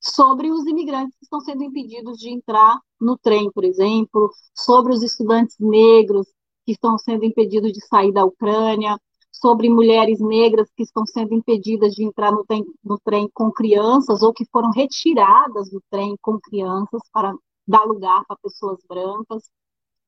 sobre 0.00 0.50
os 0.50 0.66
imigrantes 0.66 1.16
que 1.18 1.24
estão 1.24 1.40
sendo 1.40 1.64
impedidos 1.64 2.18
de 2.18 2.30
entrar 2.30 2.78
no 3.00 3.16
trem, 3.16 3.50
por 3.50 3.64
exemplo, 3.64 4.30
sobre 4.54 4.92
os 4.92 5.02
estudantes 5.02 5.56
negros 5.58 6.26
que 6.66 6.72
estão 6.72 6.98
sendo 6.98 7.24
impedidos 7.24 7.72
de 7.72 7.80
sair 7.86 8.12
da 8.12 8.24
Ucrânia, 8.24 8.98
sobre 9.32 9.70
mulheres 9.70 10.20
negras 10.20 10.68
que 10.76 10.82
estão 10.82 11.06
sendo 11.06 11.32
impedidas 11.32 11.94
de 11.94 12.04
entrar 12.04 12.32
no 12.32 12.44
trem, 12.44 12.64
no 12.84 12.98
trem 12.98 13.30
com 13.32 13.50
crianças 13.50 14.22
ou 14.22 14.32
que 14.32 14.44
foram 14.52 14.70
retiradas 14.70 15.70
do 15.70 15.82
trem 15.90 16.16
com 16.20 16.38
crianças 16.40 17.00
para 17.12 17.34
dar 17.66 17.84
lugar 17.84 18.24
para 18.26 18.36
pessoas 18.42 18.78
brancas. 18.88 19.50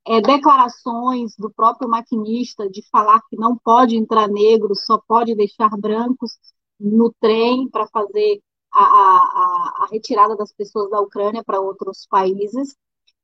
É, 0.07 0.21
declarações 0.21 1.37
do 1.37 1.51
próprio 1.51 1.89
maquinista 1.89 2.69
de 2.69 2.83
falar 2.91 3.21
que 3.29 3.37
não 3.37 3.57
pode 3.57 3.97
entrar 3.97 4.29
negro, 4.29 4.75
só 4.75 4.99
pode 5.07 5.35
deixar 5.35 5.71
brancos 5.77 6.33
no 6.81 7.13
trem 7.21 7.69
para 7.69 7.87
fazer 7.89 8.41
a, 8.73 8.83
a, 8.83 9.85
a, 9.85 9.89
retirada 9.91 10.37
das 10.37 10.53
pessoas 10.53 10.91
da 10.91 11.01
Ucrânia 11.01 11.45
para 11.45 11.61
outros 11.61 12.07
países. 12.07 12.77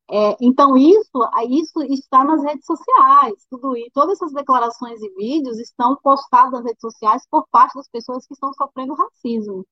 É, 0.09 0.37
então, 0.39 0.77
isso, 0.77 1.09
isso 1.49 1.83
está 1.89 2.23
nas 2.23 2.41
redes 2.43 2.65
sociais, 2.65 3.45
tudo 3.49 3.75
e 3.75 3.89
todas 3.91 4.21
essas 4.21 4.33
declarações 4.33 5.01
e 5.01 5.09
vídeos 5.15 5.59
estão 5.59 5.97
postados 5.97 6.53
nas 6.53 6.63
redes 6.63 6.79
sociais 6.79 7.23
por 7.29 7.45
parte 7.51 7.75
das 7.75 7.89
pessoas 7.89 8.25
que 8.25 8.33
estão 8.33 8.53
sofrendo 8.53 8.93
racismo. 8.93 9.65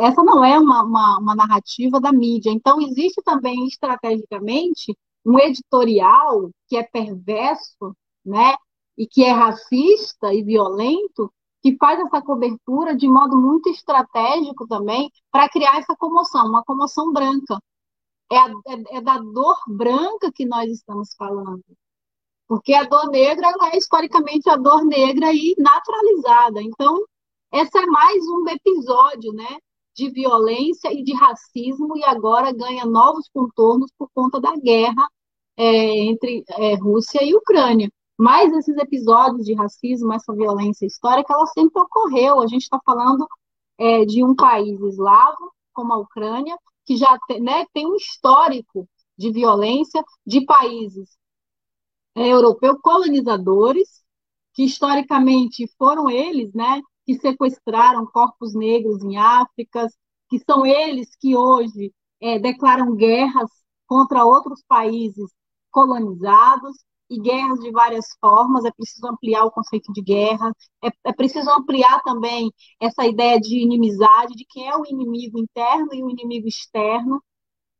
Essa 0.00 0.22
não 0.22 0.44
é 0.44 0.58
uma, 0.58 0.82
uma, 0.82 1.18
uma 1.18 1.34
narrativa 1.34 2.00
da 2.00 2.12
mídia. 2.12 2.50
Então, 2.50 2.80
existe 2.80 3.22
também, 3.22 3.66
estrategicamente, 3.66 4.96
um 5.24 5.38
editorial 5.38 6.50
que 6.68 6.76
é 6.76 6.82
perverso, 6.82 7.94
né, 8.24 8.54
e 8.96 9.06
que 9.06 9.24
é 9.24 9.32
racista 9.32 10.32
e 10.34 10.42
violento, 10.42 11.32
que 11.62 11.76
faz 11.76 12.00
essa 12.00 12.22
cobertura 12.22 12.96
de 12.96 13.08
modo 13.08 13.36
muito 13.36 13.68
estratégico 13.68 14.66
também 14.66 15.10
para 15.30 15.48
criar 15.48 15.78
essa 15.78 15.94
comoção, 15.96 16.46
uma 16.46 16.64
comoção 16.64 17.12
branca. 17.12 17.58
É, 18.32 18.38
a, 18.38 18.46
é, 18.68 18.96
é, 18.98 19.00
da 19.00 19.18
dor 19.18 19.56
branca 19.66 20.30
que 20.32 20.46
nós 20.46 20.70
estamos 20.70 21.12
falando. 21.16 21.64
Porque 22.46 22.72
a 22.72 22.84
dor 22.84 23.08
negra 23.10 23.52
é 23.72 23.76
historicamente 23.76 24.48
a 24.48 24.56
dor 24.56 24.84
negra 24.84 25.32
e 25.32 25.54
naturalizada. 25.58 26.62
Então, 26.62 27.04
esse 27.52 27.76
é 27.76 27.86
mais 27.86 28.24
um 28.28 28.48
episódio 28.48 29.32
né, 29.32 29.58
de 29.94 30.10
violência 30.10 30.92
e 30.92 31.02
de 31.02 31.12
racismo, 31.14 31.96
e 31.96 32.04
agora 32.04 32.52
ganha 32.52 32.86
novos 32.86 33.28
contornos 33.28 33.90
por 33.98 34.08
conta 34.14 34.40
da 34.40 34.54
guerra 34.56 35.08
é, 35.56 35.98
entre 36.06 36.44
é, 36.50 36.74
Rússia 36.74 37.22
e 37.24 37.34
Ucrânia. 37.34 37.90
Mas 38.20 38.52
esses 38.52 38.76
episódios 38.76 39.46
de 39.46 39.54
racismo, 39.54 40.12
essa 40.12 40.34
violência 40.34 40.84
histórica, 40.84 41.32
ela 41.32 41.46
sempre 41.46 41.80
ocorreu. 41.80 42.40
A 42.40 42.46
gente 42.46 42.64
está 42.64 42.78
falando 42.84 43.26
é, 43.78 44.04
de 44.04 44.22
um 44.22 44.36
país 44.36 44.78
eslavo, 44.78 45.50
como 45.72 45.94
a 45.94 45.96
Ucrânia, 45.96 46.54
que 46.84 46.98
já 46.98 47.18
tem, 47.26 47.40
né, 47.40 47.64
tem 47.72 47.86
um 47.86 47.96
histórico 47.96 48.86
de 49.16 49.32
violência 49.32 50.04
de 50.26 50.44
países 50.44 51.16
é, 52.14 52.28
europeus 52.28 52.76
colonizadores, 52.82 54.04
que 54.52 54.64
historicamente 54.64 55.66
foram 55.78 56.10
eles, 56.10 56.52
né, 56.52 56.82
que 57.06 57.14
sequestraram 57.14 58.04
corpos 58.04 58.54
negros 58.54 59.02
em 59.02 59.16
África, 59.16 59.86
que 60.28 60.38
são 60.40 60.66
eles 60.66 61.16
que 61.16 61.34
hoje 61.34 61.90
é, 62.20 62.38
declaram 62.38 62.94
guerras 62.94 63.48
contra 63.86 64.26
outros 64.26 64.62
países 64.68 65.32
colonizados 65.70 66.76
e 67.10 67.20
guerras 67.20 67.58
de 67.60 67.70
várias 67.72 68.06
formas. 68.20 68.64
É 68.64 68.70
preciso 68.70 69.06
ampliar 69.08 69.44
o 69.44 69.50
conceito 69.50 69.92
de 69.92 70.00
guerra, 70.00 70.52
é, 70.82 70.88
é 71.04 71.12
preciso 71.12 71.50
ampliar 71.50 72.02
também 72.02 72.52
essa 72.80 73.04
ideia 73.04 73.40
de 73.40 73.58
inimizade, 73.58 74.34
de 74.34 74.46
quem 74.48 74.68
é 74.68 74.76
o 74.76 74.86
inimigo 74.86 75.38
interno 75.38 75.88
e 75.92 76.02
o 76.02 76.10
inimigo 76.10 76.46
externo, 76.48 77.22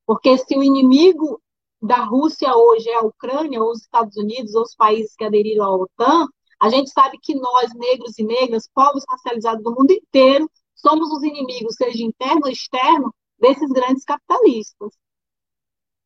porque 0.06 0.36
se 0.38 0.56
o 0.58 0.62
inimigo 0.62 1.40
da 1.80 2.04
Rússia 2.04 2.54
hoje 2.54 2.88
é 2.90 2.96
a 2.96 3.06
Ucrânia, 3.06 3.62
ou 3.62 3.70
os 3.70 3.82
Estados 3.82 4.16
Unidos, 4.16 4.54
ou 4.54 4.62
os 4.62 4.74
países 4.74 5.14
que 5.16 5.24
aderiram 5.24 5.64
à 5.64 5.76
OTAN, 5.76 6.26
a 6.60 6.68
gente 6.68 6.90
sabe 6.90 7.18
que 7.22 7.34
nós, 7.34 7.72
negros 7.74 8.18
e 8.18 8.22
negras, 8.22 8.68
povos 8.74 9.04
racializados 9.08 9.64
do 9.64 9.70
mundo 9.70 9.92
inteiro, 9.92 10.50
somos 10.74 11.10
os 11.10 11.22
inimigos, 11.22 11.76
seja 11.76 12.02
interno 12.02 12.42
ou 12.44 12.50
externo, 12.50 13.14
desses 13.38 13.70
grandes 13.70 14.04
capitalistas. 14.04 14.90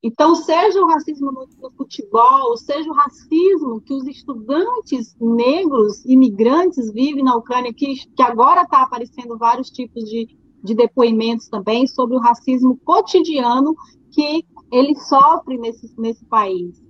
Então, 0.07 0.34
seja 0.34 0.80
o 0.82 0.86
racismo 0.86 1.32
no, 1.32 1.70
futebol, 1.78 2.57
seja 2.59 2.90
o 2.90 2.94
racismo 2.94 3.80
que 3.80 3.94
os 3.94 4.07
estudantes 4.07 5.16
negros, 5.18 6.05
imigrantes, 6.05 6.92
vivem 6.92 7.24
na 7.24 7.34
Ucrânia, 7.34 7.72
que, 7.72 7.94
que 8.14 8.22
agora 8.22 8.62
está 8.62 8.82
aparecendo 8.82 9.38
vários 9.38 9.70
tipos 9.70 10.05
de, 10.05 10.28
de 10.62 10.74
depoimentos 10.74 11.48
também 11.48 11.86
sobre 11.86 12.16
o 12.16 12.20
racismo 12.20 12.78
cotidiano 12.84 13.74
que 14.12 14.44
ele 14.70 14.94
sofre 14.94 15.57
nesse, 15.57 15.90
nesse 15.98 16.24
país 16.26 16.84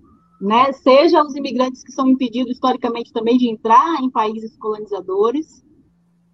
né? 0.44 0.72
Seja 0.72 1.22
os 1.22 1.34
imigrantes 1.34 1.82
que 1.82 1.92
são 1.92 2.06
impedidos 2.06 2.52
historicamente 2.52 3.12
também 3.12 3.38
de 3.38 3.48
entrar 3.48 4.02
em 4.02 4.10
países 4.10 4.56
colonizadores. 4.58 5.64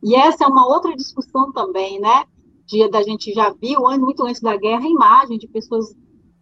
E 0.03 0.17
essa 0.17 0.45
é 0.45 0.49
uma 0.49 0.67
outra 0.67 0.97
discussão 0.97 1.53
também, 1.53 2.01
né? 2.01 2.25
De, 2.67 2.89
da 2.89 3.03
gente 3.03 3.33
já 3.33 3.51
viu, 3.51 3.83
muito 3.99 4.25
antes 4.25 4.41
da 4.41 4.57
guerra, 4.57 4.85
a 4.85 4.91
imagem 4.91 5.39
de 5.39 5.47
pessoas 5.47 5.95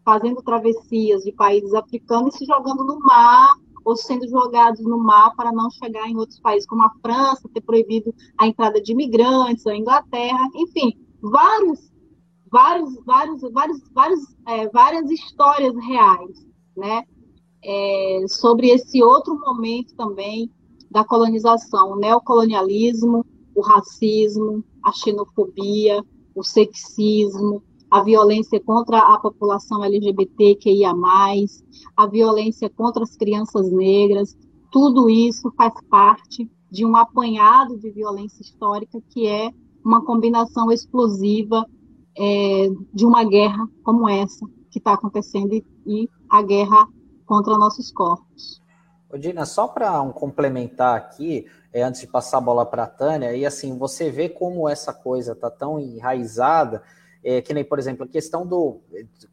fazendo 0.09 0.41
travessias 0.41 1.23
de 1.23 1.33
países 1.33 1.75
africanos 1.75 2.35
e 2.35 2.39
se 2.39 2.45
jogando 2.47 2.83
no 2.83 2.99
mar 3.01 3.55
ou 3.85 3.95
sendo 3.95 4.27
jogados 4.27 4.81
no 4.81 4.97
mar 4.97 5.35
para 5.37 5.53
não 5.53 5.71
chegar 5.71 6.09
em 6.09 6.17
outros 6.17 6.41
países, 6.41 6.67
como 6.67 6.83
a 6.83 6.91
França, 7.03 7.47
ter 7.53 7.61
proibido 7.61 8.15
a 8.39 8.47
entrada 8.47 8.81
de 8.81 8.93
imigrantes, 8.93 9.67
a 9.67 9.77
Inglaterra, 9.77 10.49
enfim, 10.55 10.99
vários, 11.21 11.93
vários, 12.51 13.05
vários, 13.05 13.41
vários, 13.53 13.83
vários, 13.93 14.21
é, 14.47 14.69
várias 14.71 15.11
histórias 15.11 15.75
reais, 15.77 16.47
né? 16.75 17.05
é, 17.63 18.25
sobre 18.29 18.71
esse 18.71 19.03
outro 19.03 19.39
momento 19.39 19.95
também 19.95 20.51
da 20.91 21.05
colonização, 21.05 21.93
o 21.93 21.97
neocolonialismo, 21.97 23.27
o 23.55 23.61
racismo, 23.61 24.65
a 24.83 24.91
xenofobia, 24.91 26.03
o 26.35 26.43
sexismo, 26.43 27.63
a 27.91 28.03
violência 28.03 28.61
contra 28.61 28.99
a 28.99 29.19
população 29.19 29.83
LGBTQIA+, 29.83 30.93
a 31.97 32.07
violência 32.07 32.69
contra 32.71 33.03
as 33.03 33.17
crianças 33.17 33.71
negras, 33.71 34.37
tudo 34.71 35.09
isso 35.09 35.53
faz 35.57 35.73
parte 35.89 36.51
de 36.71 36.85
um 36.85 36.97
apanhado 36.97 37.79
de 37.79 37.91
violência 37.91 38.43
histórica 38.43 39.01
que 39.11 39.27
é 39.27 39.51
uma 39.85 40.05
combinação 40.05 40.71
explosiva 40.71 41.65
é, 42.17 42.69
de 42.93 43.07
uma 43.07 43.25
guerra 43.25 43.67
como 43.83 44.09
essa 44.09 44.45
que 44.71 44.79
está 44.79 44.93
acontecendo 44.93 45.55
e, 45.55 45.65
e 45.87 46.09
a 46.29 46.43
guerra 46.43 46.87
contra 47.25 47.57
nossos 47.57 47.91
corpos. 47.91 48.61
Dina, 49.19 49.47
só 49.47 49.67
para 49.67 50.03
um 50.03 50.13
complementar 50.13 50.95
aqui, 50.95 51.47
é, 51.73 51.83
antes 51.83 52.03
de 52.03 52.07
passar 52.07 52.39
a 52.39 52.43
bola 52.43 52.67
para 52.67 52.85
a 52.85 52.89
Tânia, 52.89 53.35
e 53.35 53.47
assim, 53.47 53.79
você 53.79 54.11
vê 54.11 54.29
como 54.29 54.69
essa 54.69 54.93
coisa 54.93 55.33
está 55.33 55.51
tão 55.51 55.81
enraizada, 55.81 56.83
é, 57.23 57.41
que 57.43 57.53
nem, 57.53 57.65
por 57.65 57.79
exemplo, 57.79 58.05
a 58.05 58.09
questão 58.09 58.47
do. 58.47 58.81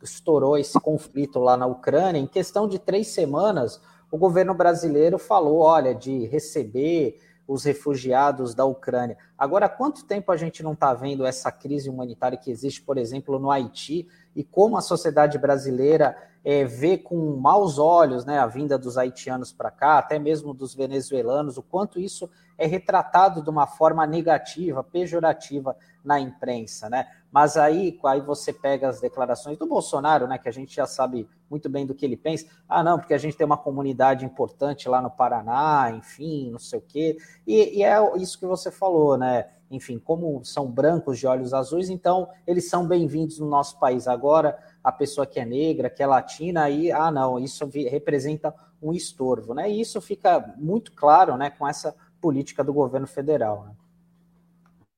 estourou 0.01 0.57
esse 0.57 0.79
conflito 0.79 1.39
lá 1.39 1.55
na 1.55 1.65
Ucrânia, 1.65 2.19
em 2.19 2.27
questão 2.27 2.67
de 2.67 2.79
três 2.79 3.07
semanas, 3.07 3.81
o 4.11 4.17
governo 4.17 4.53
brasileiro 4.53 5.17
falou: 5.17 5.59
olha, 5.59 5.93
de 5.93 6.25
receber 6.25 7.19
os 7.47 7.63
refugiados 7.63 8.55
da 8.55 8.65
Ucrânia. 8.65 9.17
Agora, 9.37 9.69
quanto 9.69 10.05
tempo 10.05 10.31
a 10.31 10.37
gente 10.37 10.63
não 10.63 10.73
está 10.73 10.93
vendo 10.93 11.25
essa 11.25 11.51
crise 11.51 11.89
humanitária 11.89 12.37
que 12.37 12.49
existe, 12.49 12.81
por 12.81 12.97
exemplo, 12.97 13.37
no 13.37 13.51
Haiti, 13.51 14.07
e 14.35 14.43
como 14.43 14.77
a 14.77 14.81
sociedade 14.81 15.37
brasileira 15.37 16.17
é, 16.43 16.63
vê 16.63 16.97
com 16.97 17.35
maus 17.37 17.77
olhos 17.77 18.25
né, 18.25 18.39
a 18.39 18.47
vinda 18.47 18.77
dos 18.77 18.97
haitianos 18.97 19.51
para 19.51 19.71
cá, 19.71 19.97
até 19.97 20.19
mesmo 20.19 20.53
dos 20.53 20.73
venezuelanos, 20.73 21.57
o 21.57 21.63
quanto 21.63 21.99
isso 21.99 22.29
é 22.57 22.65
retratado 22.65 23.43
de 23.43 23.49
uma 23.49 23.67
forma 23.67 24.05
negativa, 24.07 24.83
pejorativa 24.83 25.75
na 26.03 26.19
imprensa, 26.19 26.89
né? 26.89 27.07
Mas 27.35 27.57
aí, 27.57 27.99
aí 28.05 28.21
você 28.21 28.53
pega 28.53 28.87
as 28.87 29.01
declarações 29.01 29.57
do 29.57 29.67
Bolsonaro, 29.67 30.25
né? 30.25 30.37
Que 30.37 30.47
a 30.47 30.53
gente 30.53 30.73
já 30.73 30.87
sabe 30.87 31.27
muito 31.49 31.67
bem 31.67 31.85
do 31.85 31.93
que 31.93 32.05
ele 32.05 32.15
pensa. 32.15 32.47
Ah, 32.65 32.81
não, 32.81 32.97
porque 32.97 33.13
a 33.13 33.17
gente 33.17 33.35
tem 33.35 33.45
uma 33.45 33.57
comunidade 33.57 34.23
importante 34.23 34.87
lá 34.87 35.01
no 35.01 35.11
Paraná, 35.11 35.91
enfim, 35.91 36.49
não 36.49 36.59
sei 36.59 36.79
o 36.79 36.81
quê. 36.81 37.17
E, 37.45 37.79
e 37.79 37.83
é 37.83 37.97
isso 38.15 38.39
que 38.39 38.45
você 38.45 38.71
falou, 38.71 39.17
né? 39.17 39.49
Enfim, 39.69 39.99
como 39.99 40.45
são 40.45 40.65
brancos 40.65 41.19
de 41.19 41.27
olhos 41.27 41.53
azuis, 41.53 41.89
então 41.89 42.29
eles 42.47 42.69
são 42.69 42.87
bem-vindos 42.87 43.37
no 43.37 43.49
nosso 43.49 43.77
país. 43.79 44.07
Agora, 44.07 44.57
a 44.81 44.93
pessoa 44.93 45.27
que 45.27 45.37
é 45.37 45.45
negra, 45.45 45.89
que 45.89 46.01
é 46.01 46.07
latina, 46.07 46.63
aí, 46.63 46.89
ah, 46.89 47.11
não, 47.11 47.37
isso 47.37 47.69
representa 47.89 48.55
um 48.81 48.93
estorvo, 48.93 49.53
né? 49.53 49.69
E 49.69 49.81
isso 49.81 49.99
fica 49.99 50.55
muito 50.55 50.93
claro, 50.93 51.35
né, 51.35 51.49
com 51.49 51.67
essa 51.67 51.93
política 52.21 52.63
do 52.63 52.71
governo 52.71 53.07
federal, 53.07 53.65
né? 53.65 53.73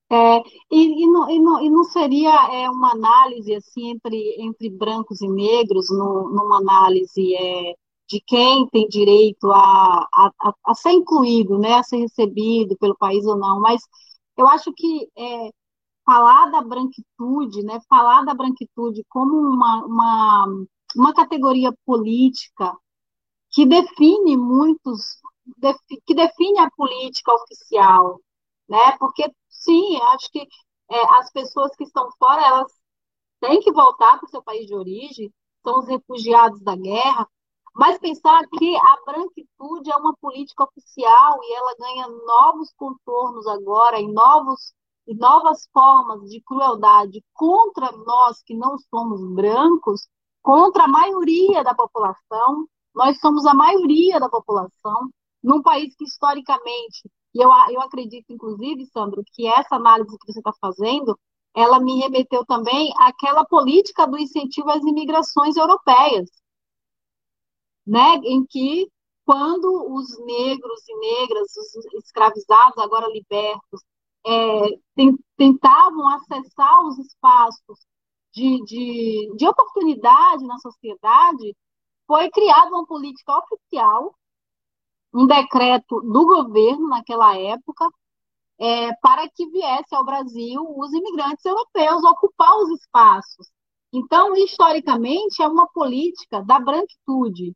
É, 0.10 0.38
e, 0.72 1.04
e, 1.04 1.08
não, 1.08 1.30
e, 1.30 1.40
não, 1.40 1.62
e 1.62 1.70
não 1.70 1.84
seria 1.84 2.32
é, 2.54 2.70
uma 2.70 2.92
análise 2.94 3.54
assim 3.56 3.90
entre, 3.90 4.42
entre 4.42 4.70
brancos 4.70 5.22
e 5.22 5.28
negros, 5.28 5.90
no, 5.90 6.30
numa 6.30 6.58
análise 6.60 7.36
é, 7.36 7.74
de 8.08 8.22
quem 8.26 8.68
tem 8.70 8.88
direito 8.88 9.52
a, 9.52 10.08
a, 10.14 10.32
a, 10.66 10.74
ser 10.76 10.92
incluído, 10.92 11.58
né, 11.60 11.74
a 11.76 11.84
ser 11.84 11.98
recebido 11.98 12.78
pelo 12.78 12.96
país 12.98 13.26
ou 13.26 13.36
não, 13.38 13.60
mas 13.60 13.82
eu 14.38 14.48
acho 14.48 14.72
que 14.74 15.10
é, 15.18 15.50
falar 16.06 16.52
da 16.52 16.62
branquitude, 16.62 17.64
né, 17.64 17.80
falar 17.90 18.24
da 18.26 18.34
branquitude 18.34 19.04
como 19.10 19.34
uma, 19.38 19.86
uma, 19.86 20.48
uma 20.96 21.14
categoria 21.14 21.74
política 21.86 22.74
que 23.52 23.66
define 23.66 24.38
muitos, 24.38 25.18
que 26.06 26.14
define 26.16 26.60
a 26.60 26.70
política 26.72 27.34
oficial, 27.34 28.20
né, 28.70 28.98
porque, 29.00 29.30
sim, 29.68 29.98
acho 30.14 30.32
que 30.32 30.40
é, 30.90 31.20
as 31.20 31.32
pessoas 31.32 31.76
que 31.76 31.84
estão 31.84 32.10
fora, 32.18 32.42
elas 32.42 32.72
têm 33.42 33.62
que 33.62 33.72
voltar 33.72 34.18
para 34.18 34.28
o 34.28 34.30
seu 34.30 34.44
país 34.44 34.68
de 34.68 34.76
origem, 34.76 35.34
são 35.64 35.80
os 35.80 35.88
refugiados 35.88 36.62
da 36.62 36.76
guerra, 36.76 37.28
mas 37.76 38.00
pensar 38.00 38.44
que 38.58 38.76
a 38.76 38.98
branquitude 39.06 39.92
é 39.92 39.96
uma 39.96 40.16
política 40.18 40.64
oficial 40.64 41.40
e 41.44 41.54
ela 41.56 41.76
ganha 41.78 42.08
novos 42.08 42.74
contornos 42.76 43.48
agora, 43.48 44.00
em 44.00 44.12
novos 44.12 44.74
e 45.08 45.16
novas 45.16 45.68
formas 45.72 46.30
de 46.30 46.42
crueldade 46.42 47.24
contra 47.34 47.92
nós 47.92 48.42
que 48.44 48.56
não 48.56 48.78
somos 48.90 49.22
brancos, 49.36 50.08
contra 50.42 50.86
a 50.86 50.88
maioria 50.88 51.64
da 51.64 51.76
população. 51.76 52.68
Nós 52.96 53.20
somos 53.20 53.46
a 53.46 53.54
maioria 53.54 54.20
da 54.20 54.30
população, 54.30 55.10
num 55.44 55.62
país 55.62 55.96
que 55.96 56.06
historicamente, 56.06 57.10
e 57.38 57.42
eu, 57.42 57.52
eu 57.70 57.82
acredito, 57.82 58.34
inclusive, 58.34 58.88
Sandro, 58.88 59.24
que 59.32 59.46
essa 59.48 59.76
análise 59.76 60.18
que 60.18 60.32
você 60.32 60.40
está 60.40 60.52
fazendo, 60.60 61.18
ela 61.56 61.80
me 61.80 62.00
remeteu 62.00 62.44
também 62.46 62.92
àquela 62.98 63.46
política 63.46 64.08
do 64.08 64.18
incentivo 64.18 64.72
às 64.72 64.84
imigrações 64.84 65.56
europeias, 65.56 66.30
né, 67.86 68.16
em 68.24 68.44
que 68.46 68.90
quando 69.24 69.94
os 69.94 70.18
negros 70.26 70.82
e 70.90 71.00
negras, 71.00 71.56
os 71.58 72.06
escravizados 72.06 72.78
agora 72.80 73.08
libertos, 73.08 73.82
é, 74.26 75.12
tentavam 75.38 76.08
acessar 76.10 76.88
os 76.88 76.98
espaços 76.98 77.86
de, 78.34 78.64
de, 78.66 79.34
de 79.36 79.48
oportunidade 79.48 80.44
na 80.44 80.58
sociedade, 80.58 81.56
foi 82.08 82.32
criada 82.32 82.72
uma 82.72 82.86
política 82.88 83.38
oficial, 83.38 84.16
um 85.14 85.26
decreto 85.26 86.02
do 86.02 86.26
governo 86.26 86.88
naquela 86.90 87.38
época, 87.38 87.88
é, 88.60 88.94
para 88.96 89.30
que 89.30 89.48
viesse 89.50 89.94
ao 89.96 90.06
Brasil 90.06 90.66
os 90.78 90.92
imigrantes 90.94 91.46
europeus 91.46 92.04
ocupar 92.04 92.56
os 92.58 92.70
espaços. 92.82 93.48
Então, 93.94 94.36
historicamente, 94.36 95.42
é 95.42 95.48
uma 95.48 95.68
política 95.68 96.44
da 96.44 96.60
branquitude, 96.60 97.56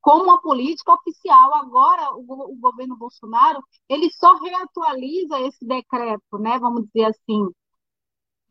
como 0.00 0.24
uma 0.24 0.40
política 0.40 0.92
oficial. 0.92 1.54
Agora, 1.54 2.14
o, 2.14 2.52
o 2.52 2.56
governo 2.58 2.96
Bolsonaro 2.96 3.62
ele 3.88 4.10
só 4.12 4.34
reatualiza 4.36 5.40
esse 5.40 5.64
decreto, 5.64 6.38
né? 6.38 6.58
Vamos 6.58 6.84
dizer 6.86 7.06
assim, 7.06 7.48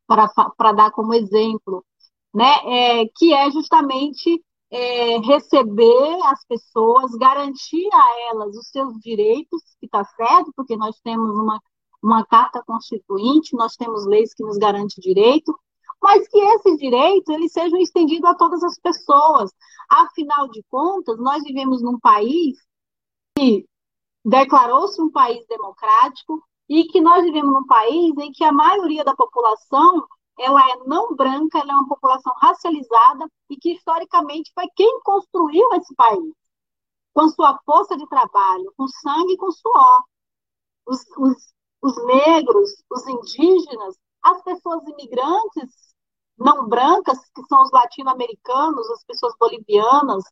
para 0.08 0.72
dar 0.74 0.91
como 0.91 1.14
exemplo, 1.14 1.86
né? 2.34 3.02
É, 3.02 3.06
que 3.16 3.34
é 3.34 3.49
justamente 3.52 4.43
é, 4.72 5.18
receber 5.18 6.20
as 6.26 6.46
pessoas, 6.46 7.12
garantir 7.16 7.88
a 7.94 8.30
elas 8.30 8.56
os 8.56 8.70
seus 8.70 8.98
direitos, 9.00 9.62
que 9.80 9.86
está 9.86 10.04
certo, 10.06 10.52
porque 10.56 10.78
nós 10.78 10.98
temos 11.02 11.38
uma, 11.38 11.62
uma 12.02 12.26
carta 12.26 12.64
constituinte, 12.66 13.56
nós 13.56 13.76
temos 13.76 14.06
leis 14.06 14.34
que 14.34 14.44
nos 14.44 14.58
garantem 14.58 14.96
direito, 15.00 15.54
mas 16.02 16.28
que 16.28 16.40
esses 16.40 16.78
direitos 16.78 17.30
eles 17.30 17.52
sejam 17.52 17.80
estendidos 17.80 18.30
a 18.30 18.36
todas 18.36 18.64
as 18.64 18.80
pessoas. 18.80 19.52
Afinal 19.90 20.50
de 20.50 20.64
contas, 20.70 21.18
nós 21.20 21.44
vivemos 21.44 21.82
num 21.82 22.00
país 22.00 22.58
que 23.38 23.66
declarou-se 24.26 25.02
um 25.02 25.12
país 25.12 25.46
democrático 25.48 26.42
e 26.70 26.86
que 26.86 27.02
nós 27.02 27.24
vivemos 27.24 27.54
num 27.54 27.66
país 27.66 28.18
em 28.18 28.32
que 28.32 28.44
a 28.44 28.52
maioria 28.52 29.04
da 29.04 29.16
população 29.16 30.08
ela 30.40 30.62
é 30.72 30.76
não 30.86 31.16
branca, 31.16 31.60
ela 31.60 31.72
é 31.72 31.76
uma 31.76 31.88
população 31.88 32.34
racializada 32.38 33.28
e 33.50 33.58
que 33.58 33.74
historicamente 33.74 34.52
foi 34.54 34.68
quem 34.76 35.00
construiu 35.02 35.68
esse 35.74 35.94
país 35.96 36.34
com 37.14 37.28
sua 37.30 37.60
força 37.66 37.98
de 37.98 38.08
trabalho, 38.08 38.74
com 38.78 38.88
sangue 38.88 39.34
e 39.34 39.38
com 39.38 39.52
suor. 39.52 40.04
Os, 40.86 41.06
os, 41.18 41.54
os 41.82 42.06
negros, 42.06 42.84
os 42.90 43.08
indígenas, 43.08 43.96
as 44.24 44.42
pessoas 44.44 44.84
imigrantes 44.88 45.92
não 46.38 46.68
brancas, 46.68 47.20
que 47.36 47.44
são 47.44 47.62
os 47.62 47.72
latino-americanos, 47.72 48.90
as 48.90 49.04
pessoas 49.04 49.34
bolivianas, 49.40 50.24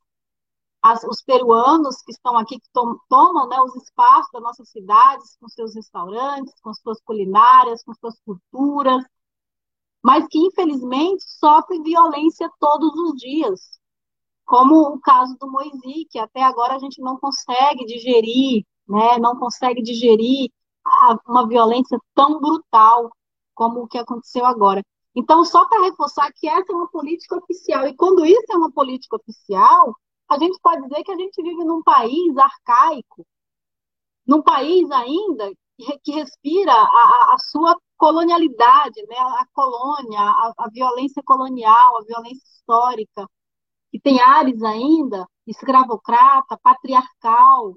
as, 0.82 1.04
os 1.04 1.22
peruanos 1.22 2.02
que 2.02 2.12
estão 2.12 2.38
aqui, 2.38 2.60
que 2.60 2.70
tom, 2.74 2.98
tomam 3.10 3.48
né, 3.48 3.60
os 3.62 3.76
espaços 3.76 4.32
das 4.32 4.42
nossas 4.42 4.70
cidades, 4.70 5.38
com 5.40 5.48
seus 5.50 5.76
restaurantes, 5.76 6.54
com 6.62 6.74
suas 6.74 7.00
culinárias, 7.02 7.84
com 7.84 7.94
suas 7.94 8.20
culturas, 8.22 9.04
mas 10.04 10.26
que, 10.28 10.40
infelizmente, 10.40 11.24
sofrem 11.28 11.84
violência 11.84 12.50
todos 12.60 12.94
os 12.96 13.20
dias, 13.20 13.80
como 14.46 14.94
o 14.94 15.00
caso 15.00 15.38
do 15.38 15.52
Moisés, 15.52 16.06
que 16.10 16.18
até 16.18 16.42
agora 16.42 16.76
a 16.76 16.80
gente 16.80 17.02
não 17.02 17.18
consegue 17.18 17.86
digerir, 17.86 18.66
né, 18.88 19.20
não 19.20 19.38
consegue 19.38 19.82
digerir 19.82 20.50
uma 21.28 21.48
violência 21.48 22.00
tão 22.16 22.40
brutal 22.40 23.12
como 23.54 23.82
o 23.82 23.88
que 23.88 23.98
aconteceu 23.98 24.46
agora. 24.46 24.84
Então, 25.16 25.44
só 25.44 25.66
para 25.68 25.84
reforçar 25.84 26.32
que 26.34 26.48
essa 26.48 26.72
é 26.72 26.76
uma 26.76 26.90
política 26.90 27.36
oficial, 27.36 27.88
e 27.88 27.96
quando 27.96 28.26
isso 28.26 28.46
é 28.52 28.56
uma 28.56 28.72
política 28.72 29.18
oficial, 29.18 29.96
a 30.30 30.40
gente 30.40 30.60
pode 30.62 30.82
dizer 30.84 31.04
que 31.04 31.12
a 31.12 31.16
gente 31.18 31.42
vive 31.42 31.64
num 31.64 31.84
país 31.84 32.38
arcaico, 32.38 33.26
num 34.26 34.42
país 34.42 34.90
ainda 34.92 35.52
que 36.04 36.12
respira 36.12 36.72
a, 36.72 37.34
a 37.34 37.38
sua 37.40 37.76
colonialidade, 38.00 39.06
né? 39.08 39.18
a 39.18 39.46
colônia, 39.54 40.20
a, 40.20 40.54
a 40.58 40.70
violência 40.72 41.22
colonial, 41.22 41.98
a 41.98 42.06
violência 42.06 42.44
histórica, 42.46 43.30
que 43.92 44.00
tem 44.00 44.22
ares 44.22 44.64
ainda 44.64 45.28
escravocrata, 45.46 46.58
patriarcal, 46.64 47.76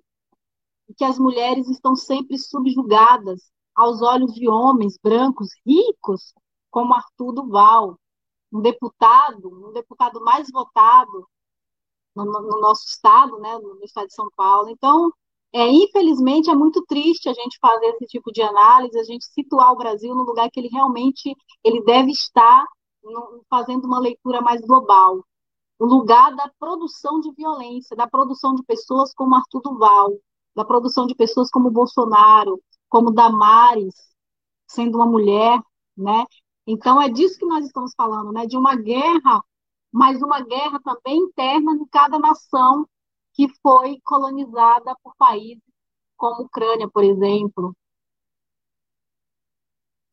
que 0.97 1.05
as 1.05 1.19
mulheres 1.19 1.69
estão 1.69 1.97
sempre 1.97 2.39
subjugadas 2.39 3.51
aos 3.75 4.01
olhos 4.01 4.33
de 4.33 4.49
homens 4.49 4.97
brancos 5.03 5.49
ricos 5.67 6.33
como 6.71 6.95
Arthur 6.95 7.33
Duval, 7.33 7.99
um 8.53 8.61
deputado, 8.61 9.49
um 9.49 9.73
deputado 9.73 10.23
mais 10.23 10.51
votado 10.51 11.27
no, 12.15 12.25
no 12.25 12.61
nosso 12.61 12.87
estado, 12.87 13.39
né, 13.39 13.59
no, 13.59 13.83
estado 13.83 14.07
de 14.07 14.15
São 14.15 14.31
Paulo. 14.37 14.69
Então, 14.69 15.11
é, 15.53 15.69
infelizmente, 15.69 16.51
é 16.51 16.55
muito 16.55 16.83
triste 16.87 17.29
a 17.29 17.35
gente 17.35 17.59
fazer 17.61 17.87
esse 17.87 18.07
tipo 18.07 18.33
de 18.33 18.43
análise, 18.43 18.99
a 18.99 19.05
gente 19.05 19.25
situar 19.27 19.73
o 19.73 19.77
Brasil 19.77 20.15
no 20.15 20.25
lugar 20.25 20.51
que 20.51 20.59
ele 20.59 20.69
realmente 20.69 21.35
ele 21.63 21.83
deve 21.85 22.11
estar, 22.11 22.65
no, 23.03 23.45
fazendo 23.51 23.85
uma 23.85 24.01
leitura 24.01 24.41
mais 24.41 24.61
global. 24.63 25.25
O 25.79 25.85
lugar 25.87 26.35
da 26.35 26.51
produção 26.59 27.21
de 27.21 27.33
violência, 27.33 27.97
da 27.97 28.07
produção 28.09 28.55
de 28.55 28.63
pessoas 28.63 29.13
como 29.15 29.35
Arthur 29.35 29.61
Duval, 29.61 30.13
da 30.55 30.65
produção 30.65 31.07
de 31.07 31.15
pessoas 31.15 31.51
como 31.51 31.71
Bolsonaro, 31.71 32.63
como 32.89 33.11
Damares, 33.11 33.95
sendo 34.67 34.97
uma 34.97 35.07
mulher, 35.07 35.61
né? 35.97 36.25
Então, 36.67 37.01
é 37.01 37.09
disso 37.09 37.39
que 37.39 37.47
nós 37.47 37.65
estamos 37.67 37.93
falando, 37.97 38.33
né? 38.33 38.47
de 38.47 38.57
uma 38.57 38.77
guerra, 38.77 39.43
mas 39.91 40.23
uma 40.23 40.41
guerra 40.41 40.81
também 40.81 41.19
interna 41.19 41.77
de 41.79 41.87
cada 41.91 42.19
nação 42.19 42.87
que 43.33 43.49
foi 43.63 43.99
colonizada 44.05 44.95
por 45.03 45.15
países 45.17 45.63
como 46.17 46.45
Ucrânia, 46.45 46.89
por 46.89 47.03
exemplo. 47.03 47.75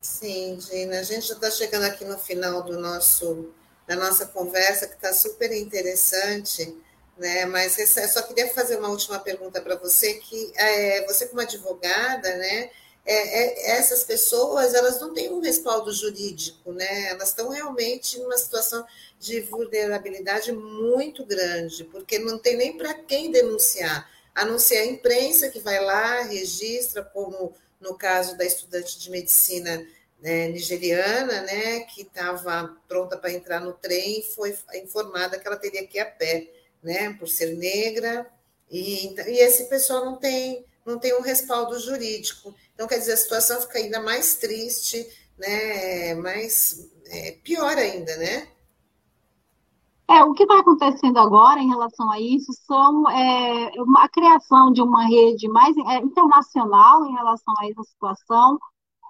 Sim, 0.02 0.58
Gina, 0.60 1.00
a 1.00 1.02
gente 1.02 1.28
já 1.28 1.34
está 1.34 1.50
chegando 1.50 1.84
aqui 1.84 2.04
no 2.04 2.18
final 2.18 2.62
do 2.62 2.80
nosso, 2.80 3.52
da 3.86 3.94
nossa 3.96 4.26
conversa, 4.26 4.88
que 4.88 4.94
está 4.94 5.12
super 5.12 5.52
interessante, 5.52 6.74
né? 7.18 7.44
Mas 7.44 7.76
só 8.10 8.22
queria 8.22 8.52
fazer 8.54 8.78
uma 8.78 8.88
última 8.88 9.18
pergunta 9.20 9.60
para 9.60 9.76
você, 9.76 10.14
que 10.14 10.52
é, 10.56 11.06
você 11.06 11.28
como 11.28 11.42
advogada, 11.42 12.34
né? 12.36 12.70
É, 13.04 13.14
é, 13.14 13.78
essas 13.78 14.04
pessoas 14.04 14.74
elas 14.74 15.00
não 15.00 15.12
têm 15.14 15.32
um 15.32 15.40
respaldo 15.40 15.92
jurídico, 15.92 16.72
né? 16.72 17.08
Elas 17.08 17.28
estão 17.28 17.48
realmente 17.48 18.18
numa 18.18 18.36
situação 18.36 18.84
de 19.18 19.40
vulnerabilidade 19.40 20.52
muito 20.52 21.24
grande, 21.24 21.84
porque 21.84 22.18
não 22.18 22.38
tem 22.38 22.56
nem 22.56 22.76
para 22.76 22.94
quem 22.94 23.30
denunciar, 23.30 24.08
a 24.34 24.44
não 24.44 24.58
ser 24.58 24.78
a 24.78 24.86
imprensa 24.86 25.48
que 25.48 25.60
vai 25.60 25.82
lá, 25.82 26.22
registra, 26.22 27.02
como 27.02 27.54
no 27.80 27.94
caso 27.96 28.36
da 28.36 28.44
estudante 28.44 28.98
de 28.98 29.10
medicina 29.10 29.86
né, 30.20 30.48
nigeriana, 30.48 31.42
né, 31.42 31.80
que 31.80 32.02
estava 32.02 32.76
pronta 32.86 33.16
para 33.16 33.32
entrar 33.32 33.60
no 33.60 33.72
trem 33.72 34.22
foi 34.34 34.56
informada 34.74 35.38
que 35.38 35.46
ela 35.46 35.56
teria 35.56 35.86
que 35.86 35.96
ir 35.96 36.00
a 36.00 36.06
pé, 36.06 36.46
né, 36.82 37.14
por 37.18 37.28
ser 37.28 37.56
negra, 37.56 38.30
e, 38.70 39.14
e 39.14 39.40
esse 39.40 39.64
pessoal 39.64 40.04
não 40.04 40.16
tem 40.16 40.64
não 40.84 40.98
tem 40.98 41.14
um 41.14 41.20
respaldo 41.20 41.78
jurídico. 41.78 42.54
Então, 42.80 42.88
quer 42.88 42.98
dizer, 42.98 43.12
a 43.12 43.16
situação 43.18 43.60
fica 43.60 43.76
ainda 43.76 44.00
mais 44.00 44.36
triste, 44.36 45.06
né? 45.36 46.14
mais 46.14 46.90
é, 47.10 47.32
pior 47.44 47.76
ainda, 47.76 48.16
né? 48.16 48.48
É, 50.08 50.24
o 50.24 50.32
que 50.32 50.44
está 50.44 50.60
acontecendo 50.60 51.18
agora 51.18 51.60
em 51.60 51.68
relação 51.68 52.10
a 52.10 52.18
isso 52.18 52.50
são 52.66 53.06
é, 53.10 53.70
a 53.98 54.08
criação 54.08 54.72
de 54.72 54.80
uma 54.80 55.04
rede 55.04 55.46
mais 55.46 55.76
é, 55.76 55.98
internacional 55.98 57.04
em 57.04 57.12
relação 57.12 57.52
a 57.58 57.68
essa 57.68 57.82
situação. 57.82 58.58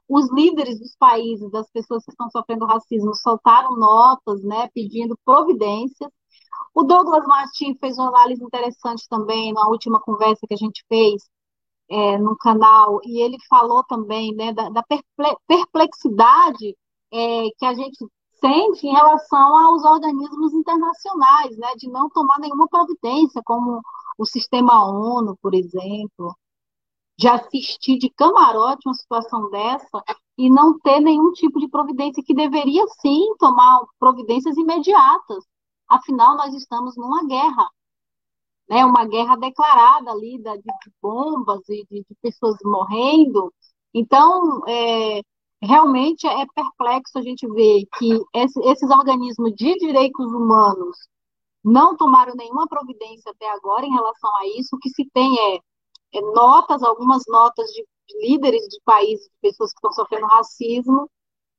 Os 0.08 0.28
líderes 0.32 0.80
dos 0.80 0.96
países, 0.96 1.48
das 1.52 1.70
pessoas 1.70 2.04
que 2.04 2.10
estão 2.10 2.28
sofrendo 2.28 2.66
racismo, 2.66 3.14
soltaram 3.14 3.76
notas, 3.76 4.42
né, 4.42 4.68
pedindo 4.74 5.16
providências. 5.24 6.10
O 6.74 6.82
Douglas 6.82 7.24
Martins 7.24 7.78
fez 7.78 7.96
uma 7.96 8.08
análise 8.08 8.42
interessante 8.42 9.08
também 9.08 9.52
na 9.52 9.68
última 9.68 10.00
conversa 10.00 10.44
que 10.44 10.54
a 10.54 10.56
gente 10.56 10.84
fez 10.88 11.22
é, 11.90 12.18
no 12.18 12.36
canal, 12.36 13.00
e 13.04 13.20
ele 13.20 13.36
falou 13.48 13.82
também 13.84 14.34
né, 14.34 14.52
da, 14.52 14.68
da 14.70 14.84
perplexidade 15.46 16.76
é, 17.12 17.48
que 17.58 17.66
a 17.66 17.74
gente 17.74 17.98
sente 18.40 18.86
em 18.86 18.92
relação 18.92 19.56
aos 19.56 19.84
organismos 19.84 20.54
internacionais, 20.54 21.56
né, 21.58 21.74
de 21.76 21.88
não 21.90 22.08
tomar 22.08 22.38
nenhuma 22.38 22.68
providência, 22.68 23.42
como 23.44 23.80
o 24.16 24.24
sistema 24.24 24.84
ONU, 24.84 25.36
por 25.42 25.52
exemplo, 25.54 26.34
de 27.18 27.28
assistir 27.28 27.98
de 27.98 28.08
camarote 28.10 28.88
uma 28.88 28.94
situação 28.94 29.50
dessa 29.50 30.02
e 30.38 30.48
não 30.48 30.78
ter 30.78 31.00
nenhum 31.00 31.32
tipo 31.32 31.58
de 31.60 31.68
providência, 31.68 32.22
que 32.24 32.34
deveria 32.34 32.86
sim 33.00 33.34
tomar 33.38 33.80
providências 33.98 34.56
imediatas. 34.56 35.44
Afinal, 35.88 36.36
nós 36.36 36.54
estamos 36.54 36.96
numa 36.96 37.26
guerra, 37.26 37.68
né? 38.70 38.84
uma 38.84 39.04
guerra 39.04 39.36
declarada 39.36 40.12
ali 40.12 40.38
de, 40.38 40.58
de 40.58 40.92
bombas 41.02 41.68
e 41.68 41.84
de, 41.90 42.04
de, 42.08 42.14
pessoas 42.22 42.56
morrendo. 42.64 43.52
Então, 43.92 44.62
é, 44.68 45.20
realmente 45.60 46.26
é 46.26 46.46
perplexo 46.54 47.18
a 47.18 47.22
gente 47.22 47.46
ver 47.48 47.84
que 47.98 48.18
esse, 48.34 48.60
esses 48.60 48.90
organismos 48.90 49.52
de 49.54 49.74
direitos 49.76 50.32
humanos 50.32 50.96
não 51.62 51.96
tomaram 51.96 52.34
nenhuma 52.36 52.66
providência 52.68 53.32
até 53.32 53.50
agora 53.50 53.84
em 53.84 53.92
relação 53.92 54.30
a 54.36 54.46
isso. 54.58 54.76
O 54.76 54.78
que 54.78 54.88
se 54.88 55.04
tem 55.12 55.36
é 55.54 55.60
é, 56.12 56.20
notas, 56.20 56.82
algumas 56.82 57.22
notas 57.28 57.70
de 57.70 57.84
líderes 58.20 58.62
de 58.68 58.80
países, 58.84 59.26
de 59.26 59.32
pessoas 59.40 59.72
que 59.72 59.78
estão 59.78 59.92
sofrendo 59.92 60.26
racismo, 60.26 61.08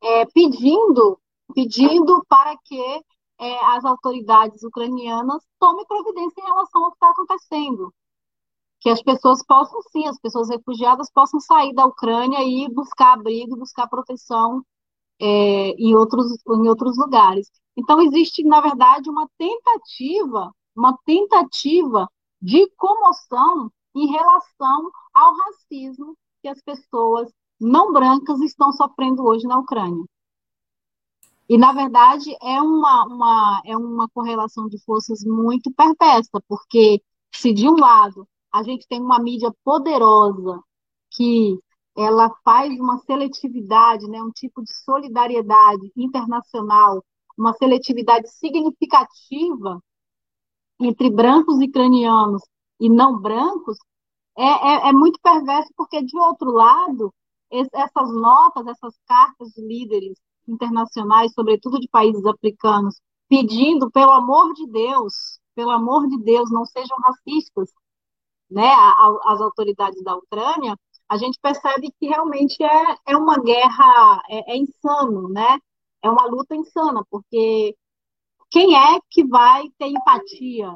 é, 0.03 0.26
pedindo, 0.26 1.18
pedindo 1.53 2.24
para 2.28 2.55
que 2.66 3.01
é, 3.42 3.66
as 3.76 3.84
autoridades 3.84 4.62
ucranianas 4.64 5.44
tomem 5.60 5.86
providência 5.88 6.39
em 6.39 6.46
relação 6.46 6.84
ao 6.86 6.92
que 6.92 6.98
está 6.98 7.10
acontecendo. 7.10 7.92
Que 8.80 8.89
as 8.89 9.02
pessoas 9.02 9.44
possam, 9.44 9.82
sim, 9.92 10.08
as 10.08 10.20
pessoas 10.20 10.50
refugiadas 10.50 11.12
possam 11.12 11.39
sair 11.39 11.74
da 11.74 11.86
Ucrânia 11.86 12.44
e 12.44 12.70
buscar 12.72 13.14
abrigo, 13.14 13.58
buscar 13.58 13.88
proteção 13.88 14.64
é, 15.20 15.70
em, 15.72 15.96
outros, 15.96 16.28
em 16.48 16.70
outros 16.70 16.98
lugares. 16.98 17.50
Então, 17.76 18.00
existe, 18.02 18.44
na 18.44 18.62
verdade, 18.62 19.10
uma 19.10 19.28
tentativa, 19.38 20.52
uma 20.76 20.96
tentativa 21.04 22.08
de 22.39 22.68
comoção 22.76 23.72
em 23.96 24.08
relação 24.08 24.92
ao 25.14 25.34
racismo 25.36 26.16
que 26.42 26.48
as 26.48 26.62
pessoas 26.62 27.32
não 27.60 27.92
brancas 27.92 28.39
estão 28.42 28.72
sofrendo 28.72 29.24
hoje 29.24 29.48
na 29.48 29.60
Ucrânia. 29.60 30.04
E, 31.52 31.58
na 31.58 31.74
verdade, 31.74 32.34
é 32.41 32.62
uma, 32.62 33.06
uma, 33.06 33.62
é 33.66 33.76
uma 33.76 34.08
correlação 34.08 34.70
de 34.70 34.82
forças 34.86 35.22
muito 35.26 35.70
perversa, 35.74 36.41
porque 36.47 37.04
se, 37.30 37.52
de 37.52 37.68
um 37.68 37.76
lado, 37.76 38.26
a 38.54 38.64
gente 38.64 38.88
tem 38.88 39.02
uma 39.02 39.20
mídia 39.20 39.54
poderosa 39.62 40.64
que 41.12 41.60
ela 41.97 42.34
faz 42.45 42.72
uma 42.80 42.99
seletividade, 42.99 44.08
né, 44.08 44.24
um 44.24 44.32
tipo 44.32 44.64
de 44.64 44.74
solidariedade 44.86 45.91
internacional, 45.97 47.04
uma 47.38 47.52
seletividade 47.52 48.30
significativa 48.30 49.84
entre 50.80 51.10
brancos 51.10 51.60
e 51.60 51.66
ucranianos 51.66 52.43
e 52.80 52.89
não 52.89 53.20
brancos, 53.20 53.78
é, 54.38 54.45
é, 54.45 54.89
é 54.89 54.93
muito 54.93 55.20
perverso, 55.22 55.70
porque, 55.76 56.02
de 56.02 56.18
outro 56.18 56.49
lado, 56.49 57.14
essas 57.52 58.10
notas, 58.14 58.66
essas 58.68 58.97
cartas 59.06 59.49
de 59.49 59.68
líderes 59.68 60.18
internacionais, 60.52 61.34
sobretudo 61.34 61.80
de 61.80 61.88
países 61.89 62.26
africanos, 62.26 62.99
pedindo, 63.30 63.89
pelo 63.91 64.12
amor 64.12 64.54
de 64.54 64.68
Deus, 64.68 65.39
pelo 65.56 65.72
amor 65.72 66.08
de 66.08 66.18
Deus, 66.24 66.52
não 66.52 66.66
sejam 66.66 66.97
racistas, 67.04 67.72
né, 68.49 68.70
as 69.26 69.41
autoridades 69.41 70.04
da 70.04 70.16
Ucrânia, 70.16 70.78
a 71.12 71.18
gente 71.18 71.38
percebe 71.41 71.91
que 71.99 72.08
realmente 72.08 72.64
é, 72.64 72.95
é 73.08 73.18
uma 73.18 73.38
guerra, 73.38 74.22
é, 74.30 74.54
é 74.54 74.58
insano, 74.58 75.28
né? 75.30 75.60
É 76.02 76.10
uma 76.10 76.26
luta 76.26 76.56
insana, 76.56 77.04
porque 77.10 77.76
quem 78.49 78.76
é 78.78 78.99
que 79.10 79.26
vai 79.26 79.64
ter 79.78 79.88
empatia 79.88 80.74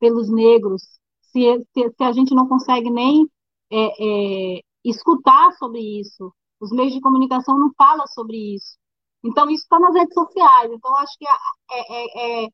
pelos 0.00 0.30
negros, 0.30 0.82
se, 1.22 1.40
se, 1.72 1.90
se 1.96 2.04
a 2.04 2.12
gente 2.12 2.34
não 2.34 2.48
consegue 2.48 2.90
nem 2.90 3.30
é, 3.70 4.56
é, 4.58 4.62
escutar 4.84 5.52
sobre 5.52 5.80
isso, 6.00 6.34
os 6.60 6.72
meios 6.72 6.92
de 6.92 7.00
comunicação 7.00 7.58
não 7.58 7.72
falam 7.78 8.06
sobre 8.08 8.56
isso. 8.56 8.76
Então, 9.22 9.50
isso 9.50 9.64
está 9.64 9.78
nas 9.78 9.94
redes 9.94 10.14
sociais. 10.14 10.70
Então, 10.72 10.94
acho 10.96 11.16
que 11.18 11.26
é, 11.26 11.34
é, 11.70 12.44
é, 12.44 12.48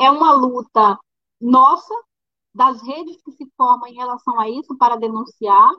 é 0.00 0.10
uma 0.10 0.32
luta 0.32 0.98
nossa, 1.40 1.94
das 2.54 2.80
redes 2.82 3.20
que 3.22 3.32
se 3.32 3.50
formam 3.56 3.88
em 3.88 3.94
relação 3.94 4.38
a 4.38 4.48
isso, 4.48 4.76
para 4.78 4.96
denunciar. 4.96 5.72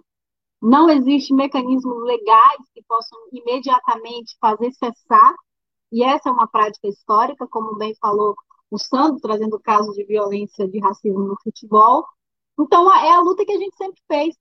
Não 0.61 0.89
existe 0.89 1.33
mecanismos 1.33 2.03
legais 2.03 2.61
que 2.73 2.83
possam 2.83 3.17
imediatamente 3.31 4.36
fazer 4.39 4.71
cessar, 4.73 5.33
e 5.91 6.03
essa 6.03 6.29
é 6.29 6.31
uma 6.31 6.47
prática 6.47 6.88
histórica, 6.88 7.47
como 7.47 7.77
bem 7.77 7.95
falou 8.01 8.36
o 8.69 8.77
Sandro, 8.77 9.21
trazendo 9.21 9.59
casos 9.59 9.95
de 9.95 10.03
violência, 10.03 10.67
de 10.67 10.79
racismo 10.79 11.19
no 11.19 11.38
futebol. 11.41 12.05
Então, 12.59 12.91
é 12.93 13.11
a 13.11 13.21
luta 13.21 13.45
que 13.45 13.51
a 13.51 13.57
gente 13.57 13.75
sempre 13.77 14.01
fez. 14.07 14.36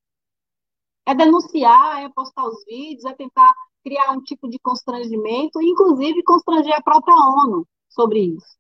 É 1.07 1.14
denunciar, 1.14 2.03
é 2.03 2.09
postar 2.09 2.47
os 2.47 2.64
vídeos, 2.64 3.05
é 3.05 3.14
tentar 3.14 3.53
criar 3.85 4.12
um 4.12 4.22
tipo 4.22 4.49
de 4.49 4.59
constrangimento, 4.59 5.61
inclusive 5.61 6.22
constranger 6.24 6.74
a 6.74 6.82
própria 6.82 7.14
ONU 7.14 7.68
sobre 7.89 8.20
isso. 8.20 8.55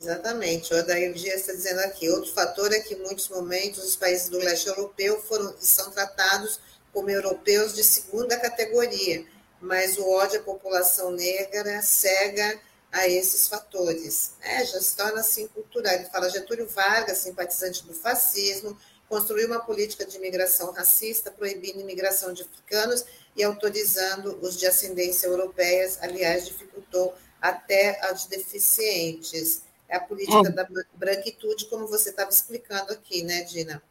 Exatamente. 0.00 0.72
O 0.72 0.78
Adair 0.78 1.12
Dias 1.12 1.42
está 1.42 1.52
dizendo 1.52 1.80
aqui. 1.80 2.08
Outro 2.08 2.32
fator 2.32 2.72
é 2.72 2.80
que, 2.80 2.94
em 2.94 3.02
muitos 3.02 3.28
momentos, 3.28 3.84
os 3.84 3.96
países 3.96 4.30
do 4.30 4.38
leste 4.38 4.66
europeu 4.66 5.20
foram, 5.20 5.54
são 5.58 5.90
tratados 5.90 6.58
como 6.90 7.10
europeus 7.10 7.74
de 7.74 7.84
segunda 7.84 8.40
categoria, 8.40 9.24
mas 9.60 9.98
o 9.98 10.08
ódio 10.10 10.40
à 10.40 10.42
população 10.42 11.12
negra 11.12 11.82
cega 11.82 12.58
a 12.90 13.06
esses 13.06 13.46
fatores. 13.46 14.32
É, 14.40 14.64
já 14.64 14.80
se 14.80 14.96
torna 14.96 15.20
assim 15.20 15.46
cultural. 15.48 15.92
Ele 15.92 16.06
fala 16.06 16.30
Getúlio 16.30 16.66
Vargas, 16.66 17.18
simpatizante 17.18 17.84
do 17.84 17.94
fascismo, 17.94 18.76
construiu 19.10 19.48
uma 19.48 19.58
política 19.58 20.06
de 20.06 20.16
imigração 20.16 20.70
racista, 20.70 21.32
proibindo 21.32 21.80
a 21.80 21.82
imigração 21.82 22.32
de 22.32 22.42
africanos 22.42 23.04
e 23.36 23.42
autorizando 23.42 24.38
os 24.40 24.56
de 24.56 24.66
ascendência 24.66 25.26
europeias, 25.26 25.98
aliás, 26.00 26.46
dificultou 26.46 27.12
até 27.42 27.98
a 28.06 28.12
de 28.12 28.28
deficientes. 28.28 29.62
É 29.88 29.96
a 29.96 30.00
política 30.00 30.48
é. 30.48 30.52
da 30.52 30.64
branquitude, 30.94 31.66
como 31.66 31.88
você 31.88 32.10
estava 32.10 32.30
explicando 32.30 32.92
aqui, 32.92 33.24
né, 33.24 33.42
Dina? 33.42 33.82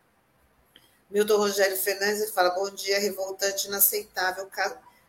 Milton 1.09 1.35
Rogério 1.35 1.75
Fernandes 1.75 2.31
fala: 2.31 2.51
bom 2.51 2.69
dia, 2.69 2.97
revoltante, 2.97 3.67
inaceitável 3.67 4.49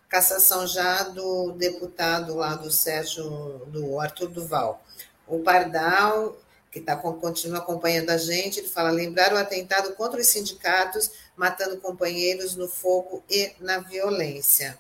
cassação 0.08 0.66
já 0.66 1.04
do 1.04 1.52
deputado 1.52 2.34
lá 2.34 2.56
do 2.56 2.68
Sérgio, 2.68 3.64
do 3.66 4.00
Arthur 4.00 4.28
Duval. 4.28 4.82
O 5.28 5.38
Pardal, 5.38 6.36
que 6.70 6.80
tá, 6.80 6.96
continua 6.96 7.58
acompanhando 7.58 8.10
a 8.10 8.16
gente, 8.16 8.60
ele 8.60 8.68
fala: 8.68 8.90
lembrar 8.90 9.32
o 9.32 9.36
atentado 9.36 9.94
contra 9.94 10.20
os 10.20 10.26
sindicatos, 10.26 11.10
matando 11.36 11.78
companheiros 11.78 12.54
no 12.54 12.68
fogo 12.68 13.22
e 13.28 13.52
na 13.60 13.78
violência. 13.78 14.78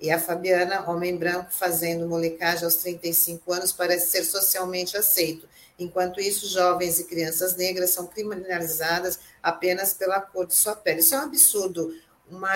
E 0.00 0.10
a 0.10 0.18
Fabiana, 0.18 0.88
homem 0.88 1.16
branco, 1.16 1.50
fazendo 1.50 2.06
molecagem 2.06 2.64
aos 2.64 2.76
35 2.76 3.52
anos, 3.52 3.72
parece 3.72 4.08
ser 4.08 4.24
socialmente 4.24 4.96
aceito. 4.96 5.48
Enquanto 5.78 6.20
isso, 6.20 6.46
jovens 6.48 7.00
e 7.00 7.04
crianças 7.04 7.56
negras 7.56 7.90
são 7.90 8.06
criminalizadas 8.06 9.18
apenas 9.42 9.92
pela 9.92 10.20
cor 10.20 10.46
de 10.46 10.54
sua 10.54 10.76
pele. 10.76 11.00
Isso 11.00 11.14
é 11.14 11.18
um 11.18 11.22
absurdo. 11.22 11.94
Uma 12.30 12.52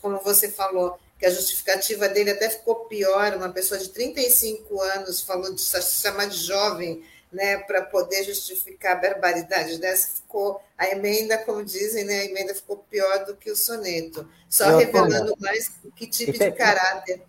como 0.00 0.18
você 0.20 0.50
falou, 0.50 0.98
que 1.18 1.26
a 1.26 1.30
justificativa 1.30 2.08
dele 2.08 2.30
até 2.30 2.48
ficou 2.50 2.86
pior, 2.86 3.34
uma 3.34 3.48
pessoa 3.50 3.80
de 3.80 3.88
35 3.88 4.80
anos 4.82 5.20
falou 5.20 5.52
de 5.52 5.60
se 5.60 6.02
chamar 6.02 6.26
de 6.26 6.36
jovem, 6.36 7.02
né, 7.32 7.58
para 7.58 7.82
poder 7.82 8.24
justificar 8.24 8.96
a 8.96 9.00
barbaridade 9.00 9.78
dessa, 9.78 10.16
ficou 10.16 10.60
a 10.76 10.88
emenda, 10.88 11.38
como 11.38 11.64
dizem, 11.64 12.04
né, 12.04 12.20
a 12.20 12.24
emenda 12.24 12.54
ficou 12.54 12.78
pior 12.88 13.24
do 13.24 13.36
que 13.36 13.50
o 13.50 13.56
soneto, 13.56 14.28
só 14.48 14.70
Eu, 14.70 14.78
revelando 14.78 15.34
mais 15.40 15.72
que 15.94 16.06
tipo 16.06 16.38
tem, 16.38 16.50
de 16.50 16.56
caráter. 16.56 17.22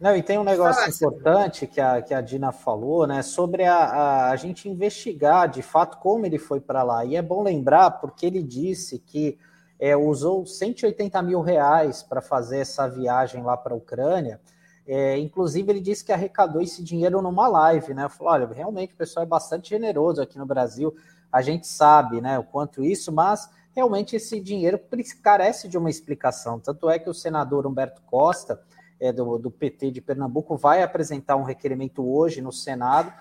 Não, 0.00 0.14
e 0.16 0.22
tem 0.22 0.38
um 0.38 0.44
negócio 0.44 0.82
Fala, 0.82 0.94
importante 0.94 1.66
que 1.66 1.80
a, 1.80 2.02
que 2.02 2.12
a 2.12 2.20
Dina 2.20 2.52
falou, 2.52 3.06
né, 3.06 3.22
sobre 3.22 3.64
a, 3.64 3.76
a, 3.76 4.30
a 4.30 4.36
gente 4.36 4.68
investigar 4.68 5.48
de 5.48 5.62
fato 5.62 5.98
como 5.98 6.26
ele 6.26 6.38
foi 6.38 6.60
para 6.60 6.82
lá. 6.82 7.04
E 7.04 7.16
é 7.16 7.22
bom 7.22 7.42
lembrar, 7.42 7.90
porque 7.92 8.26
ele 8.26 8.42
disse 8.42 8.98
que 8.98 9.38
é, 9.78 9.96
usou 9.96 10.46
180 10.46 11.22
mil 11.22 11.40
reais 11.40 12.02
para 12.02 12.20
fazer 12.20 12.58
essa 12.58 12.88
viagem 12.88 13.42
lá 13.42 13.56
para 13.56 13.72
a 13.72 13.76
Ucrânia. 13.76 14.40
É, 14.86 15.18
inclusive, 15.18 15.70
ele 15.70 15.80
disse 15.80 16.04
que 16.04 16.12
arrecadou 16.12 16.60
esse 16.60 16.82
dinheiro 16.82 17.22
numa 17.22 17.48
live, 17.48 17.94
né? 17.94 18.08
Falou: 18.08 18.32
olha, 18.32 18.46
realmente 18.46 18.92
o 18.92 18.96
pessoal 18.96 19.24
é 19.24 19.28
bastante 19.28 19.70
generoso 19.70 20.20
aqui 20.20 20.38
no 20.38 20.44
Brasil, 20.44 20.94
a 21.32 21.40
gente 21.40 21.66
sabe 21.66 22.20
né, 22.20 22.38
o 22.38 22.44
quanto 22.44 22.84
isso, 22.84 23.10
mas 23.10 23.50
realmente 23.74 24.14
esse 24.14 24.38
dinheiro 24.38 24.78
carece 25.22 25.68
de 25.68 25.76
uma 25.76 25.90
explicação. 25.90 26.60
Tanto 26.60 26.88
é 26.88 26.98
que 26.98 27.10
o 27.10 27.14
senador 27.14 27.66
Humberto 27.66 28.02
Costa, 28.02 28.62
é, 29.00 29.12
do, 29.12 29.38
do 29.38 29.50
PT 29.50 29.90
de 29.90 30.00
Pernambuco, 30.00 30.56
vai 30.56 30.82
apresentar 30.82 31.36
um 31.36 31.42
requerimento 31.42 32.06
hoje 32.06 32.40
no 32.40 32.52
Senado 32.52 33.12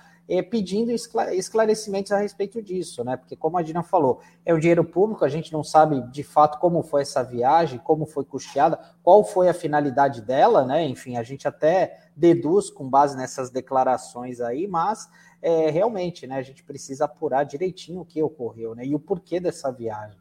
pedindo 0.41 0.91
esclarecimentos 0.91 2.11
a 2.11 2.17
respeito 2.17 2.61
disso, 2.61 3.03
né? 3.03 3.17
Porque, 3.17 3.35
como 3.35 3.57
a 3.57 3.61
Dina 3.61 3.83
falou, 3.83 4.21
é 4.45 4.53
o 4.53 4.59
dinheiro 4.59 4.83
público, 4.83 5.25
a 5.25 5.29
gente 5.29 5.51
não 5.51 5.63
sabe 5.63 6.01
de 6.11 6.23
fato 6.23 6.59
como 6.59 6.81
foi 6.81 7.01
essa 7.01 7.21
viagem, 7.21 7.79
como 7.79 8.05
foi 8.05 8.23
custeada, 8.23 8.79
qual 9.03 9.23
foi 9.23 9.49
a 9.49 9.53
finalidade 9.53 10.21
dela, 10.21 10.65
né? 10.65 10.85
Enfim, 10.85 11.17
a 11.17 11.23
gente 11.23 11.47
até 11.47 11.99
deduz 12.15 12.69
com 12.69 12.89
base 12.89 13.17
nessas 13.17 13.49
declarações 13.49 14.39
aí, 14.39 14.67
mas 14.67 15.09
é, 15.41 15.69
realmente, 15.69 16.25
né, 16.25 16.37
a 16.37 16.41
gente 16.41 16.63
precisa 16.63 17.03
apurar 17.03 17.43
direitinho 17.43 18.01
o 18.01 18.05
que 18.05 18.23
ocorreu, 18.23 18.73
né? 18.73 18.85
E 18.85 18.95
o 18.95 18.99
porquê 18.99 19.41
dessa 19.41 19.69
viagem. 19.71 20.17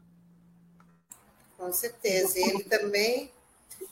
Com 1.57 1.71
certeza. 1.71 2.37
E 2.37 2.43
ele 2.43 2.63
também, 2.65 3.31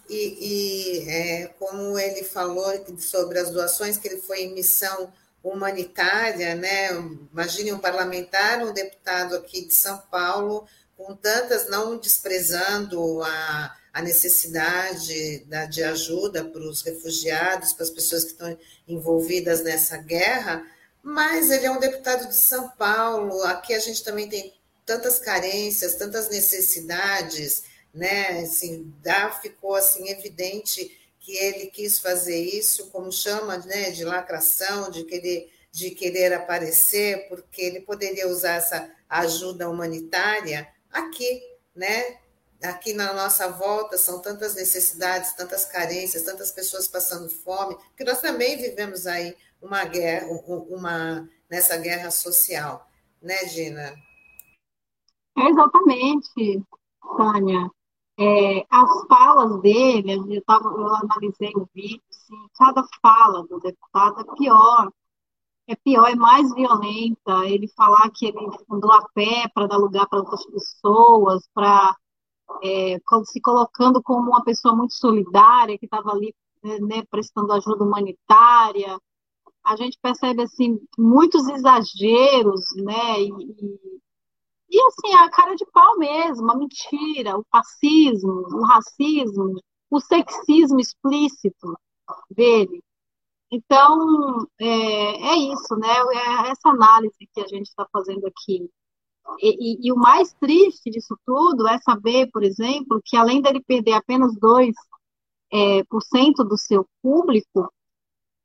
e, 0.10 1.06
e 1.06 1.10
é, 1.10 1.48
como 1.58 1.98
ele 1.98 2.24
falou 2.24 2.66
sobre 2.98 3.40
as 3.40 3.50
doações, 3.50 3.98
que 3.98 4.10
ele 4.10 4.18
foi 4.18 4.44
em 4.44 4.54
missão 4.54 5.10
humanitária, 5.44 6.56
né? 6.56 6.90
Imagine 7.32 7.74
um 7.74 7.80
parlamentar, 7.80 8.64
um 8.64 8.74
deputado 8.74 9.36
aqui 9.36 9.66
de 9.66 9.74
São 9.74 9.98
Paulo, 10.12 10.68
com 10.96 11.16
tantas, 11.16 11.68
não 11.68 11.98
desprezando 11.98 13.24
a, 13.24 13.76
a 13.92 14.02
necessidade 14.02 15.46
da, 15.46 15.66
de 15.66 15.84
ajuda 15.84 16.46
para 16.46 16.62
os 16.62 16.82
refugiados, 16.82 17.74
para 17.74 17.84
as 17.84 17.90
pessoas 17.90 18.24
que 18.24 18.32
estão 18.32 18.58
envolvidas 18.88 19.64
nessa 19.64 19.98
guerra, 19.98 20.64
mas 21.02 21.50
ele 21.50 21.66
é 21.66 21.72
um 21.72 21.80
deputado 21.80 22.28
de 22.28 22.36
São 22.36 22.70
Paulo, 22.70 23.42
aqui 23.44 23.74
a 23.74 23.80
gente 23.80 24.04
também 24.04 24.30
tem 24.30 24.54
tantas 24.86 25.20
carências, 25.20 25.96
tantas 25.96 26.30
necessidades, 26.30 27.64
né? 27.94 28.42
Assim, 28.42 28.94
dá, 29.02 29.32
ficou 29.32 29.76
assim 29.76 30.10
evidente 30.10 31.01
que 31.22 31.38
ele 31.38 31.68
quis 31.68 32.00
fazer 32.00 32.42
isso, 32.42 32.90
como 32.90 33.12
chama, 33.12 33.58
né, 33.60 33.92
de 33.92 34.04
lacração, 34.04 34.90
de 34.90 35.04
querer, 35.04 35.54
de 35.72 35.92
querer 35.92 36.34
aparecer, 36.34 37.30
porque 37.30 37.62
ele 37.62 37.80
poderia 37.82 38.28
usar 38.28 38.56
essa 38.56 38.92
ajuda 39.08 39.70
humanitária 39.70 40.68
aqui, 40.92 41.42
né? 41.76 42.18
Aqui 42.64 42.94
na 42.94 43.14
nossa 43.14 43.48
volta 43.50 43.98
são 43.98 44.20
tantas 44.20 44.56
necessidades, 44.56 45.34
tantas 45.34 45.64
carências, 45.64 46.24
tantas 46.24 46.52
pessoas 46.52 46.88
passando 46.88 47.30
fome, 47.30 47.78
que 47.96 48.04
nós 48.04 48.20
também 48.20 48.58
vivemos 48.58 49.08
aí 49.08 49.36
uma 49.62 49.84
guerra, 49.86 50.28
uma 50.28 51.30
nessa 51.50 51.78
guerra 51.78 52.10
social, 52.10 52.88
né, 53.22 53.46
Gina? 53.48 53.96
Exatamente, 55.38 56.64
Tânia. 57.18 57.70
É, 58.24 58.66
as 58.70 59.08
falas 59.08 59.62
dele, 59.62 60.14
eu, 60.38 60.44
tava, 60.44 60.70
eu 60.70 60.96
analisei 60.96 61.52
o 61.56 61.68
vídeo, 61.74 62.02
assim, 62.10 62.48
cada 62.56 62.84
fala 63.02 63.48
do 63.48 63.60
deputado 63.60 64.22
é 64.22 64.36
pior, 64.36 64.92
é 65.68 65.76
pior, 65.76 66.08
é 66.08 66.16
mais 66.16 66.54
violenta. 66.54 67.46
Ele 67.48 67.68
falar 67.70 68.10
que 68.12 68.28
ele 68.28 68.38
andou 68.70 68.92
a 68.92 69.08
pé 69.14 69.48
para 69.54 69.68
dar 69.68 69.78
lugar 69.78 70.08
para 70.08 70.20
outras 70.20 70.46
pessoas, 70.46 71.48
para 71.54 71.96
é, 72.64 72.98
se 73.26 73.42
colocando 73.42 74.02
como 74.04 74.30
uma 74.30 74.44
pessoa 74.44 74.76
muito 74.76 74.94
solidária, 74.94 75.78
que 75.78 75.86
estava 75.86 76.12
ali 76.12 76.34
né, 76.64 76.80
né, 76.80 77.04
prestando 77.10 77.54
ajuda 77.54 77.84
humanitária. 77.84 79.00
A 79.64 79.76
gente 79.76 79.98
percebe 80.02 80.44
assim 80.44 80.80
muitos 80.98 81.48
exageros, 81.48 82.62
né? 82.84 83.22
E, 83.22 83.32
e 84.72 84.82
assim, 84.84 85.14
a 85.16 85.30
cara 85.30 85.54
de 85.56 85.66
pau 85.66 85.98
mesmo, 85.98 86.50
a 86.50 86.56
mentira, 86.56 87.38
o 87.38 87.46
fascismo, 87.52 88.48
o 88.54 88.66
racismo, 88.66 89.62
o 89.90 90.00
sexismo 90.00 90.80
explícito 90.80 91.78
dele. 92.30 92.82
Então, 93.52 94.48
é, 94.60 94.66
é 94.66 95.36
isso, 95.36 95.76
né? 95.76 95.90
É 95.90 96.52
essa 96.52 96.70
análise 96.70 97.18
que 97.34 97.42
a 97.42 97.48
gente 97.48 97.68
está 97.68 97.86
fazendo 97.92 98.26
aqui. 98.26 98.70
E, 99.42 99.86
e, 99.86 99.88
e, 99.88 99.92
o 99.92 99.98
mais 99.98 100.34
triste 100.36 100.90
disso 100.90 101.18
tudo 101.26 101.68
é 101.68 101.78
saber, 101.80 102.30
por 102.32 102.44
exemplo, 102.44 103.02
que 103.04 103.18
além 103.18 103.42
dele 103.42 103.62
perder 103.62 103.94
apenas 103.94 104.34
2% 104.40 104.74
é, 105.54 105.84
por 105.86 106.02
cento 106.02 106.44
do 106.46 106.58
seu 106.58 106.88
público, 107.04 107.72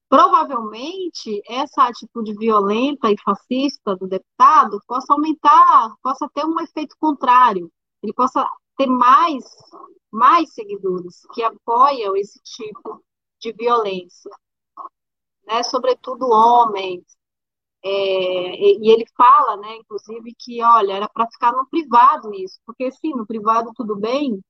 provavelmente 0.08 1.42
essa 1.48 1.84
atitude 1.84 2.34
violenta 2.34 3.10
e 3.10 3.16
fascista 3.22 3.96
do 3.96 4.06
deputado 4.06 4.80
possa 4.86 5.12
aumentar, 5.12 5.94
possa 6.02 6.28
ter 6.32 6.44
um 6.44 6.60
efeito 6.60 6.96
contrário, 6.98 7.70
ele 8.02 8.12
possa 8.12 8.48
ter 8.76 8.86
mais, 8.86 9.44
mais 10.10 10.52
seguidores 10.52 11.22
que 11.34 11.42
apoiam 11.42 12.16
esse 12.16 12.40
tipo 12.42 13.02
de 13.40 13.52
violência, 13.52 14.30
né? 15.46 15.62
sobretudo 15.62 16.28
homens. 16.28 17.02
É, 17.84 17.88
e 17.88 18.90
ele 18.90 19.04
fala, 19.16 19.56
né, 19.58 19.76
inclusive, 19.76 20.34
que 20.38 20.62
olha, 20.62 20.94
era 20.94 21.08
para 21.08 21.28
ficar 21.30 21.52
no 21.52 21.66
privado 21.68 22.34
isso, 22.34 22.58
porque 22.66 22.90
sim, 22.90 23.10
no 23.14 23.24
privado 23.26 23.70
tudo 23.76 23.94
bem, 23.94 24.40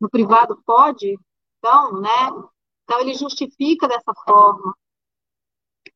no 0.00 0.10
privado 0.10 0.60
pode, 0.66 1.16
então, 1.58 2.00
né, 2.00 2.30
então, 2.92 3.00
ele 3.00 3.14
justifica 3.14 3.88
dessa 3.88 4.12
forma, 4.22 4.76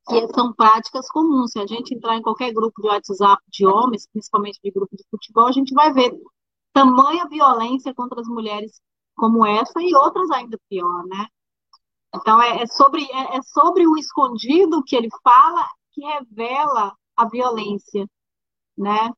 que 0.09 0.29
são 0.33 0.51
práticas 0.55 1.11
comuns. 1.11 1.53
Se 1.53 1.59
a 1.59 1.67
gente 1.67 1.95
entrar 1.95 2.17
em 2.17 2.23
qualquer 2.23 2.55
grupo 2.55 2.81
de 2.81 2.89
WhatsApp 2.89 3.43
de 3.49 3.67
homens, 3.67 4.09
principalmente 4.11 4.59
de 4.65 4.71
grupo 4.71 4.97
de 4.97 5.05
futebol, 5.11 5.47
a 5.47 5.53
gente 5.53 5.75
vai 5.75 5.93
ver 5.93 6.19
tamanha 6.73 7.29
violência 7.29 7.95
contra 7.95 8.19
as 8.19 8.27
mulheres 8.27 8.81
como 9.15 9.45
essa 9.45 9.83
e 9.83 9.95
outras 9.95 10.31
ainda 10.31 10.59
pior, 10.71 11.05
né? 11.05 11.27
Então, 12.15 12.41
é, 12.41 12.63
é 12.63 12.67
sobre, 12.67 13.03
é, 13.03 13.37
é 13.37 13.43
sobre 13.43 13.87
o 13.87 13.99
escondido 13.99 14.83
que 14.83 14.97
ele 14.97 15.11
fala 15.23 15.67
que 15.93 16.01
revela 16.01 16.95
a 17.15 17.29
violência, 17.29 18.09
né? 18.77 19.13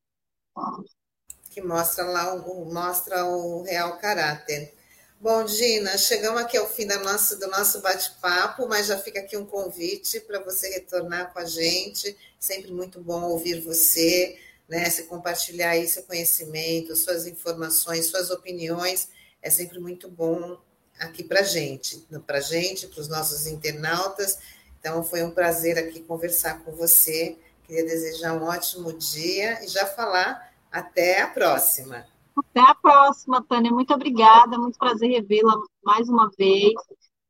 Que 1.49 1.61
mostra 1.61 2.03
lá, 2.03 2.33
o, 2.33 2.73
mostra 2.73 3.25
o 3.25 3.63
real 3.63 3.97
caráter. 3.99 4.78
Bom, 5.21 5.45
Gina, 5.45 5.97
chegamos 5.97 6.41
aqui 6.41 6.55
ao 6.55 6.65
fim 6.65 6.87
da 6.87 6.97
nossa, 6.99 7.35
do 7.35 7.47
nosso 7.47 7.81
bate-papo, 7.81 8.69
mas 8.69 8.87
já 8.87 8.97
fica 8.97 9.19
aqui 9.19 9.35
um 9.35 9.45
convite 9.45 10.21
para 10.21 10.39
você 10.39 10.69
retornar 10.69 11.33
com 11.33 11.39
a 11.39 11.45
gente. 11.45 12.15
Sempre 12.39 12.71
muito 12.71 13.01
bom 13.01 13.23
ouvir 13.23 13.59
você, 13.59 14.39
né? 14.69 14.89
Se 14.89 15.03
compartilhar 15.03 15.71
aí 15.71 15.85
seu 15.89 16.03
conhecimento, 16.03 16.95
suas 16.95 17.27
informações, 17.27 18.05
suas 18.05 18.29
opiniões. 18.29 19.09
É 19.41 19.49
sempre 19.49 19.77
muito 19.77 20.09
bom 20.09 20.57
aqui 20.97 21.21
para 21.21 21.41
a 21.41 21.43
gente, 21.43 21.97
para 22.25 22.37
a 22.37 22.41
gente, 22.41 22.87
para 22.87 23.01
os 23.01 23.09
nossos 23.09 23.45
internautas. 23.45 24.37
Então, 24.79 25.03
foi 25.03 25.21
um 25.21 25.31
prazer 25.31 25.77
aqui 25.77 25.99
conversar 25.99 26.63
com 26.63 26.71
você. 26.71 27.37
Queria 27.67 27.83
desejar 27.83 28.35
um 28.35 28.45
ótimo 28.45 28.93
dia 28.93 29.61
e 29.65 29.67
já 29.67 29.85
falar 29.85 30.53
até 30.71 31.21
a 31.21 31.27
próxima. 31.27 32.07
Até 32.35 32.61
a 32.61 32.75
próxima, 32.75 33.43
Tânia. 33.43 33.71
Muito 33.71 33.93
obrigada. 33.93 34.57
Muito 34.57 34.77
prazer 34.77 35.09
revê-la 35.09 35.55
mais 35.83 36.09
uma 36.09 36.29
vez. 36.37 36.73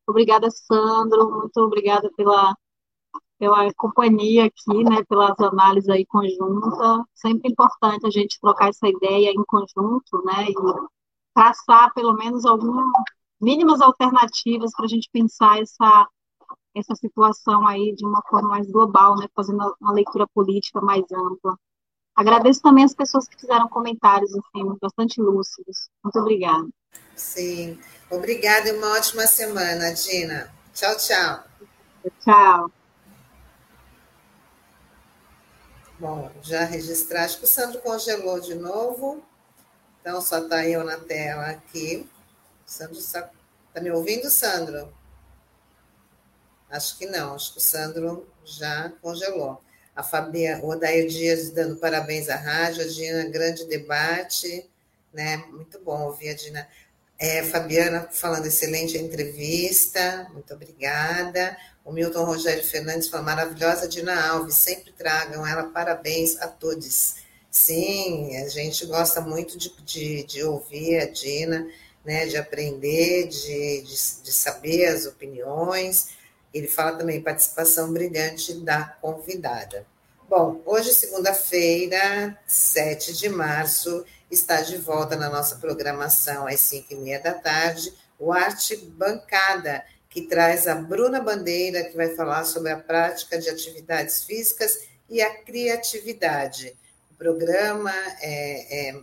Obrigada, 0.07 0.49
Sandro. 0.51 1.31
Muito 1.31 1.57
obrigada 1.57 2.09
pela, 2.15 2.55
pela 3.37 3.73
companhia 3.75 4.45
aqui, 4.45 4.83
né? 4.83 5.03
Pelas 5.07 5.39
análises 5.39 5.89
aí 5.89 6.05
conjuntas. 6.05 7.05
Sempre 7.15 7.51
importante 7.51 8.05
a 8.07 8.09
gente 8.09 8.39
trocar 8.41 8.69
essa 8.69 8.87
ideia 8.87 9.31
em 9.31 9.43
conjunto, 9.45 10.23
né? 10.25 10.47
E 10.49 10.53
traçar 11.33 11.93
pelo 11.93 12.13
menos 12.13 12.45
algumas 12.45 12.85
mínimas 13.41 13.81
alternativas 13.81 14.71
para 14.75 14.85
a 14.85 14.89
gente 14.89 15.09
pensar 15.11 15.61
essa 15.61 16.07
essa 16.75 16.95
situação 16.95 17.67
aí 17.67 17.93
de 17.95 18.05
uma 18.05 18.21
forma 18.29 18.49
mais 18.49 18.69
global, 18.71 19.15
né? 19.15 19.27
Fazendo 19.35 19.75
uma 19.81 19.91
leitura 19.91 20.27
política 20.33 20.79
mais 20.81 21.03
ampla. 21.11 21.57
Agradeço 22.19 22.61
também 22.61 22.83
as 22.83 22.93
pessoas 22.93 23.29
que 23.29 23.39
fizeram 23.39 23.69
comentários, 23.69 24.29
assim, 24.31 24.77
bastante 24.81 25.21
lúcidos. 25.21 25.89
Muito 26.03 26.19
obrigada. 26.19 26.67
Sim, 27.15 27.79
obrigada 28.11 28.67
e 28.67 28.73
uma 28.73 28.97
ótima 28.97 29.25
semana, 29.25 29.93
Dina. 29.93 30.53
Tchau, 30.73 30.97
tchau. 30.97 31.45
Tchau. 32.19 32.71
Bom, 35.97 36.29
já 36.41 36.65
registrar. 36.65 37.23
Acho 37.23 37.37
que 37.37 37.45
o 37.45 37.47
Sandro 37.47 37.79
congelou 37.79 38.41
de 38.41 38.53
novo. 38.53 39.23
Então, 40.01 40.21
só 40.21 40.39
está 40.39 40.67
eu 40.67 40.83
na 40.83 40.97
tela 40.97 41.45
aqui. 41.45 42.05
O 42.67 42.69
Sandro 42.69 42.99
está, 42.99 43.31
está 43.69 43.79
me 43.79 43.91
ouvindo, 43.91 44.29
Sandro? 44.29 44.93
Acho 46.69 46.97
que 46.97 47.05
não. 47.05 47.33
Acho 47.33 47.53
que 47.53 47.59
o 47.59 47.61
Sandro 47.61 48.27
já 48.43 48.91
congelou 49.01 49.63
a 49.99 50.03
Fabiana, 50.03 50.63
o 50.63 50.69
Odair 50.69 51.07
Dias 51.07 51.51
dando 51.51 51.75
parabéns 51.75 52.29
à 52.29 52.37
rádio, 52.37 52.83
a 52.83 52.87
Dina, 52.87 53.25
grande 53.25 53.65
debate, 53.65 54.65
né? 55.13 55.43
Muito 55.51 55.77
bom 55.81 56.03
ouvir 56.03 56.29
a 56.29 56.33
Dina. 56.33 56.65
É, 57.19 57.43
Fabiana 57.43 58.07
falando 58.09 58.45
excelente 58.45 58.97
entrevista, 58.97 60.25
muito 60.31 60.53
obrigada. 60.53 61.57
O 61.83 61.91
Milton 61.91 62.23
Rogério 62.23 62.63
Fernandes 62.63 63.09
falou 63.09 63.25
maravilhosa 63.25 63.89
Dina 63.89 64.29
Alves, 64.29 64.55
sempre 64.55 64.93
tragam 64.93 65.45
ela 65.45 65.63
parabéns 65.63 66.39
a 66.39 66.47
todos. 66.47 67.15
Sim, 67.51 68.37
a 68.37 68.47
gente 68.47 68.85
gosta 68.85 69.19
muito 69.19 69.57
de, 69.57 69.69
de, 69.83 70.23
de 70.23 70.43
ouvir 70.45 70.97
a 71.01 71.07
Dina, 71.07 71.67
né, 72.05 72.25
de 72.25 72.37
aprender, 72.37 73.27
de, 73.27 73.81
de, 73.81 74.23
de 74.23 74.31
saber 74.31 74.85
as 74.85 75.05
opiniões 75.05 76.17
ele 76.53 76.67
fala 76.67 76.97
também 76.97 77.21
participação 77.21 77.91
brilhante 77.91 78.53
da 78.53 78.85
convidada. 79.01 79.85
Bom, 80.29 80.61
hoje, 80.65 80.93
segunda-feira, 80.93 82.37
7 82.45 83.13
de 83.13 83.29
março, 83.29 84.05
está 84.29 84.61
de 84.61 84.77
volta 84.77 85.15
na 85.15 85.29
nossa 85.29 85.55
programação 85.55 86.45
às 86.45 86.61
5 86.61 86.93
e 86.93 86.95
meia 86.97 87.19
da 87.19 87.33
tarde, 87.33 87.93
o 88.19 88.31
Arte 88.31 88.75
Bancada, 88.75 89.83
que 90.09 90.23
traz 90.23 90.67
a 90.67 90.75
Bruna 90.75 91.21
Bandeira, 91.21 91.83
que 91.83 91.95
vai 91.95 92.09
falar 92.15 92.43
sobre 92.43 92.71
a 92.71 92.77
prática 92.77 93.39
de 93.39 93.49
atividades 93.49 94.23
físicas 94.23 94.87
e 95.09 95.21
a 95.21 95.43
criatividade. 95.43 96.75
O 97.11 97.15
programa 97.15 97.91
é, 98.21 98.89
é 98.89 99.01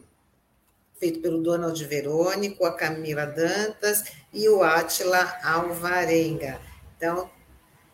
feito 0.98 1.20
pelo 1.20 1.42
Donald 1.42 1.84
Verônico, 1.84 2.64
a 2.64 2.72
Camila 2.72 3.26
Dantas 3.26 4.04
e 4.32 4.48
o 4.48 4.62
Átila 4.62 5.38
Alvarenga. 5.42 6.60
Então, 6.96 7.30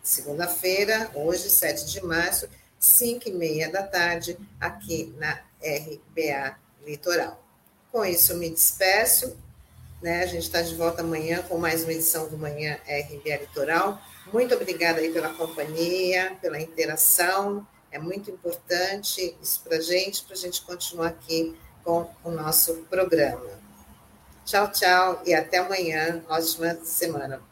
segunda-feira, 0.03 1.11
hoje, 1.15 1.49
7 1.49 1.87
de 1.87 2.05
março, 2.05 2.49
5 2.79 3.29
e 3.29 3.33
meia 3.33 3.71
da 3.71 3.83
tarde, 3.83 4.37
aqui 4.61 5.15
na 5.17 5.41
RBA 5.63 6.57
Litoral. 6.85 7.43
Com 7.93 8.05
isso, 8.05 8.35
me 8.37 8.51
despeço. 8.51 9.37
Né? 10.03 10.25
A 10.25 10.27
gente 10.27 10.43
está 10.43 10.61
de 10.61 10.75
volta 10.75 11.03
amanhã 11.03 11.43
com 11.43 11.59
mais 11.59 11.85
uma 11.85 11.93
edição 11.93 12.29
do 12.29 12.37
Manhã 12.37 12.77
RBA 12.87 13.37
Litoral. 13.37 14.03
Muito 14.33 14.55
obrigada 14.55 15.01
aí 15.01 15.13
pela 15.13 15.33
companhia, 15.35 16.37
pela 16.41 16.61
interação. 16.61 17.65
É 17.91 17.99
muito 17.99 18.31
importante 18.31 19.37
isso 19.41 19.61
para 19.63 19.77
a 19.77 19.81
gente, 19.81 20.25
para 20.25 20.35
a 20.35 20.39
gente 20.39 20.63
continuar 20.63 21.09
aqui 21.09 21.57
com 21.85 22.11
o 22.25 22.31
nosso 22.31 22.75
programa. 22.91 23.61
Tchau, 24.45 24.73
tchau 24.73 25.23
e 25.25 25.35
até 25.35 25.59
amanhã. 25.59 26.25
Ótima 26.29 26.75
semana. 26.83 27.52